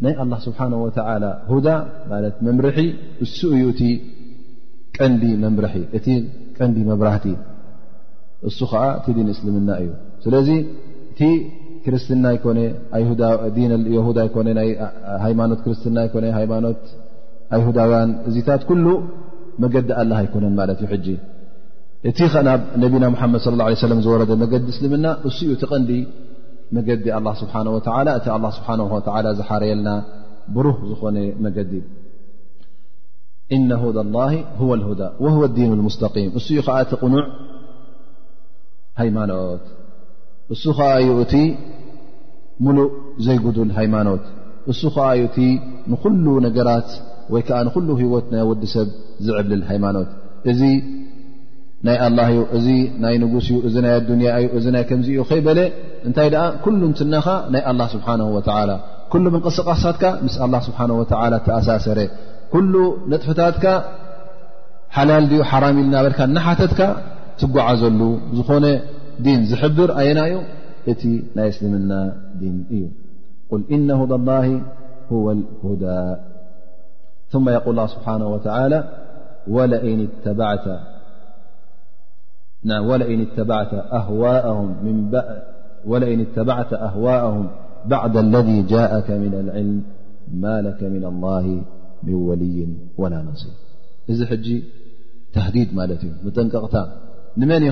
ናይ 0.04 0.14
لله 0.22 0.38
ስብሓنه 0.48 0.78
و 1.54 1.58
ዳ 1.66 1.68
መምርሒ 2.46 2.78
እሱ 3.26 3.38
እዩ 3.56 3.64
ዲ 3.80 3.84
እቲ 5.98 6.08
ቀንዲ 6.60 6.78
መብራህቲ 6.90 7.26
እሱ 8.50 8.60
ዓ 8.72 8.84
እቲ 9.00 9.08
ዲን 9.18 9.28
እسልምና 9.34 9.70
እዩ 9.84 9.90
ስለዚ 10.24 10.50
እቲ 11.12 11.22
ክርስትና 11.86 12.26
ሃማኖት 15.26 15.60
ክርስትና 15.66 15.98
ሃኖት 16.40 16.84
ሁዳውያ 17.68 18.00
እዚታት 18.30 18.62
ل 18.86 18.88
መገዲ 19.64 19.90
ኣ 20.00 20.02
ኣይኮነን 20.22 20.56
እብ 22.08 22.93
ነና 23.01 23.14
حمድ 23.22 23.36
صى 23.43 23.49
اه 23.51 23.64
عيه 23.66 23.82
و 23.89 23.97
ዝረ 24.06 24.22
መዲ 24.41 24.53
እسልምና 24.72 25.06
እሱኡ 25.28 25.49
تቀንዲ 25.62 25.91
መዲ 26.76 26.88
لله 27.18 27.34
سنه 27.39 27.72
و 27.76 27.78
እቲ 27.80 27.88
لله 28.30 28.51
سه 28.56 29.30
ዝሓረየልና 29.39 29.89
ብሩህ 30.56 30.78
ዝኾነ 30.91 31.18
مገዲ 31.45 31.74
ن 33.62 33.72
ه 33.82 33.84
الله 34.06 34.32
هو 34.62 34.70
الهዳ 34.80 35.01
وهو 35.24 35.41
الዲين 35.49 35.72
المስتقم 35.78 36.26
እኡ 36.30 36.38
ዓ 36.78 36.80
ቕኑዕ 37.01 37.24
ሃيማኖት 39.01 39.64
እሱ 40.53 40.64
ከዩ 40.78 41.08
እ 41.24 41.43
ሙሉእ 42.66 42.89
ዘይጉዱል 43.26 43.70
ሃيማኖት 43.78 44.24
እሱ 44.72 44.82
ዓ 45.08 45.10
ንኩل 45.91 46.16
ነገራት 46.47 46.89
ወይ 47.34 47.41
ዓ 47.60 47.62
ل 47.88 47.89
هወት 48.01 48.26
ይ 48.39 48.43
ወዲ 48.51 48.64
ሰብ 48.76 48.88
ዝዕብልል 49.26 49.64
ሃይማኖት 49.72 50.10
ናይ 51.88 51.98
ኣላ 52.06 52.20
እ 52.34 52.38
እዚ 52.58 52.68
ናይ 53.04 53.16
ንጉስ 53.22 53.48
እዩ 53.52 53.56
እዚ 53.68 53.76
ናይ 53.86 53.94
ኣዱንያ 54.00 54.30
እ 54.44 54.48
እዚ 54.58 54.66
ናይ 54.76 54.84
ከምዚ 54.90 55.08
ዩ 55.18 55.22
ከይበለ 55.30 55.60
እንታይ 56.08 56.28
ደኣ 56.34 56.44
ኩሉ 56.64 56.82
ትነኻ 57.00 57.26
ናይ 57.54 57.64
ኣላ 57.72 57.82
ስብሓ 57.96 58.08
ወ 58.36 58.40
ኩሉ 59.12 59.26
ንቅስቃሳትካ 59.36 60.04
ምስ 60.26 60.36
ኣ 60.46 60.46
ስብሓ 60.68 60.80
ወ 61.00 61.02
ተኣሳሰረ 61.48 62.00
ኩሉ 62.54 62.74
ነጥፍታትካ 63.12 63.66
ሓላል 64.96 65.26
ድ 65.32 65.34
ሓራም 65.52 65.76
ኢልናበልካ 65.82 66.20
ናሓተትካ 66.36 66.82
ትጓዓዘሉ 67.42 68.00
ዝኾነ 68.38 68.66
ዲን 69.26 69.42
ዝሕብር 69.50 69.90
ኣየና 70.00 70.20
እዩ 70.30 70.36
እቲ 70.92 71.04
ናይ 71.38 71.50
እስልምና 71.54 71.92
ዲን 72.40 72.58
እዩ 72.76 72.84
ል 73.60 73.64
እነ 73.76 73.90
ሁዳ 74.02 74.14
ላ 74.28 74.32
ሁዳ 75.68 75.86
ል 77.78 77.86
ስብሓ 77.94 78.38
ወእን 79.56 80.00
ተበዕተ 80.24 80.66
ولإن 82.72 83.22
اتبعة 86.22 86.74
أهواءهم 86.74 87.47
بعد 87.86 88.18
الذي 88.18 88.61
جاءك 88.61 89.11
من 89.11 89.34
العلم 89.34 89.84
ما 90.34 90.61
لك 90.61 90.84
من 90.84 91.05
الله 91.05 91.61
من 92.03 92.13
ولي 92.13 92.68
ولا 92.97 93.22
نصير 93.34 93.51
እዚ 94.11 94.20
ج 94.45 94.47
تهዲيد 95.36 95.70
ማ 95.78 95.80
እ 95.93 95.95
نጠንቅቕታ 96.28 96.76
ንመን 97.39 97.63
ይ 97.68 97.72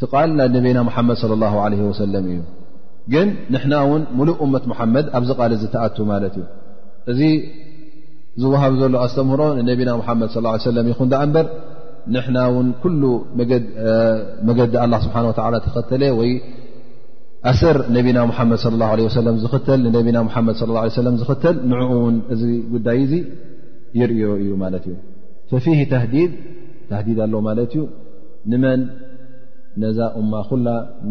ቲ 0.00 0.02
قል 0.12 0.28
نبና 0.40 0.78
محمድ 0.88 1.16
صلى 1.22 1.34
الله 1.38 1.54
عليه 1.64 1.82
وسلم 1.90 2.22
እዩ 2.30 2.38
ግን 3.12 3.26
نحና 3.54 3.72
ውን 3.90 4.02
ሙሉء 4.18 4.36
أمት 4.44 4.64
محمድ 4.72 5.04
ኣብዚ 5.18 5.28
قል 5.40 5.50
ተኣت 5.74 5.96
ማ 6.10 6.12
እዩ 6.28 6.36
እዚ 7.10 7.20
ዝوሃብ 8.42 8.72
ዘሎ 8.80 8.92
ኣسተምهሮ 9.06 9.40
نና 9.68 9.88
محመድ 10.02 10.28
صى 10.34 10.38
اه 10.48 10.52
يه 10.56 10.60
وسم 10.66 10.84
يኹን 10.92 11.08
ر 11.46 11.48
ንሕና 12.14 12.36
እውን 12.50 12.68
ኩሉ 12.82 13.02
መገዲ 14.48 14.72
ኣላ 14.82 14.92
ስብሓ 15.04 15.16
ወ 15.28 15.60
ተኸተለ 15.66 16.02
ወይ 16.20 16.30
ኣሰር 17.50 17.76
ነቢና 17.96 18.18
ሙሓመድ 18.30 18.58
صለ 18.66 18.80
ه 18.90 18.92
ه 19.04 19.08
ሰ 19.14 19.16
ዝኽል 19.42 19.80
ነቢና 19.96 20.18
መድ 20.46 20.56
صى 20.60 20.84
ه 20.84 21.16
ዝኽተል 21.20 21.56
ንዕኡ 21.70 21.90
ውን 22.04 22.16
እዚ 22.34 22.42
ጉዳይ 22.74 22.98
እዙ 23.06 23.12
ይርእዮ 23.98 24.24
እዩ 24.42 24.50
ማለት 24.64 24.84
እዩ 24.92 25.56
ፊ 25.64 25.76
ተዲድ 25.92 26.32
ተዲድ 26.90 27.18
ኣለዎ 27.24 27.40
ማለት 27.48 27.72
እዩ 27.76 27.82
ንመን 28.52 28.80
ነዛ 29.82 29.98
እማ 30.20 30.32
ኩላ 30.50 30.66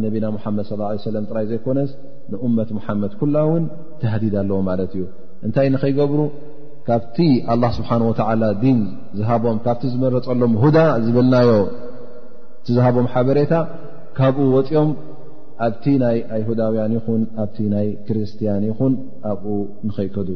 ነቢና 0.06 0.26
ሓመድ 0.46 0.66
صى 0.72 0.76
ه 0.80 0.86
ع 0.98 1.14
ለ 1.16 1.26
ጥራይ 1.30 1.46
ዘይኮነስ 1.52 1.92
ንእመት 2.32 2.70
ሙሓመድ 2.80 3.12
ኩላ 3.22 3.36
ውን 3.52 3.64
ተህዲድ 4.02 4.36
ኣለዎ 4.42 4.58
ማለት 4.70 4.92
እዩ 4.98 5.04
እንታይ 5.48 5.68
ንኸይገብሩ 5.76 6.20
ካብቲ 6.88 7.18
ኣላ 7.52 7.64
ስብሓን 7.78 8.02
ወዓላ 8.08 8.44
ዲን 8.64 8.80
ዝሃቦም 9.20 9.58
ካብቲ 9.66 9.84
ዝመረፀሎም 9.94 10.52
ሁዳ 10.64 10.78
ዝብልናዮ 11.06 11.50
ቲዝሃቦም 12.66 13.08
ሓበሬታ 13.14 13.54
ካብኡ 14.18 14.46
ወፂኦም 14.58 14.90
ኣብቲ 15.66 15.84
ናይ 16.04 16.18
ኣይሁዳውያን 16.36 16.92
ይኹን 16.98 17.22
ኣብቲ 17.44 17.58
ናይ 17.74 17.88
ክርስትያን 18.08 18.64
ይኹን 18.70 18.94
ኣብኡ 19.32 19.48
ንኸይከዱ 19.88 20.30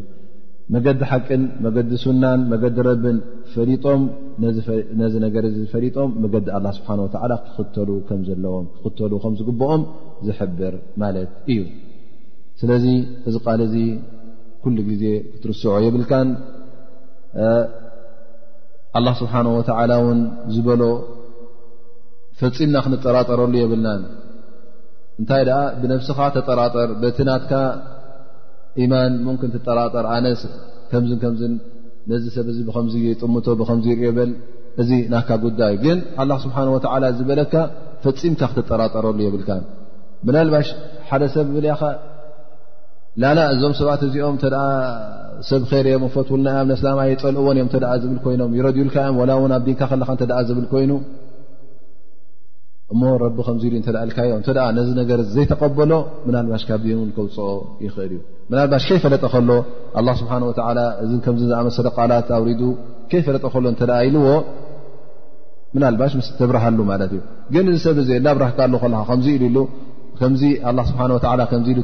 መገዲ 0.74 1.00
ሓቅን 1.12 1.44
መገዲ 1.66 1.92
ሱናን 2.04 2.42
መገዲ 2.52 2.78
ረብን 2.88 3.18
ፈሊጦም 3.54 4.02
ነዚ 5.02 5.14
ነገር 5.26 5.44
እዚ 5.50 5.58
ፈሊጦም 5.72 6.12
መገዲ 6.24 6.48
ኣላ 6.58 6.66
ስብሓን 6.78 7.00
ወዓላ 7.06 7.34
ክኽተሉ 7.46 7.90
ከም 8.10 8.22
ዘለዎም 8.30 8.66
ክኽተሉ 8.76 9.14
ከም 9.24 9.34
ዝግብኦም 9.40 9.84
ዝሕብር 10.30 10.76
ማለት 11.04 11.32
እዩ 11.54 11.60
ስለዚ 12.64 12.86
እዚ 13.30 13.36
ቃል 13.48 13.62
ዚ 13.74 13.78
ኩሉ 14.64 14.78
ግዜ 14.90 15.04
ክትርስዖ 15.34 15.74
የብልካን 15.86 16.30
ኣላህ 18.98 19.14
ስብሓን 19.22 19.48
ወተዓላ 19.58 19.92
እውን 20.02 20.20
ዝበሎ 20.54 20.82
ፈፂምና 22.42 22.78
ክንጠራጠረሉ 22.86 23.54
የብልናን 23.62 24.02
እንታይ 25.22 25.42
ደኣ 25.50 25.60
ብነፍስኻ 25.82 26.20
ተጠራጠር 26.36 26.90
በትናትካ 27.02 27.54
ኢማን 28.84 29.14
ሙምክን 29.26 29.52
ትጠራጠር 29.56 30.06
ኣነስ 30.16 30.42
ከምዝን 30.92 31.20
ከምዝን 31.24 31.54
ነዚ 32.12 32.26
ሰብ 32.36 32.48
እዚ 32.52 32.60
ብከምዚ 32.68 32.96
ጥምቶ 33.24 33.48
ብከምዙ 33.62 33.86
ይርኦ 33.94 34.12
በል 34.18 34.32
እዚ 34.82 34.90
ናካ 35.14 35.30
ጉዳይ 35.46 35.74
ግን 35.84 35.98
ኣላ 36.22 36.32
ስብሓን 36.46 36.70
ወዓላ 36.76 37.04
ዝበለካ 37.18 37.54
ፈፂምካ 38.04 38.42
ክትጠራጠረሉ 38.52 39.20
የብልካን 39.28 39.64
ብናልባሽ 40.28 40.70
ሓደ 41.10 41.24
ሰብ 41.36 41.48
ብል 41.56 41.66
አኸ 41.76 41.82
ላላ 43.22 43.40
እዞም 43.54 43.74
ሰባት 43.80 44.02
እዚኦም 44.08 44.36
እተ 44.40 44.46
ሰብ 45.50 45.64
ኸይርእዮም 45.72 46.04
ፈትውልናብ 46.16 46.66
ነስላይ 46.72 47.12
ፀልእዎን 47.22 47.56
እዮም 47.60 47.70
ተ 47.74 47.80
ዝብል 48.04 48.20
ኮይኖም 48.26 48.52
ይረድዩልካእዮም 48.58 49.18
ላ 49.30 49.34
እውን 49.40 49.52
ኣብ 49.58 49.64
ዲንካ 49.68 49.82
ከለካ 49.92 50.10
ተ 50.22 50.28
ዝብል 50.50 50.66
ኮይኑ 50.74 50.92
እሞ 52.94 53.02
ረቢ 53.24 53.38
ከምዚ 53.48 53.64
ኢሉእ 53.70 53.80
እ 53.82 53.96
ኢልካዮም 54.06 54.38
እ 54.52 54.64
ነዚ 54.78 54.90
ነገር 55.02 55.20
ዘይተቀበሎ 55.34 55.92
ምናልባሽ 56.28 56.64
ካብ 56.70 56.82
ዲን 56.86 56.96
እውን 57.00 57.10
ከውፅኦ 57.16 57.50
ይኽእል 57.86 58.14
እዩ 58.16 58.22
ናልባሽ 58.56 58.84
ከይፈለጠ 58.92 59.24
ከሎ 59.34 59.50
ስብሓ 60.22 60.34
እዚ 61.06 61.12
ከምዚ 61.26 61.44
ዝኣመሰለ 61.52 61.88
ቃላት 61.98 62.30
ኣውሪዱ 62.38 62.62
ከይፈለጠ 63.12 63.46
ከሎ 63.56 63.66
እተ 63.76 63.82
ኢልዎ 64.08 64.26
ምናልባሽ 65.76 66.12
ምስ 66.20 66.28
ተብርሃሉ 66.40 66.80
ማለት 66.94 67.12
እዩ 67.18 67.22
ግን 67.54 67.66
እዚ 67.74 67.78
ሰብ 67.86 67.98
እዚ 68.04 68.10
ናብራህካሉ 68.28 68.74
ለካ 68.94 69.04
ከምዚ 69.10 69.28
ኢሉ 69.38 69.46
ኢሉ 69.50 69.58
ه 70.22 70.26
ዚ 70.40 70.44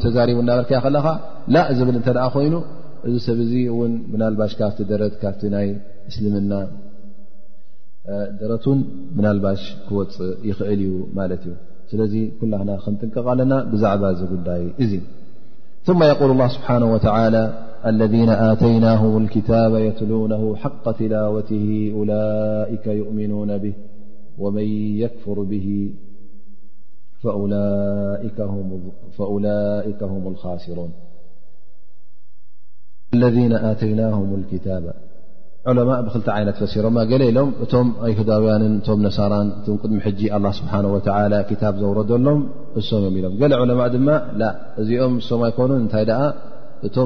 ተرቡ 0.05 0.37
ናበርከ 0.47 0.71
ከለኻ 0.85 1.05
ዝብ 1.77 1.89
ኮይኑ 2.33 2.55
እዚ 3.07 3.15
ሰብ 3.27 3.39
ና 4.21 4.29
ባ 4.41 4.45
ካ 4.59 4.69
ደ 4.89 4.93
ካ 5.21 5.33
ይ 5.65 5.69
እስልምና 6.09 6.53
ደረት 8.39 8.65
ና 9.23 9.31
ባሽ 9.43 9.61
ክወፅእ 9.87 10.33
ይኽእል 10.49 10.81
እዩ 10.87 10.91
ማት 11.17 11.31
እዩ 11.45 11.53
ስለዚ 11.91 12.13
ኩلና 12.39 12.69
ክንጥንቀ 12.83 13.15
ለና 13.39 13.53
ብዛعባ 13.71 14.03
ዝጉዳይ 14.19 14.63
እዚ 14.85 14.93
ثم 15.87 15.99
يقل 16.11 16.29
الله 16.35 16.49
ስبሓنه 16.55 16.87
ولى 16.93 17.41
الذن 17.89 18.29
ተينه 18.63 19.01
الكتب 19.23 19.73
يትلونه 19.87 20.43
حق 20.61 20.85
تلوت 20.99 21.49
لئ 21.63 22.89
يؤምنون 23.01 23.51
به 23.63 23.75
وመن 24.41 24.67
يكፍر 25.03 25.37
به 25.51 25.67
فأولئك 29.17 30.01
هم 30.03 30.27
الخاسرون 30.27 30.89
الذين 33.13 33.75
تيناهم 33.77 34.35
الكتاب 34.35 34.93
علماء 35.67 36.01
بخلت 36.01 36.29
عن 36.29 36.51
فسر 36.51 36.85
ل 36.89 37.33
لم 37.33 37.47
م 37.73 37.93
يهدوا 38.11 38.95
نسارا 39.07 39.39
دم 39.65 39.77
الله 40.37 40.51
سبحانه 40.59 40.89
وتعالى 40.95 41.39
كتاب 41.49 41.75
ورلم 41.87 42.25
م 42.39 43.07
يم 43.07 43.15
لم 43.25 43.33
ل 43.51 43.53
علماء 43.61 43.87
م 44.07 44.09
م 45.39 45.45
يكونو 45.49 45.75
ن 45.77 45.85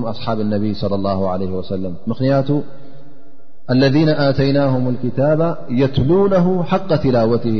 م 0.01 0.03
أصحاب 0.13 0.37
النبي 0.45 0.71
صلى 0.81 0.95
الله 0.99 1.19
عليه 1.33 1.51
وسلم 1.59 1.93
مني 2.09 2.31
الذين 3.75 4.09
تيناهم 4.39 4.83
الكتاب 4.93 5.39
يتلونه 5.81 6.45
حق 6.71 6.89
تلاوته 7.05 7.59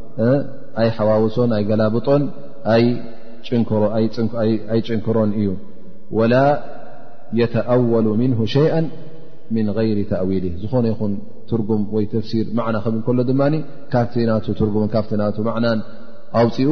ኣይ 0.81 0.89
ሓዋውሶን 0.97 1.51
ኣይ 1.57 1.63
ገላብጦን 1.69 2.23
ኣይ 2.75 2.85
ጭንክሮን 4.85 5.31
እዩ 5.39 5.47
ወላ 6.17 6.33
የተኣወሉ 7.39 8.07
ምን 8.21 8.31
ሸይአ 8.53 8.73
ምን 9.55 9.67
غይር 9.77 9.97
ተእዊል 10.09 10.45
ዝኾነ 10.61 10.85
ይኹን 10.91 11.13
ትርጉም 11.49 11.81
ወይ 11.95 12.05
ተፍሲር 12.13 12.47
ማዕና 12.57 12.77
ብል 12.91 12.99
ከሎ 13.07 13.19
ድማ 13.29 13.41
ካፍቲ 13.93 14.15
ሙ 14.75 14.83
ካብ 14.95 15.07
ና 15.21 15.65
ኣውፅኡ 16.41 16.67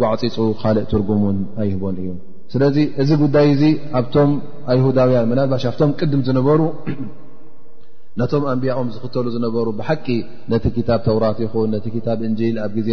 ጓዕፂፁ 0.00 0.36
ካልእ 0.60 0.84
ትርጉምን 0.92 1.38
ኣይህቦን 1.62 1.96
እዩ 2.02 2.10
ስለዚ 2.52 2.76
እዚ 3.02 3.10
ጉዳይ 3.22 3.46
እዚ 3.54 3.62
ኣብቶም 3.98 4.30
ኣይሁዳውያን 4.72 5.26
መናልባሽ 5.30 5.64
ኣብቶም 5.70 5.90
ቅድም 6.00 6.22
ዝነበሩ 6.28 6.60
ነቶም 8.20 8.42
ኣንብያኦም 8.52 8.88
ዝኽተሉ 8.94 9.26
ዝነበሩ 9.34 9.68
ብሓቂ 9.78 10.06
ነቲ 10.52 10.64
ክታብ 10.76 11.00
ተውራት 11.06 11.38
ይኹን 11.44 11.68
ነቲ 11.74 11.86
ታብ 12.06 12.20
እንጂል 12.28 12.56
ኣብ 12.64 12.72
ግዜ 12.78 12.90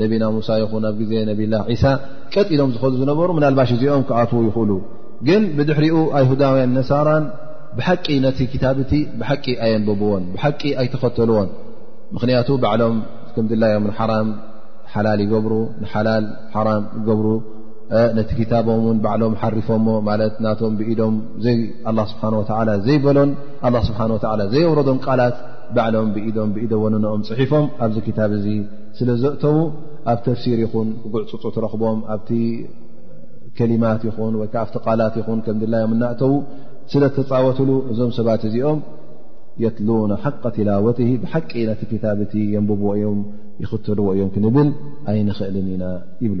ነቢና 0.00 0.24
ሙሳ 0.36 0.48
ይኹን 0.62 0.84
ኣብ 0.90 0.98
ዜ 1.10 1.22
ነብላ 1.28 1.54
ሳ 1.82 1.92
ቀጥሎም 2.34 2.70
ዝኸሉ 2.74 2.92
ዝነበሩ 3.02 3.28
ናልባሽ 3.44 3.70
እዚኦም 3.76 4.02
ክኣት 4.08 4.32
ይኽእሉ 4.48 4.72
ግን 5.28 5.42
ብድሕሪኡ 5.58 5.96
ኣይሁዳውያን 6.20 6.72
ነሳራን 6.78 7.24
ብሓቂ 7.78 8.06
ነቲ 8.26 8.38
ክታብቲ 8.54 8.92
ብሓቂ 9.20 9.44
ኣየንብብዎን 9.66 10.24
ብሓቂ 10.34 10.62
ኣይተኸተልዎን 10.82 11.48
ምክንያቱ 12.16 12.48
ባዕሎም 12.64 12.98
ክምድላዮም 13.36 13.86
ሓራ 13.98 14.12
ሓላል 14.94 15.20
ይገብሩ 15.26 15.54
ንሓላል 15.82 16.24
ሓራም 16.54 16.82
ይገብሩ 16.98 17.26
ነቲ 18.16 18.30
ክታቦም 18.38 18.80
ውን 18.86 18.96
ባዕሎም 19.02 19.34
ሓሪፎምሞ 19.40 19.88
ማለት 20.08 20.34
ናቶም 20.46 20.72
ብኢዶም 20.78 21.14
ስብሓ 22.12 22.58
ዘይበሎን 22.86 23.30
ስብሓ 23.88 24.00
ወ 24.14 24.48
ዘይውረዶም 24.54 24.98
ቃላት 25.06 25.36
ባዕሎም 25.76 26.08
ብኢዶም 26.14 26.48
ብኢደወነኖኦም 26.56 27.22
ፅሒፎም 27.28 27.66
ኣብዚ 27.86 27.96
ታብ 28.18 28.32
እዙ 28.38 28.46
ስለዘእተዉ 28.98 29.54
ኣብ 30.12 30.18
ተፍሲር 30.26 30.58
ይኹን 30.64 30.88
ብጉዕፅፁ 31.12 31.42
ትረኽቦም 31.54 31.98
ኣብቲ 32.14 32.28
ከሊማት 33.58 34.02
ይኹን 34.08 34.34
ወይከዓ 34.40 34.60
ኣብቲ 34.66 34.74
ቃላት 34.86 35.14
ይኹን 35.20 35.38
ከም 35.46 35.56
ድላዮም 35.62 35.92
እናእተው 35.96 36.34
ስለተፃወትሉ 36.92 37.70
እዞም 37.92 38.10
ሰባት 38.18 38.42
እዚኦም 38.50 38.78
የትልውነ 39.64 40.12
ሓቀ 40.24 40.44
ትላወት 40.58 40.98
ብሓቂ 41.22 41.50
ቲ 41.90 42.00
ታብ 42.04 42.18
እቲ 42.26 42.34
የንብብዎ 42.56 42.88
እዮም 42.98 43.18
ይኽትድዎ 43.64 44.08
እዮም 44.16 44.30
ክንብል 44.36 44.68
ኣይንክእልን 45.12 45.68
ኢና 45.74 45.84
ይብሉ 46.24 46.40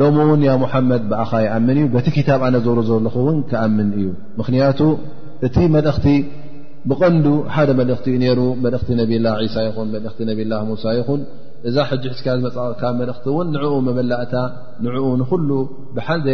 ሎም 0.00 0.14
እውን 0.24 0.40
ያ 0.48 0.52
ሙሓመድ 0.62 1.02
ብኣኻ 1.10 1.30
ይኣምን 1.46 1.76
እዩ 1.80 1.86
በቲ 1.94 2.06
ክታብ 2.16 2.40
ኣነት 2.46 2.62
ዘብሩ 2.66 2.78
ዘለኹ 2.90 3.14
እውን 3.22 3.38
ክኣምን 3.50 3.88
እዩ 3.98 4.06
ምክንያቱ 4.40 4.80
እቲ 5.46 5.56
መልእኽቲ 5.74 6.06
ብቐንዱ 6.90 7.26
ሓደ 7.54 7.70
መልእኽቲ 7.80 8.06
ዩ 8.14 8.16
ነሩ 8.22 8.40
መልእኽቲ 8.64 8.88
ነብላ 9.00 9.26
ሳ 9.54 9.58
ይኹን 9.66 9.88
መልእኽቲ 9.94 10.20
ነብላ 10.30 10.54
ሙሳ 10.70 10.84
ይኹን 10.98 11.20
እዛ 11.70 11.76
ሕጂ 11.90 12.04
ሕዝካ 12.12 12.26
ዝመፀካ 12.38 12.82
መልእኽቲ 13.00 13.24
እውን 13.34 13.48
ንዕኡ 13.56 13.74
መበላእታ 13.88 14.34
ንዕኡ 14.86 15.04
ንኩሉ 15.20 15.50
ብሓደ 15.98 16.26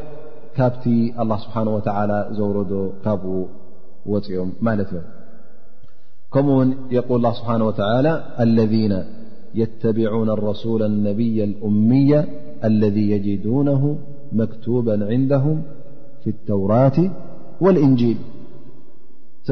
ت 0.59 0.83
الله 1.21 1.37
سبحانه 1.45 1.71
وتعالى 1.77 2.17
زور 2.39 2.55
ب 2.69 2.73
وم 4.05 4.21
ي 4.29 4.85
كمو 6.33 6.57
يقول 6.97 7.15
الله 7.19 7.33
سبحانه 7.39 7.65
وتعالى 7.69 8.13
الذين 8.45 8.93
يتبعون 9.61 10.29
الرسول 10.37 10.81
النبي 10.91 11.37
الأمي 11.49 12.11
الذي 12.69 13.05
يجدونه 13.13 13.81
مكتوبا 14.41 14.95
عندهم 15.11 15.57
في 16.23 16.29
التورات 16.35 16.97
والإنجيل 17.63 18.17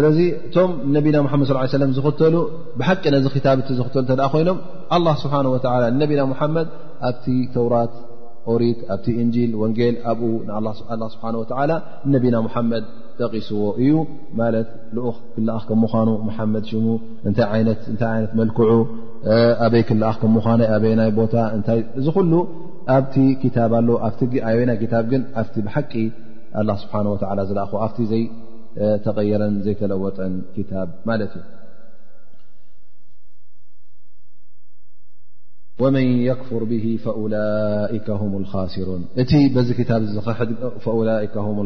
لذ 0.05 0.17
م 0.65 0.97
نبينا 0.97 1.19
محمد 1.25 1.43
صلى 1.45 1.53
له 1.55 1.59
عليه 1.61 1.71
وسم 1.71 2.03
ختل 2.07 2.35
بحق 2.79 3.03
ختابت 3.35 3.67
ل 3.71 4.21
ين 4.39 4.49
الله 4.97 5.15
سبحانه 5.23 5.49
وتلى 5.55 5.87
نيا 5.99 6.25
محمد 6.33 6.67
ت 7.23 7.25
تورا 7.55 7.83
ኦሪት 8.53 8.79
ኣብቲ 8.93 9.05
እንል 9.21 9.51
ወንጌል 9.61 9.95
ኣብኡ 10.11 10.29
ላ 10.63 11.03
ስብሓን 11.13 11.35
ላ 11.71 11.75
ነቢና 12.13 12.35
ሙሓመድ 12.47 12.83
ተቂስዎ 13.19 13.61
እዩ 13.83 13.91
ማለት 14.41 14.67
ልኡኽ 14.97 15.17
ክልኣ 15.35 15.55
ከምኳኑ 15.69 16.09
ሓመድ 16.37 16.63
ሽሙ 16.71 16.85
እታይ 17.31 17.53
ይነት 17.61 18.31
መልክዑ 18.39 18.69
ኣበይ 19.65 19.83
ክልኣ 19.89 20.11
ከ 20.21 20.31
ምኳ 20.35 20.45
ኣበይ 20.75 20.93
ናይ 21.01 21.11
ቦታ 21.19 21.35
ታ 21.67 21.77
እዚ 22.01 22.05
ኩሉ 22.17 22.33
ኣብቲ 22.97 23.15
ታብ 23.57 23.73
ኣለ 23.81 23.89
ኣበይናይ 24.09 24.77
ታብ 24.95 25.05
ግን 25.13 25.23
ኣብቲ 25.41 25.55
ብሓቂ 25.67 25.93
ስብሓ 26.83 26.95
ዝለእ 27.51 27.71
ኣብቲ 27.85 27.97
ዘይተቀየረን 28.13 29.55
ዘይተለወጠን 29.67 30.33
ታብ 30.73 30.89
ማለት 31.09 31.33
እዩ 31.39 31.45
ወመን 35.83 36.07
የክፍር 36.27 36.61
ብ 36.69 36.77
ላከ 37.33 38.09
ስሩን 38.73 39.03
እቲ 39.21 39.33
በዚ 39.55 39.69
ታ 39.89 39.99
ላ 41.07 41.11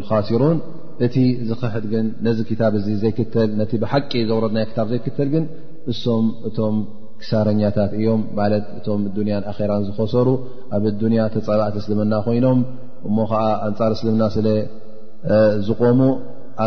ካሲሩን 0.10 0.58
እቲ 1.06 1.16
ዝኽሕድ 1.50 1.86
ግን 1.94 2.06
ነዚ 2.26 2.40
ክታብ 2.50 2.74
እ 2.80 2.82
ዘይክተል 3.04 3.50
ነቲ 3.62 3.72
ብሓቂ 3.84 4.12
ዘውረድናይ 4.30 4.66
ክታ 4.72 4.82
ዘይክተል 4.92 5.30
ግን 5.36 5.46
እሶም 5.92 6.26
እቶም 6.50 6.76
ክሳረኛታት 7.22 7.92
እዮም 8.00 8.22
ማለት 8.40 8.66
እቶም 8.78 9.02
ዱንያን 9.16 9.44
ኣራን 9.54 9.84
ዝኾሰሩ 9.88 10.30
ኣብ 10.78 10.84
ዱንያ 11.04 11.22
ተፀባእት 11.36 11.76
እስልምና 11.82 12.14
ኮይኖም 12.28 12.62
እሞ 13.08 13.18
ከዓ 13.32 13.42
ኣንጻር 13.70 13.92
እስልምና 13.98 14.24
ስለ 14.38 14.48
ዝቆሙ 15.70 16.00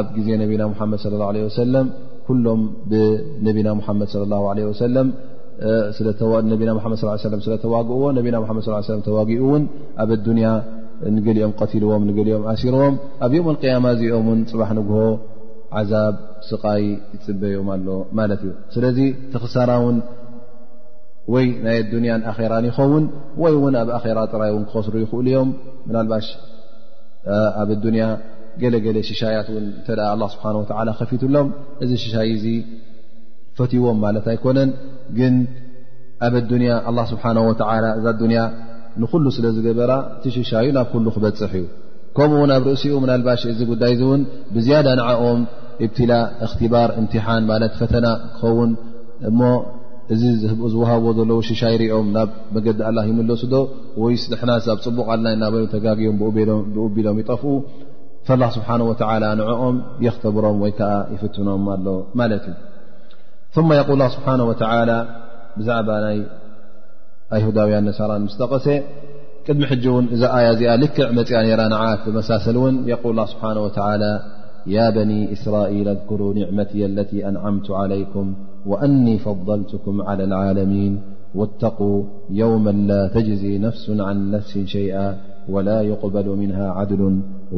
ኣብ 0.01 0.07
ግዜ 0.17 0.29
ነብና 0.43 0.63
ሓመድ 0.81 1.01
ص 1.07 1.55
ሰለም 1.61 1.87
ኩሎም 2.29 2.63
ብነብና 2.93 3.69
ሓመድ 3.87 4.09
صለ 4.17 4.33
ወሰለም 4.73 5.09
ነና 5.61 6.11
ድ 6.59 6.97
ص 7.01 7.03
ሰ 7.03 7.39
ስለ 7.47 7.55
ተዋግእዎ 7.65 8.03
ነና 8.17 8.35
መድ 8.57 8.67
ተዋጊኡ 9.07 9.39
ውን 9.51 9.63
ኣብ 10.03 10.11
ዱኒያ 10.27 10.49
ንገሊኦም 11.15 11.53
ቀቲልዎም 11.61 12.03
ንገሊኦም 12.09 12.43
ኣሲርዎም 12.53 12.95
ኣብ 13.25 13.33
ዮም 13.37 13.47
اقያማ 13.55 13.85
እዚኦም 13.95 14.29
ን 14.39 14.41
ፅባሕ 14.51 14.71
ንግሆ 14.79 14.99
ዓዛብ 15.79 16.15
ስቃይ 16.51 16.85
ይፅበዮም 17.15 17.69
ኣሎ 17.75 17.89
ማለት 18.19 18.41
እዩ 18.47 18.53
ስለዚ 18.75 18.99
ተኽሳና 19.33 19.71
ውን 19.85 19.97
ወይ 21.35 21.47
ናይ 21.65 21.77
ኣዱንያን 21.85 22.21
ኣራን 22.31 22.67
ይኸውን 22.71 23.05
ወይ 23.45 23.55
ውን 23.63 23.75
ኣብ 23.83 23.89
ኣራ 23.99 24.19
ጥራይ 24.33 24.53
ን 24.63 24.65
ክኸስሩ 24.69 24.95
ይኽእሉ 25.05 25.27
እዮም 25.35 25.51
ምናልባሽ 25.89 26.27
ኣብ 27.63 27.71
ያ 28.03 28.07
ገለገለ 28.63 28.99
ሽሻያት 29.11 29.49
ተ 29.87 29.99
ስብሓ 30.35 31.03
ፊትሎም 31.11 31.49
እዚ 31.85 31.91
ሽሻይ 32.05 32.31
ፈትዎም 33.59 33.99
ማለት 34.05 34.25
ኣይኮነን 34.33 34.71
ግን 35.19 35.35
ኣብ 36.27 36.35
ኣያ 36.41 37.03
ስብሓ 37.13 37.25
እዛ 37.99 38.07
ኣዱኒያ 38.13 38.43
ንኩሉ 39.03 39.25
ስለ 39.37 39.47
ዝገበራ 39.57 39.93
እቲ 40.17 40.25
ሽሻ 40.35 40.51
እዩ 40.65 40.71
ናብ 40.77 40.87
ኩሉ 40.93 41.07
ክበፅሕ 41.15 41.53
እዩ 41.61 41.65
ከምኡው 42.17 42.45
ኣብ 42.57 42.65
ርእሲኡ 42.69 42.95
ምናልባሽ 43.05 43.41
እዚ 43.53 43.61
ጉዳይ 43.71 43.93
እእውን 43.97 44.23
ብዝያዳ 44.55 44.87
ንዓኦም 45.01 45.41
እብትላ 45.85 46.13
እኽትባር 46.45 46.91
እምትሓን 47.01 47.43
ማለት 47.51 47.73
ፈተና 47.81 48.07
ክኸውን 48.37 48.71
እሞ 49.31 49.41
እዚ 50.15 50.23
ዝዋሃቦ 50.75 51.05
ዘለዉ 51.19 51.39
ሽሻ 51.49 51.63
ይርኦም 51.75 52.09
ናብ 52.17 52.29
መገዲ 52.57 52.81
ላ 52.99 53.05
ይምለሱ 53.11 53.43
ዶ 53.55 53.61
ወይ 54.03 54.17
ና 54.51 54.57
ብ 54.73 54.77
ፅቡቅ 54.87 55.05
ኣለና 55.15 55.33
እናበ 55.37 55.57
ተጋግቦም 55.75 56.17
ብኡ 56.77 56.85
ቢሎም 56.97 57.19
ይጠፍኡ 57.23 57.49
ላ 58.43 58.49
ስብሓ 58.57 58.69
ወላ 58.91 59.25
ንኦም 59.41 59.77
የኽተብሮም 60.07 60.57
ወይ 60.65 60.73
ከዓ 60.81 60.93
ይፍትኖም 61.17 61.67
ኣሎ 61.75 61.87
ማለት 62.21 62.47
እዩ 62.53 62.57
ثم 63.57 63.73
يقول 63.73 63.93
الله 63.93 64.09
سبحانه 64.09 64.45
وتعالى 64.45 65.07
عبن 65.69 66.25
هداوي 67.47 67.81
نساران 67.81 68.21
مستقس 68.29 68.67
د 69.47 69.49
مون 69.89 70.05
يا 70.67 70.73
لكعمنانعا 71.23 71.93
مساسلو 72.19 72.63
يقول 72.95 73.11
الله 73.13 73.27
سبحانه 73.35 73.61
وتعالى 73.67 74.13
يا 74.77 74.87
بني 74.99 75.21
إسرائيل 75.35 75.87
اذكروا 75.95 76.33
نعمتي 76.39 76.81
التي 76.91 77.19
أنعمت 77.31 77.69
عليكم 77.81 78.27
وأني 78.71 79.15
فضلتكم 79.27 79.95
على 80.09 80.25
العالمين 80.29 80.93
واتقوا 81.39 81.99
يوما 82.43 82.71
لا 82.91 83.03
تجزي 83.17 83.53
نفس 83.67 83.85
عن 84.07 84.17
نفس 84.37 84.53
شيئا 84.75 85.09
ولا 85.55 85.79
يقبل 85.91 86.29
منها 86.43 86.67
عدل 86.79 87.03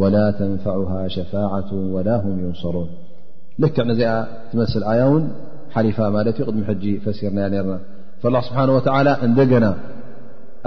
ولا 0.00 0.26
تنفعها 0.40 1.00
شفاعة 1.16 1.68
ولا 1.94 2.16
هم 2.24 2.34
ينصرون 2.46 2.88
لكع 3.58 3.82
تمل 4.52 4.84
آين 4.92 5.22
ሓሊፋ 5.74 5.98
ማለት 6.16 6.36
ዩ 6.40 6.42
ቅድሚ 6.48 6.62
ሕጂ 6.70 6.84
ፈሲርና 7.04 7.40
ርና 7.52 7.74
ላ 8.34 8.38
ስብሓንه 8.48 8.72
ወላ 8.76 9.08
እንደገና 9.26 9.64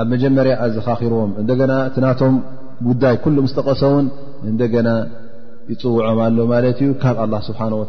ኣብ 0.02 0.08
መጀመርያ 0.14 0.54
ዘኻኺርዎም 0.76 1.32
እንደ 1.42 1.50
ገና 1.62 1.74
እቲ 1.88 1.96
ናቶም 2.06 2.36
ጉዳይ 2.90 3.16
ኩሉ 3.24 3.38
ስተቐሰውን 3.52 4.06
እንደ 4.50 4.62
ገና 4.76 4.90
ይፅውዖም 5.72 6.20
ኣሎ 6.26 6.38
ማለት 6.54 6.78
እዩ 6.84 6.92
ካብ 7.02 7.18
ላه 7.34 7.42
ስብሓه 7.50 7.72
ወ 7.82 7.84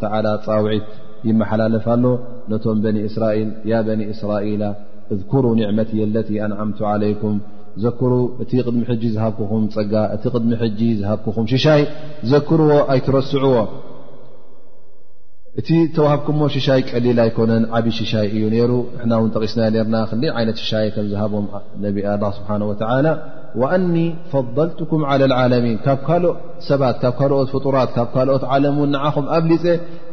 ጻውዒት 0.45 0.89
ይመሓላለፍኣሎ 1.29 2.03
ነቶም 2.51 2.77
በኒ 2.83 2.97
እስራል 3.09 3.49
ያ 3.71 3.79
በን 3.87 4.01
እስራኤላ 4.13 4.63
እذኩሩ 5.13 5.43
ንዕመቲ 5.59 5.91
ኣለت 6.05 6.27
አንዓምቱ 6.47 6.79
عለይኩም 6.91 7.37
ዘክሩ 7.83 8.11
እቲ 8.43 8.51
ቕድሚ 8.67 8.81
ሕጂ 8.91 9.03
ዝሃብኩኹም 9.15 9.63
ፀጋ 9.75 9.93
እቲ 10.15 10.23
ቕድሚ 10.33 10.51
ሕጂ 10.63 10.79
ዝሃብኩኹም 11.01 11.45
ሽሻይ 11.51 11.81
ዘክርዎ 12.31 12.69
ኣይትረስዕዎ 12.93 13.55
እቲ 15.61 15.67
ተዋሃብኩሞ 15.95 16.39
ሽሻይ 16.53 16.79
ቀሊል 16.89 17.17
ኣይኮነን 17.23 17.63
ዓብ 17.77 17.87
ሽሻይ 17.97 18.27
እዩ 18.35 18.43
ነሩ 18.53 18.71
ንና 19.01 19.11
ውን 19.21 19.29
ጠቂስና 19.35 19.61
ርና 19.73 19.95
ክል 20.11 20.21
ዓይነት 20.37 20.57
ሽሻይ 20.61 20.87
ከም 20.95 21.05
ዝሃቦም 21.11 21.45
ነ 21.81 22.29
ስብሓና 22.37 22.61
ኣኒ 23.73 23.95
ፈضልትኩም 24.31 25.01
ዓለሚን 25.13 25.75
ካብ 25.85 25.99
ካልኦ 26.07 26.31
ሰባት 26.69 26.95
ካብ 27.03 27.13
ካልኦት 27.19 27.49
ፍጡራት 27.55 27.91
ካብ 27.97 28.07
ካልኦት 28.15 28.43
ዓለም 28.55 28.77
ውን 28.81 28.89
ንዓኹም 28.95 29.25
ኣብሊፀ 29.37 29.65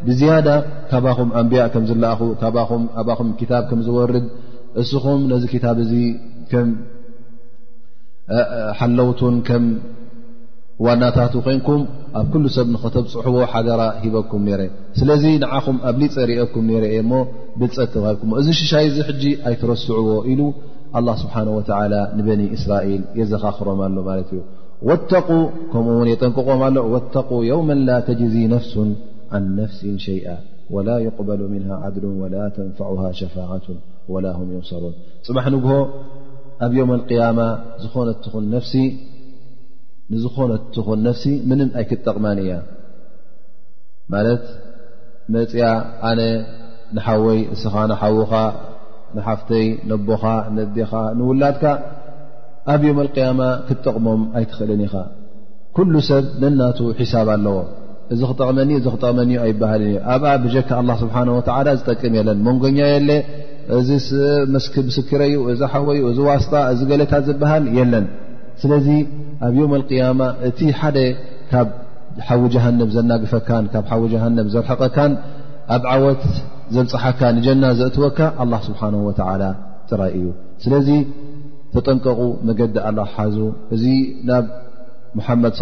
ብዝያዳ 0.09 0.49
ካባኹም 0.91 1.30
ኣንብያ 1.41 1.62
ከም 1.76 1.84
ዝለኣኹ 1.91 2.20
ካኹም 2.43 3.30
ታብ 3.53 3.64
ከም 3.70 3.80
ዝወርድ 3.86 4.26
እስኹም 4.82 5.22
ነዚ 5.32 5.45
ታብ 5.66 5.78
እዚ 5.84 5.93
ም 6.66 6.70
ሓለውቱን 8.80 9.36
ዋናታት 10.84 11.34
ኮይንኩም 11.46 11.80
ኣብ 12.18 12.26
ኩሉ 12.32 12.44
ሰብ 12.56 12.66
ንኸተብፅሑዎ 12.74 13.38
ሓገራ 13.52 13.82
ሂበኩም 14.02 14.42
ነረ 14.48 14.60
ስለዚ 14.98 15.24
ንዓኹም 15.42 15.76
ኣብልፀሪኦኩም 15.90 16.64
ነረ 16.70 16.84
እ 16.98 17.00
ሞ 17.08 17.18
ብልፀት 17.60 17.90
ተባሃልኩ 17.94 18.22
እዚ 18.42 18.48
ሽሻይ 18.60 18.86
ዚ 18.94 19.04
ሕጂ 19.08 19.24
ኣይትረስዕዎ 19.48 20.14
ኢሉ 20.34 20.40
ኣ 20.98 21.02
ስብሓ 21.22 21.34
ወ 21.56 21.60
ንበኒ 22.18 22.40
እስራኤል 22.56 23.02
የዘኻኽሮም 23.18 23.82
ኣሎ 23.86 23.96
ማለት 24.08 24.30
እዩ 24.36 24.40
ከምኡ 25.72 25.84
ውን 26.00 26.08
የጠንቅቆም 26.12 26.62
ኣሎ 26.68 26.76
ወተ 26.94 27.14
የውመ 27.50 27.70
ላ 27.88 27.98
ተጅዚ 28.08 28.34
ነፍሱ 28.54 28.74
ን 28.88 28.90
ነፍሲ 29.60 29.80
ሸይአ 30.06 30.28
ወላ 30.76 30.88
ይقበሉ 31.06 31.40
ምን 31.52 31.62
ዓድሉ 31.84 32.04
ወላ 32.22 32.36
ተንፈዕ 32.56 32.98
ሸፋعቱ 33.20 33.66
ወላ 34.14 34.26
ይውሰሩን 34.54 34.94
ፅባሕ 35.26 35.46
ንግሆ 35.56 35.72
ኣብ 36.64 36.72
የውም 36.78 36.90
ያማ 37.20 37.40
ዝኾነ 37.82 38.08
ትኹን 38.24 38.44
ነፍሲ 38.56 38.74
ንዝኾነ 40.12 40.52
ትኹን 40.74 41.00
ነፍሲ 41.06 41.24
ምንም 41.50 41.68
ኣይክጠቕማን 41.80 42.38
እያ 42.44 42.52
ማለት 44.12 44.44
መፅያ 45.34 45.66
ኣነ 46.08 46.20
ንሓወይ 46.96 47.40
እስኻ 47.54 47.74
ንሓዉኻ 47.90 48.32
ንሓፍተይ 49.16 49.66
ነቦኻ 49.90 50.24
ነዴኻ 50.56 50.92
ንውላድካ 51.18 51.64
ኣብ 52.74 52.80
ዮም 52.88 52.98
ኣልቅያማ 53.02 53.40
ክጠቕሞም 53.68 54.22
ኣይትኽእልን 54.40 54.82
ኢኻ 54.86 54.94
ኩሉ 55.76 55.92
ሰብ 56.08 56.24
ነናቱ 56.42 56.78
ሒሳብ 57.00 57.28
ኣለዎ 57.36 57.56
እዚ 58.14 58.20
ክጠቕመኒ 58.30 58.70
እዚ 58.80 58.86
ክጠቕመኒ 58.94 59.30
ኣይባሃልን 59.44 59.88
እዩ 59.92 59.98
ኣብኣ 60.14 60.32
ብጀካ 60.44 60.70
ኣላ 60.82 60.90
ስብሓን 61.02 61.28
ወታዓላ 61.38 61.68
ዝጠቅም 61.80 62.14
የለን 62.18 62.38
መንጎኛ 62.48 62.78
የለ 62.94 63.11
እዚ 63.78 63.88
ምስክረዩ 64.54 65.36
እዚ 65.52 65.61
ሓወዩ 65.74 66.02
እዚ 66.12 66.18
ዋስጣ 66.30 66.52
እዚ 66.74 66.80
ገሌታት 66.92 67.24
ዝበሃል 67.30 67.66
የለን 67.78 68.06
ስለዚ 68.62 68.88
ኣብ 69.47 69.55
ዮም 69.59 69.70
اልቅያማ 69.78 70.20
እቲ 70.49 70.61
ሓደ 70.78 70.97
ካብ 71.51 71.68
ሓዊ 72.28 72.41
ጀሃንም 72.55 72.88
ዘናግፈካን 72.95 73.64
ካብ 73.72 73.84
ሓዊ 73.91 74.03
ጀሃንም 74.12 74.49
ዘርሕቐካን 74.55 75.12
ኣብ 75.74 75.84
ዓወት 75.93 76.24
ዘብፅሓካ 76.74 77.20
ንጀና 77.36 77.64
ዘእትወካ 77.78 78.18
ኣላ 78.43 78.53
ስብሓነ 78.66 78.95
ወላ 79.07 79.43
ጥራይ 79.91 80.12
እዩ 80.18 80.26
ስለዚ 80.64 80.88
ተጠንቀቑ 81.74 82.20
መገዲ 82.49 82.74
ኣላ 82.88 82.99
ሓዙ 83.14 83.36
እዚ 83.74 83.84
ናብ 84.30 84.45
ሙሓመድ 85.18 85.53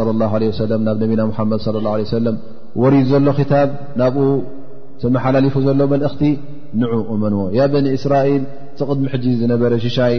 ሰለም 0.60 0.82
ናብ 0.86 0.96
ነቢና 1.04 1.20
ሙሓመድ 1.32 1.60
ላ 1.86 1.94
ሰለም 2.18 2.36
ወሪድ 2.82 3.06
ዘሎ 3.12 3.28
ክታብ 3.40 3.68
ናብኡ 4.00 4.26
ተመሓላሊፉ 5.02 5.54
ዘሎ 5.66 5.80
መልእኽቲ 5.94 6.22
ንዑ 6.80 6.94
እመንዎ 7.14 7.40
ያ 7.58 7.68
በኒ 7.72 7.86
እስራኤል 7.98 8.42
ቲቕድሚ 8.78 9.04
ሕጂ 9.14 9.24
ዝነበረ 9.42 9.72
ሽሻይ 9.84 10.16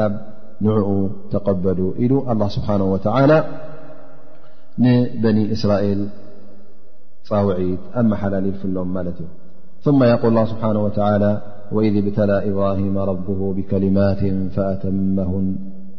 نعኡ 0.66 0.88
تقبل 1.36 1.80
ل 2.10 2.14
الله 2.32 2.48
سبحانه 2.58 2.88
وتعلى 2.94 3.38
نبن 4.86 5.38
إسرائل 5.56 6.00
وعት 7.46 7.80
ኣمحلل 8.00 8.46
ፍلم 8.60 8.88
ثم 9.86 10.00
يقول 10.14 10.32
اله 10.34 10.46
سبحنه 10.54 10.80
وتعى 10.88 11.16
وإذ 11.76 11.94
ابتلى 12.04 12.36
إبراهم 12.50 12.92
ربه 13.12 13.40
بكلمت 13.58 14.22
فأتمه 14.56 15.32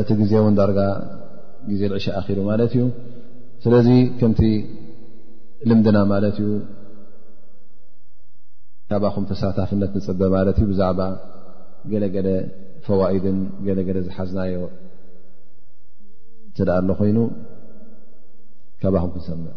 እቲ 0.00 0.08
ግዜ 0.20 0.32
እውን 0.40 0.54
ዳርጋ 0.58 0.80
ግዜ 1.68 1.80
ዝዕሸ 1.92 2.06
ኣኪሩ 2.18 2.38
ማለት 2.50 2.72
እዩ 2.76 2.82
ስለዚ 3.64 3.88
ከምቲ 4.18 4.40
ልምድና 5.68 5.98
ማለት 6.12 6.36
እዩ 6.42 6.50
ካባኹም 8.90 9.24
ተሳታፍነት 9.30 9.92
ንፅበ 9.98 10.20
ማለት 10.36 10.56
እዩ 10.60 10.66
ብዛዕባ 10.72 11.00
ገለገለ 11.92 12.28
ፈዋኢድን 12.84 13.38
ገለገለ 13.66 13.98
ዝሓዝናዮ 14.08 14.56
ት 16.56 16.68
ዳ 16.68 16.76
ኣሎ 16.80 16.88
ኮይኑ 17.00 17.18
ካባኹም 18.82 19.10
ክንሰምዕ 19.14 19.50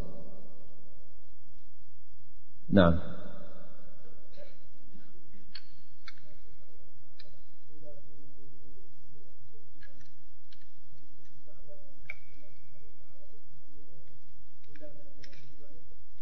ና 2.78 2.88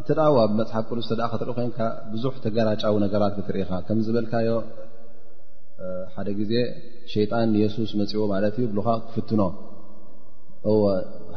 እትዋ 0.00 0.26
ኣብ 0.42 0.50
መፅሓፍ 0.58 0.84
ቅዱስ 0.90 1.06
ተ 1.10 1.14
ከትርኢ 1.30 1.54
ኮይንካ 1.56 1.78
ብዙሕ 2.12 2.34
ተገራጫዊ 2.44 2.94
ነገራት 3.04 3.32
ክትርኢኻ 3.36 3.70
ከም 3.86 3.98
ዝበልካዮ 4.06 4.48
ሓደ 6.14 6.28
ግዜ 6.40 6.52
ሸይጣን 7.12 7.48
ንየሱስ 7.54 7.90
መፂኡ 8.00 8.20
ማለት 8.34 8.54
እዩ 8.60 8.66
ብካ 8.76 8.88
ክፍትኖ 9.06 9.40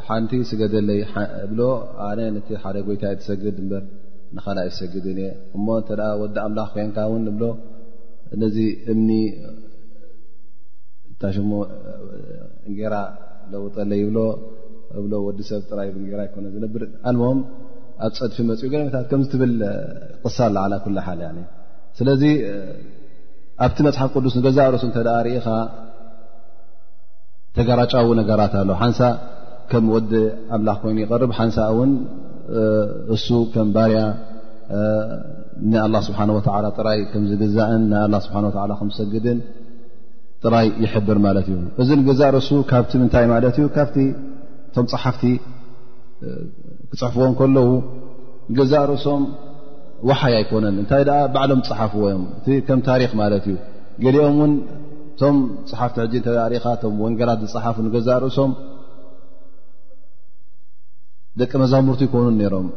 ሓንቲ 0.06 0.32
ስገደለይ 0.50 1.00
ብሎ 1.50 1.60
ኣነ 2.06 2.20
ነቲ 2.36 2.48
ሓደ 2.62 2.76
ጎይታእ 2.86 3.14
ዝሰግድ 3.18 3.58
እበር 3.64 3.82
ንካላእ 4.36 4.68
ዝሰግድኒ 4.72 5.18
እየ 5.24 5.28
እሞ 5.56 5.66
ንተ 5.80 5.88
ወዲ 6.20 6.36
ኣምላኽ 6.46 6.70
ኮንካ 6.76 6.98
ውን 7.12 7.24
ብሎ 7.36 7.44
ነዚ 8.42 8.56
እምኒ 8.92 9.10
እታሽሙ 11.10 11.50
እንጌራ 12.68 12.94
ለውጠለ 13.54 13.90
ይብሎ 14.02 14.18
እብሎ 14.98 15.12
ወዲሰብ 15.26 15.60
ጥራይ 15.70 15.88
ንጌራ 16.04 16.20
ይኮነ 16.28 16.46
ዝነብር 16.54 16.82
ኣልሞም 17.08 17.40
ኣብ 18.06 18.12
ፀድፊ 18.18 18.36
መፅኡ 18.50 18.66
ገለመታት 18.72 19.04
ከምዝትብል 19.10 19.52
ቕሳ 20.24 20.36
ላዓላ 20.54 20.74
ኩልሓል 20.86 21.20
ስለዚ 21.98 22.22
ኣብቲ 23.64 23.78
መፅሓፍ 23.86 24.10
ቅዱስ 24.18 24.34
ንገዛ 24.38 24.58
ርእሱ 24.74 24.84
እተ 24.90 24.96
ደኣ 25.06 25.16
ርኢኻ 25.26 25.46
ተጋራጫዊ 27.56 28.06
ነገራት 28.20 28.52
ኣለዉ 28.60 28.76
ሓንሳ 28.82 29.00
ከም 29.70 29.84
ወዲ 29.94 30.12
ኣምላኽ 30.56 30.76
ኮይኑ 30.82 30.98
ይቐርብ 31.04 31.30
ሓንሳ 31.38 31.56
እውን 31.72 31.92
እሱ 33.14 33.28
ከም 33.54 33.68
ባርያ 33.76 33.98
ና 35.70 35.80
ኣላ 35.86 35.94
ስብሓን 36.06 36.30
ወላ 36.36 36.66
ጥራይ 36.78 37.00
ከም 37.12 37.22
ዝግዛእን 37.30 37.82
ናይ 37.92 38.04
ላ 38.12 38.16
ስብሓን 38.26 38.44
ወዓላ 38.48 38.72
ከምዝሰግድን 38.80 39.38
ጥራይ 40.44 40.66
ይሕብር 40.84 41.18
ማለት 41.26 41.46
እዩ 41.52 41.56
እዚ 41.82 41.88
ንገዛእ 42.00 42.30
ርእሱ 42.36 42.50
ካብቲ 42.70 42.92
ምንታይ 43.02 43.26
ማለት 43.34 43.56
እዩ 43.60 43.66
ካብቲ 43.76 43.96
እቶም 44.70 44.86
ፀሓፍቲ 44.94 45.24
ክፅሕፍዎን 46.92 47.32
ከለዉ 47.40 47.68
ገዛ 48.58 48.72
ርእሶም 48.90 49.22
ሓይ 50.20 50.34
ኣይኮነን 50.40 50.76
እንታይ 50.82 51.02
ባዕሎም 51.34 51.60
ፅሓፍ 51.68 51.92
ወዮም 52.02 52.22
እ 52.52 52.58
ከም 52.68 52.80
ታሪክ 52.88 53.10
ማለት 53.20 53.44
እዩ 53.48 53.56
ገሊኦም 54.04 54.36
እውን 54.38 54.52
እቶም 55.14 55.36
ፅሓፍቲ 55.70 56.14
ቶ 56.82 56.92
ወንጌላት 57.04 57.40
ዝፅሓፍ 57.44 57.76
ንገዛእርእሶም 57.86 58.52
ደቂ 61.40 61.52
መዛሙርቱ 61.62 62.00
ይኮኑ 62.08 62.24
ነይሮም 62.38 62.68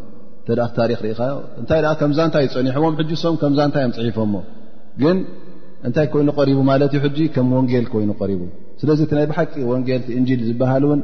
እተ 0.42 0.50
ክታሪክ 0.72 1.00
ርኢኻ 1.06 1.22
እንታይ 1.62 1.80
ከምዛ 2.02 2.20
ንታይ 2.30 2.44
ይፀኒሑዎም 2.48 2.96
ሕ 3.00 3.16
ሶም 3.24 3.36
ከምዛ 3.42 3.60
ንታይ 3.70 3.84
እዮም 3.88 3.94
ፅሒፎምሞ 3.98 4.36
ግን 5.02 5.18
እንታይ 5.88 6.08
ኮይኑ 6.14 6.30
ቀሪቡ 6.40 6.60
ማለት 6.72 6.92
እ 6.98 7.00
ሕ 7.04 7.28
ከም 7.36 7.48
ወንጌል 7.58 7.86
ኮይኑ 7.94 8.10
ሪቡ 8.32 8.42
ስለዚ 8.82 9.00
እ 9.08 9.16
ናይ 9.18 9.26
ብሓቂ 9.32 9.54
ወንጌልቲ 9.72 10.10
እንል 10.20 10.42
ዝበሃል 10.50 10.84
ውን 10.90 11.02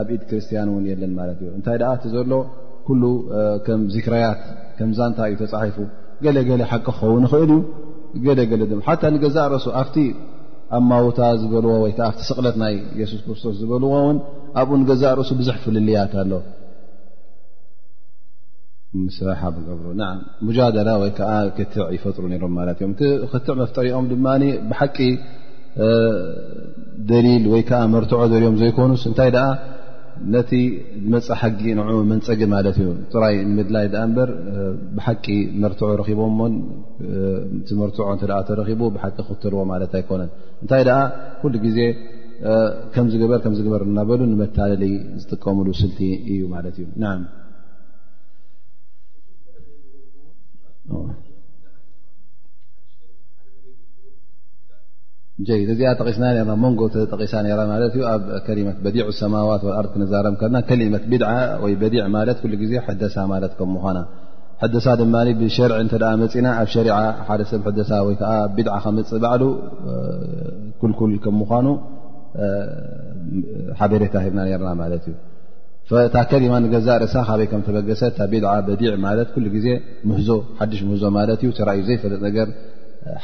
ኣብ 0.00 0.08
ኢድ 0.16 0.22
ክርስትያን 0.30 0.68
እውን 0.72 0.84
የለን 0.90 1.12
ማለት 1.20 1.38
እዩ 1.44 1.50
እንታይ 1.58 1.78
እቲ 1.96 2.04
ዘሎ 2.14 2.30
ኩሉ 2.86 3.04
ከም 3.66 3.80
ዚክራያት 3.94 4.40
ከምዛንታይ 4.78 5.28
እዩ 5.30 5.36
ተፃሒፉ 5.42 5.76
ገለገለ 6.24 6.62
ሓቂ 6.70 6.82
ክኸውን 6.96 7.22
ይኽእል 7.26 7.52
እዩ 8.18 8.26
ገገለ 8.50 8.62
ሓታ 8.88 9.02
ንገዛእ 9.14 9.46
ርእሱ 9.52 9.66
ኣብቲ 9.80 9.96
ኣማውታ 10.76 11.18
ዝበልዎ 11.40 11.72
ወይዓኣቲ 11.84 12.18
ስቕለት 12.28 12.56
ናይ 12.62 12.74
የሱስ 13.00 13.20
ክርስቶስ 13.26 13.54
ዝበልዎውን 13.60 14.16
ኣብኡ 14.60 14.70
ንገዛእ 14.82 15.12
ርእሱ 15.20 15.30
ብዙሕ 15.40 15.56
ፍልልያት 15.64 16.12
ኣሎ 16.22 16.32
ስራሓ 19.18 19.40
ብገብሩ 19.54 19.86
ሙጃደላ 20.46 20.90
ወይከዓ 21.02 21.30
ክትዕ 21.56 21.86
ይፈጥሩ 21.96 22.22
ሮም 22.42 22.52
ማለት 22.58 22.78
እዮም 22.82 22.92
ክትዕ 23.32 23.54
መፍጠሪኦም 23.62 24.06
ድማ 24.12 24.26
ብሓቂ 24.70 24.98
ደሊል 27.10 27.44
ወይ 27.52 27.62
ከዓ 27.68 27.80
መርትዖ 27.94 28.20
ዘርዮም 28.32 28.54
ዘይኮኑስ 28.60 29.02
እንታይ 29.08 29.30
ደኣ 29.36 29.48
ነቲ 30.34 30.50
ብመፅ 31.04 31.26
ሓጊ 31.40 31.60
ን 31.78 31.84
መንፀግ 32.10 32.40
ማለት 32.54 32.76
እዩ 32.82 32.88
ጥራይ 33.12 33.34
ንምድላይ 33.48 33.86
በር 34.16 34.30
ብሓቂ 34.96 35.24
መርትዖ 35.62 35.88
ረኪቦ 36.00 36.20
ቲመርትዖ 37.68 38.00
እ 38.14 38.44
ተረቡ 38.50 38.80
ብሓቂ 38.96 39.16
ክክትርዎ 39.28 39.62
ማለት 39.72 39.92
ኣይኮነን 40.00 40.30
እንታይ 40.62 40.84
ደኣ 40.90 41.00
ኩሉ 41.42 41.54
ግዜ 41.66 41.78
ከምዝበር 42.94 43.42
ምዝግበር 43.52 43.82
እናበሉ 43.90 44.20
ንመታደሊ 44.32 44.84
ዝጥቀምሉ 45.22 45.68
ስልቲ 45.82 46.00
እዩ 46.32 46.40
ማለት 46.56 46.74
እዩ 46.80 46.86
ይድ 55.48 55.70
እዚኣ 55.72 55.88
ጠቂስና 56.00 56.26
ና 56.48 56.52
መንጎ 56.62 56.80
ጠቂሳ 57.14 57.32
ራ 57.58 57.62
ማለት 57.70 57.92
ዩ 57.98 58.02
ኣብ 58.12 58.22
ከሊመት 58.44 58.76
በዲዑ 58.84 59.06
ሰማዋት 59.20 59.64
ር 59.84 59.86
ክነዛረምከና 59.94 60.54
ሊመት 60.80 61.04
ቢድ 61.12 61.22
ወ 61.64 61.68
በዲ 61.82 61.94
ማለ 62.14 62.30
ዜ 62.70 62.76
ደሳ 63.02 63.16
ማለት 63.32 63.52
ከምምኳና 63.58 63.98
ሕደሳ 64.62 64.86
ድ 65.00 65.04
ብሸርዕ 65.40 65.78
እ 65.84 66.12
መፅና 66.22 66.46
ኣብ 66.60 66.68
ሸሪ 66.74 66.88
ሓደ 67.30 67.40
ሰብ 67.50 67.62
ሕደሳ 67.68 67.90
ወይዓ 68.06 68.30
ቢድ 68.56 68.68
ከመፅእ 68.84 69.20
ባዕሉ 69.24 69.42
ኩልኩል 70.82 71.12
ከምምኳኑ 71.26 71.66
ሓበሬታ 73.80 74.14
ሂብና 74.26 74.40
ርና 74.62 74.70
ማለት 74.82 75.04
እዩ 75.10 75.16
ታ 76.14 76.22
ከሊማ 76.30 76.54
ንገዛ 76.64 76.88
ርእሳ 77.02 77.14
ካበይ 77.28 77.48
ከም 77.52 77.60
ተበገሰ 77.68 78.02
ቢ 78.32 78.40
ዲ 78.80 78.94
ማ 79.04 79.12
ዜ 79.66 79.76
ዞ 80.30 80.38
ሓሽ 80.60 80.80
ህዞ 80.94 81.04
ማት 81.18 81.42
እዩ 81.46 81.52
ራዩ 81.70 81.80
ዘይፈለጥ 81.90 82.20
ነገር 82.28 82.48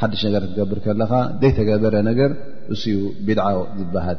ሓድሽ 0.01 0.21
ነገር 0.27 0.43
ትገብር 0.51 0.79
ከለካ 0.85 1.13
ዘይ 1.43 1.53
ተገበረ 1.59 1.95
ነገር 2.09 2.31
እስኡ 2.75 2.97
ብድዓ 3.27 3.47
ዝበሃል 3.79 4.19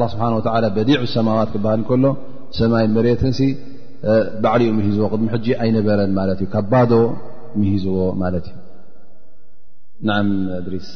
ላ 0.00 0.04
ስብሓን 0.12 0.34
ወላ 0.38 0.66
በዲዑ 0.76 1.00
ሰማዋት 1.16 1.50
ክበሃል 1.54 1.82
ከሎ 1.90 2.04
ሰማይ 2.60 2.86
መርት 2.96 3.22
ን 3.28 3.34
ባዕሊኡ 4.44 4.70
መሂዝዎ 4.78 5.04
ቅድሚ 5.12 5.26
ሕጂ 5.34 5.46
ኣይነበረን 5.64 6.14
ማለት 6.20 6.38
እዩ 6.44 6.48
ካብ 6.54 6.66
ባዶ 6.72 6.92
ምሂዝዎ 7.60 7.98
ማለት 8.22 8.48
እዩ 10.02 10.64
ድሪስ 10.66 10.90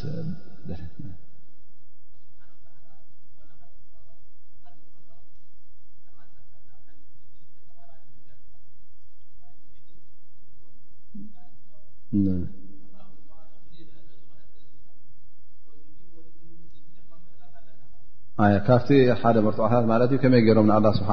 ካብቲ 18.67 18.89
ሓደ 19.23 19.37
መርትዖታት 19.45 19.85
ማለት 19.91 20.11
እዩ 20.15 20.19
ከመይ 20.23 20.43
ገሮም 20.49 20.67
ን 20.87 20.93
ስብሓ 20.99 21.11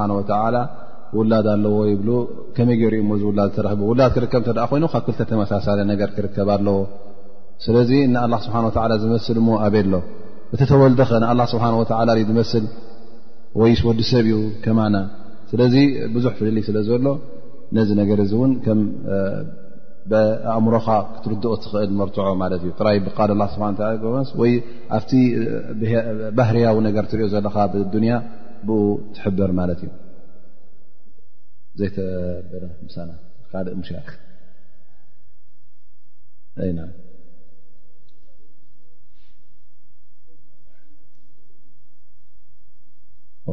ውላድ 1.16 1.46
ኣለዎ 1.54 1.76
ይብ 1.90 2.06
ከመይ 2.56 2.76
ገሩ 2.82 2.94
ዚ 3.20 3.24
ውላ 3.30 3.40
ተረክቡ 3.56 3.80
ውላድ 3.90 4.10
ክርከብ 4.14 4.42
ተ 4.46 4.58
ኮይኑ 4.70 4.84
ካብ 4.92 5.02
ክልተተመሳሳለ 5.06 5.80
ነገር 5.90 6.08
ክርከብ 6.16 6.48
ኣለዎ 6.54 6.76
ስለዚ 7.64 7.90
ን 8.12 8.40
ስብሓ 8.46 8.56
ዝመስል 9.02 9.38
ሞ 9.46 9.58
ኣበሎ 9.66 9.92
እቲ 10.54 10.60
ተወልደኸ 10.72 11.10
ን 11.24 11.40
ስብሓ 11.52 11.66
ላ 12.10 12.16
ዝመስል 12.30 12.64
ወይ 13.60 13.72
ወዲ 13.88 14.00
ሰብ 14.12 14.26
እዩ 14.32 14.38
ከማና 14.64 14.96
ስለዚ 15.52 15.74
ብዙሕ 16.16 16.32
ፍድል 16.38 16.56
ስለ 16.68 16.76
ዘሎ 16.88 17.06
ነዚ 17.78 17.88
ነገር 18.00 18.18
እዚ 18.26 18.32
እውን 18.38 18.52
እምሮ 20.12 20.74
ትርኦ 21.24 21.52
ኽእል 21.72 21.92
መርዖ 22.00 22.16
ብል 22.40 23.32
ه 23.40 24.48
ኣብቲ 24.96 25.10
ባህርያዊ 26.38 26.76
ነገር 26.88 27.04
ትሪኦ 27.12 27.28
ዘለኻ 27.34 27.56
ያ 28.12 28.16
ብ 28.66 28.68
ትሕብር 29.16 29.50
ማ 29.58 29.64
እዩ 29.76 29.88
ዘ 31.78 31.88
ካእ 33.50 33.66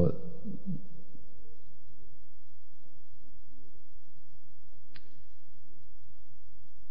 ር 0.08 0.12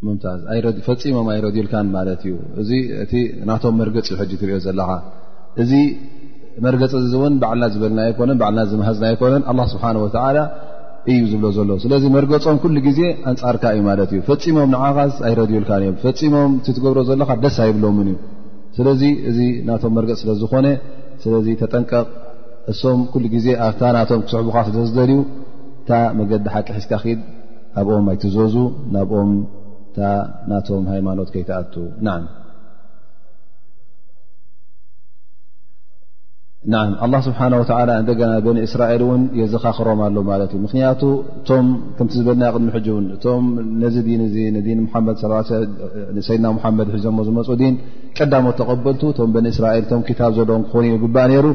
መምታዝ 0.06 0.38
ፈፂሞም 0.86 1.26
ኣይረድዩልካን 1.32 1.88
ማለት 1.96 2.20
እዩ 2.28 2.34
እዚ 2.60 2.70
እቲ 3.04 3.14
ናቶም 3.48 3.74
መርገፂ 3.80 4.10
ሕጂ 4.20 4.30
ትሪዮ 4.40 4.56
ዘለካ 4.66 4.90
እዚ 5.62 5.72
መርገፂ 6.64 6.92
ዝእውን 7.12 7.34
ባዓልና 7.42 7.64
ዝበልና 7.74 7.98
ኣኮነን 8.12 8.38
ባዓልና 8.42 8.62
ዝመሃዝና 8.70 9.04
ኣይኮነን 9.10 9.42
ኣላ 9.50 9.60
ስብሓን 9.72 9.96
ወዓላ 10.04 10.38
እዩ 11.12 11.20
ዝብሎ 11.32 11.46
ዘሎ 11.56 11.70
ስለዚ 11.84 12.04
መርገፆም 12.16 12.56
ኩሉ 12.62 12.76
ግዜ 12.88 13.00
ኣንፃርካ 13.32 13.62
እዩ 13.74 13.82
ማለት 13.90 14.10
እዩ 14.14 14.20
ፈፂሞም 14.30 14.70
ንዓኻ 14.76 14.96
ኣይረድዩልካን 15.28 15.82
እዮም 15.86 15.98
ፈፂሞም 16.06 16.52
ትገብሮ 16.68 16.98
ዘለካ 17.10 17.30
ደስ 17.44 17.58
ኣይብሎምን 17.66 18.08
እዩ 18.12 18.16
ስለዚ 18.78 19.02
እዚ 19.32 19.38
ናቶም 19.68 19.94
መርገፅ 19.98 20.18
ስለዝኮነ 20.24 20.66
ስለዚ 21.24 21.46
ተጠንቀቕ 21.62 22.08
እሶም 22.72 23.00
ኩሉ 23.12 23.24
ግዜ 23.36 23.46
ኣብታ 23.68 23.82
ናቶም 23.98 24.20
ክስሕቡካ 24.26 24.56
ስለዝደልዩ 24.70 25.20
እታ 25.82 25.90
መገዲ 26.20 26.46
ሓቂ 26.56 26.68
ሒዝካኪድ 26.78 27.20
ኣብኦም 27.82 28.06
ኣይትዘዙ 28.14 28.56
ናብኦም 28.96 29.30
ናቶ 30.50 30.68
ሃይማኖት 30.92 31.30
ይኣ 31.38 31.50
እና 36.68 37.14
ስራኤል 38.72 39.02
የዘኻኽሮም 39.40 40.00
ኣሎ 40.06 40.16
ማት 40.30 40.52
ምክንያቱ 40.64 41.02
እቶም 41.38 41.68
ም 42.00 42.08
ዝበልና 42.16 42.44
ቅድሚ 42.56 42.70
እቶም 43.16 43.44
ነዚ 43.84 43.96
ድና 44.08 44.60
ድ 46.88 46.98
መፁ 47.38 47.56
ቀዳሞት 48.20 48.56
ተቀበል 48.60 48.96
ስራኤል 49.60 49.84
ም 50.02 50.02
ታ 50.20 50.28
ዘለዎም 50.38 50.64
ክኾኑእ 50.68 51.40
ሩ 51.46 51.48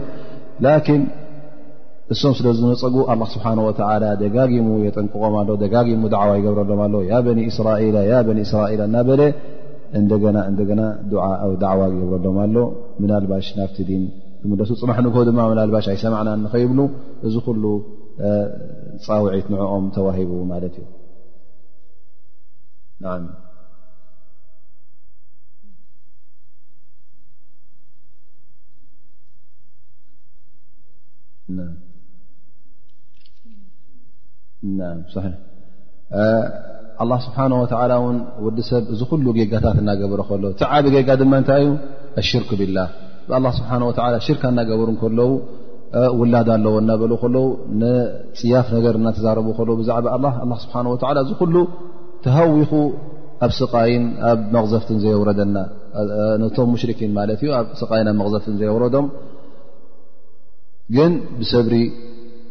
እሶም 2.13 2.33
ስለ 2.37 2.47
ዝነፀጉ 2.57 2.95
ኣላ 3.11 3.21
ስብሓ 3.35 3.45
ወላ 3.67 3.91
ደጋጊሙ 4.23 4.67
የጠንቅቆም 4.87 5.35
ኣሎ 5.39 5.49
ደጋጊሙ 5.61 6.01
ዳዕዋ 6.13 6.33
ይገብረሎም 6.39 6.81
ኣሎ 6.85 6.95
በኒ 7.27 7.39
እስራላ 7.51 8.03
በኒእስራላ 8.27 8.81
እናበለ 8.89 9.21
እእደገና 9.99 10.81
ዳዕዋ 11.63 11.81
ይገብረሎም 11.93 12.37
ኣሎ 12.43 12.55
ምናልባሽ 13.01 13.47
ናብቲ 13.59 13.77
ን 14.01 14.03
ምለቱ 14.49 14.69
ፅማሕ 14.81 14.97
ንግ 15.05 15.15
ድማ 15.29 15.39
ምናልባሽ 15.53 15.85
ኣይሰማዕናን 15.93 16.39
ንኸይብሉ 16.47 16.79
እዚ 17.29 17.35
ኩሉ 17.47 17.63
ፃውዒት 19.07 19.47
ንዕኦም 19.53 19.87
ተዋሂቡ 19.95 20.29
ማለት 20.53 20.75
እዩ 31.49 31.61
ስብሓه 37.09 37.45
ን 38.11 38.17
ወዲሰብ 38.45 38.83
እዚ 38.93 39.01
ኩሉ 39.11 39.25
ጌጋታት 39.37 39.77
እናገብሮ 39.81 40.19
ከለዉ 40.29 40.51
ዓቢ 40.77 40.85
ጌጋ 40.95 41.09
ድማንታይ 41.21 41.63
እዩ 41.67 41.71
ኣሽርክ 42.21 42.49
ብላ 42.61 42.77
ስ 43.57 43.61
ሽርካ 44.27 44.43
እናገብሩ 44.53 44.89
ከለዉ 45.03 45.31
ውላዳ 46.19 46.49
ኣለዎ 46.57 46.75
እናበሉ 46.83 47.11
ለው 47.35 47.45
ፅያፍ 48.39 48.67
ነገር 48.77 48.93
እናተዛረቡ 48.99 49.47
ለ 49.69 49.75
ብዛዕባ 49.81 50.23
ስ 50.63 50.67
እ 51.45 51.47
ሉ 51.53 51.57
ተሃዊኹ 52.25 52.71
ኣብ 53.45 53.51
ስቃይን 53.59 54.03
ኣብ 54.29 54.39
መغዘፍትን 54.55 54.97
ዘየረደና 55.03 55.55
ቶም 56.55 56.69
ሙሽኪን 56.73 57.11
ማለት 57.19 57.39
እዩ 57.45 57.51
ስቃይን 57.81 58.09
ኣ 58.11 58.13
መዘፍት 58.21 58.47
ዘረዶም 58.61 59.07
ግን 60.95 61.11
ሰብሪ 61.51 61.73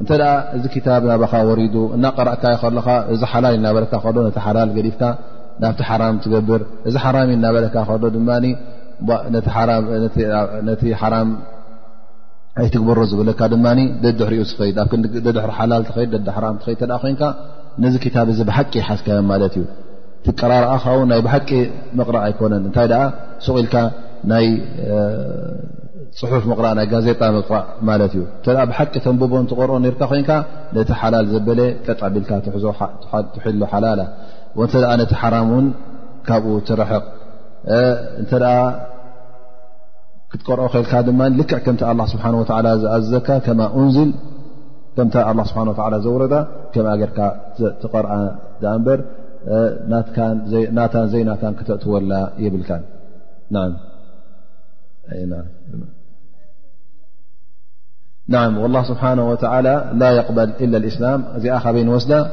እንተ 0.00 0.10
ኣ 0.28 0.30
እዚ 0.56 0.64
ክታብ 0.74 1.02
ናባኻ 1.10 1.32
ወሪዱ 1.48 1.74
እናቀራእካ 1.96 2.42
ይከሎካ 2.54 2.88
እዚ 3.14 3.20
ሓላል 3.32 3.54
እናበለካ 3.58 3.94
ከሎ 4.04 4.16
ነቲ 4.26 4.36
ሓላል 4.46 4.70
ገዲፍካ 4.76 5.02
ናብቲ 5.62 5.80
ሓራም 5.90 6.14
ትገብር 6.22 6.62
እዚ 6.88 6.94
ሓራም 7.04 7.26
እዩ 7.30 7.34
እናበለካ 7.38 7.76
ከሎ 7.88 8.02
ድማ 8.16 8.30
ነቲ 10.68 10.84
ሓራም 11.02 11.28
ኣይትግበሮ 12.62 12.98
ዝብለካ 13.10 13.40
ድማ 13.52 13.66
ደድሕርኡ 14.04 14.40
ትኸይድ 14.50 14.76
ኣብ 14.82 14.90
ደድሕሪ 15.26 15.50
ሓላል 15.60 15.82
ትኸድ 15.88 16.10
ደዲ 16.16 16.28
ሓራ 16.36 16.44
ትኸድ 16.64 16.80
ኮይንካ 17.04 17.22
ነዚ 17.84 17.94
ክታብ 18.04 18.26
እዚ 18.34 18.40
ብሓቂ 18.50 18.72
ይሓዝካዮ 18.82 19.20
ማለት 19.32 19.54
እዩ 19.60 19.64
ትቀራርኣኻ 20.26 20.84
ው 20.98 21.00
ናይ 21.12 21.20
ብሓቂ 21.26 21.50
መቕረእ 21.98 22.22
ኣይኮነን 22.26 22.62
እንታይ 22.68 22.88
ሰቂኢልካ 23.46 23.74
ናይ 24.30 24.46
ፅሑፍ 26.18 26.42
መቕራእ 26.50 26.74
ናይ 26.78 26.86
ጋዜጣ 26.92 27.20
ምቕራዕ 27.36 27.62
ማለት 27.88 28.12
እዩ 28.16 28.22
እተ 28.38 28.46
ብሓቂ 28.70 28.92
ተንብቦ 29.04 29.32
ትቆርኦ 29.50 29.76
ርካ 29.94 30.02
ኮይንካ 30.10 30.30
ነቲ 30.76 30.90
ሓላል 31.00 31.24
ዘበለ 31.32 31.60
ጠጥ 31.86 32.00
ብልካ 32.14 32.30
ትሒሎ 33.34 33.62
ሓላላ 33.72 34.00
ወንተ 34.58 34.74
ነቲ 35.00 35.12
ሓራም 35.22 35.48
ውን 35.54 35.66
ካብኡ 36.28 36.54
ትረሕቕ 36.68 37.04
እንተ 38.20 38.32
ክትቆርኦ 40.32 40.66
ክልካ 40.74 40.92
ድማ 41.08 41.20
ልክዕ 41.40 41.58
ከምታ 41.66 41.82
ኣ 41.90 42.06
ስብሓ 42.12 42.24
ወላ 42.42 42.68
ዝኣዘካ 42.82 43.28
ከማ 43.46 43.60
እንዝል 43.80 44.12
ከም 44.96 45.38
ስብሓ 45.50 45.90
ዘወረ 46.06 46.24
ከም 46.74 46.86
ገር 47.02 47.10
ትቆረአ 47.82 48.18
እበር 48.78 49.00
ናታን 50.76 51.08
ዘይ 51.14 51.22
ናታ 51.30 51.42
ክተትወላ 51.58 52.12
የብልካ 52.44 52.70
نعم 58.28 58.58
والله 58.58 58.82
سبحانه 58.82 59.30
وتعالى 59.30 59.90
لا 59.94 60.10
يقبل 60.10 60.52
إلا 60.60 60.76
الإسلام 60.78 61.24
ذآخ 61.36 61.70
بين 61.70 61.88
وسدا 61.88 62.30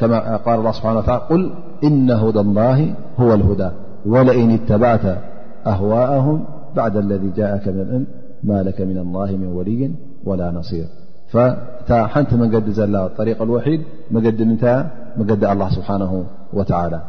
كما 0.00 0.36
قال 0.36 0.58
الله 0.58 0.72
سبحانه 0.72 0.98
وتعالى 0.98 1.22
قل 1.30 1.50
إن 1.84 2.10
هدى 2.10 2.40
الله 2.40 2.94
هو 3.18 3.34
الهدى 3.34 3.70
ولئن 4.06 4.50
اتبعت 4.50 5.18
أهواءهم 5.66 6.44
بعد 6.76 6.96
الذي 6.96 7.30
جاءك 7.36 7.68
من 7.68 7.80
الأن 7.80 8.06
ما 8.44 8.62
لك 8.62 8.80
من 8.80 8.98
الله 8.98 9.30
من 9.36 9.46
ولي 9.46 9.90
ولا 10.24 10.50
نصير 10.50 10.84
فحت 11.30 12.34
مقدل 12.34 12.96
الطريق 12.96 13.42
الوحيد 13.42 13.80
م 14.10 14.16
منت 14.18 14.86
مقد 15.16 15.44
الله 15.44 15.68
سبحانه 15.70 16.24
وتعالى 16.52 17.00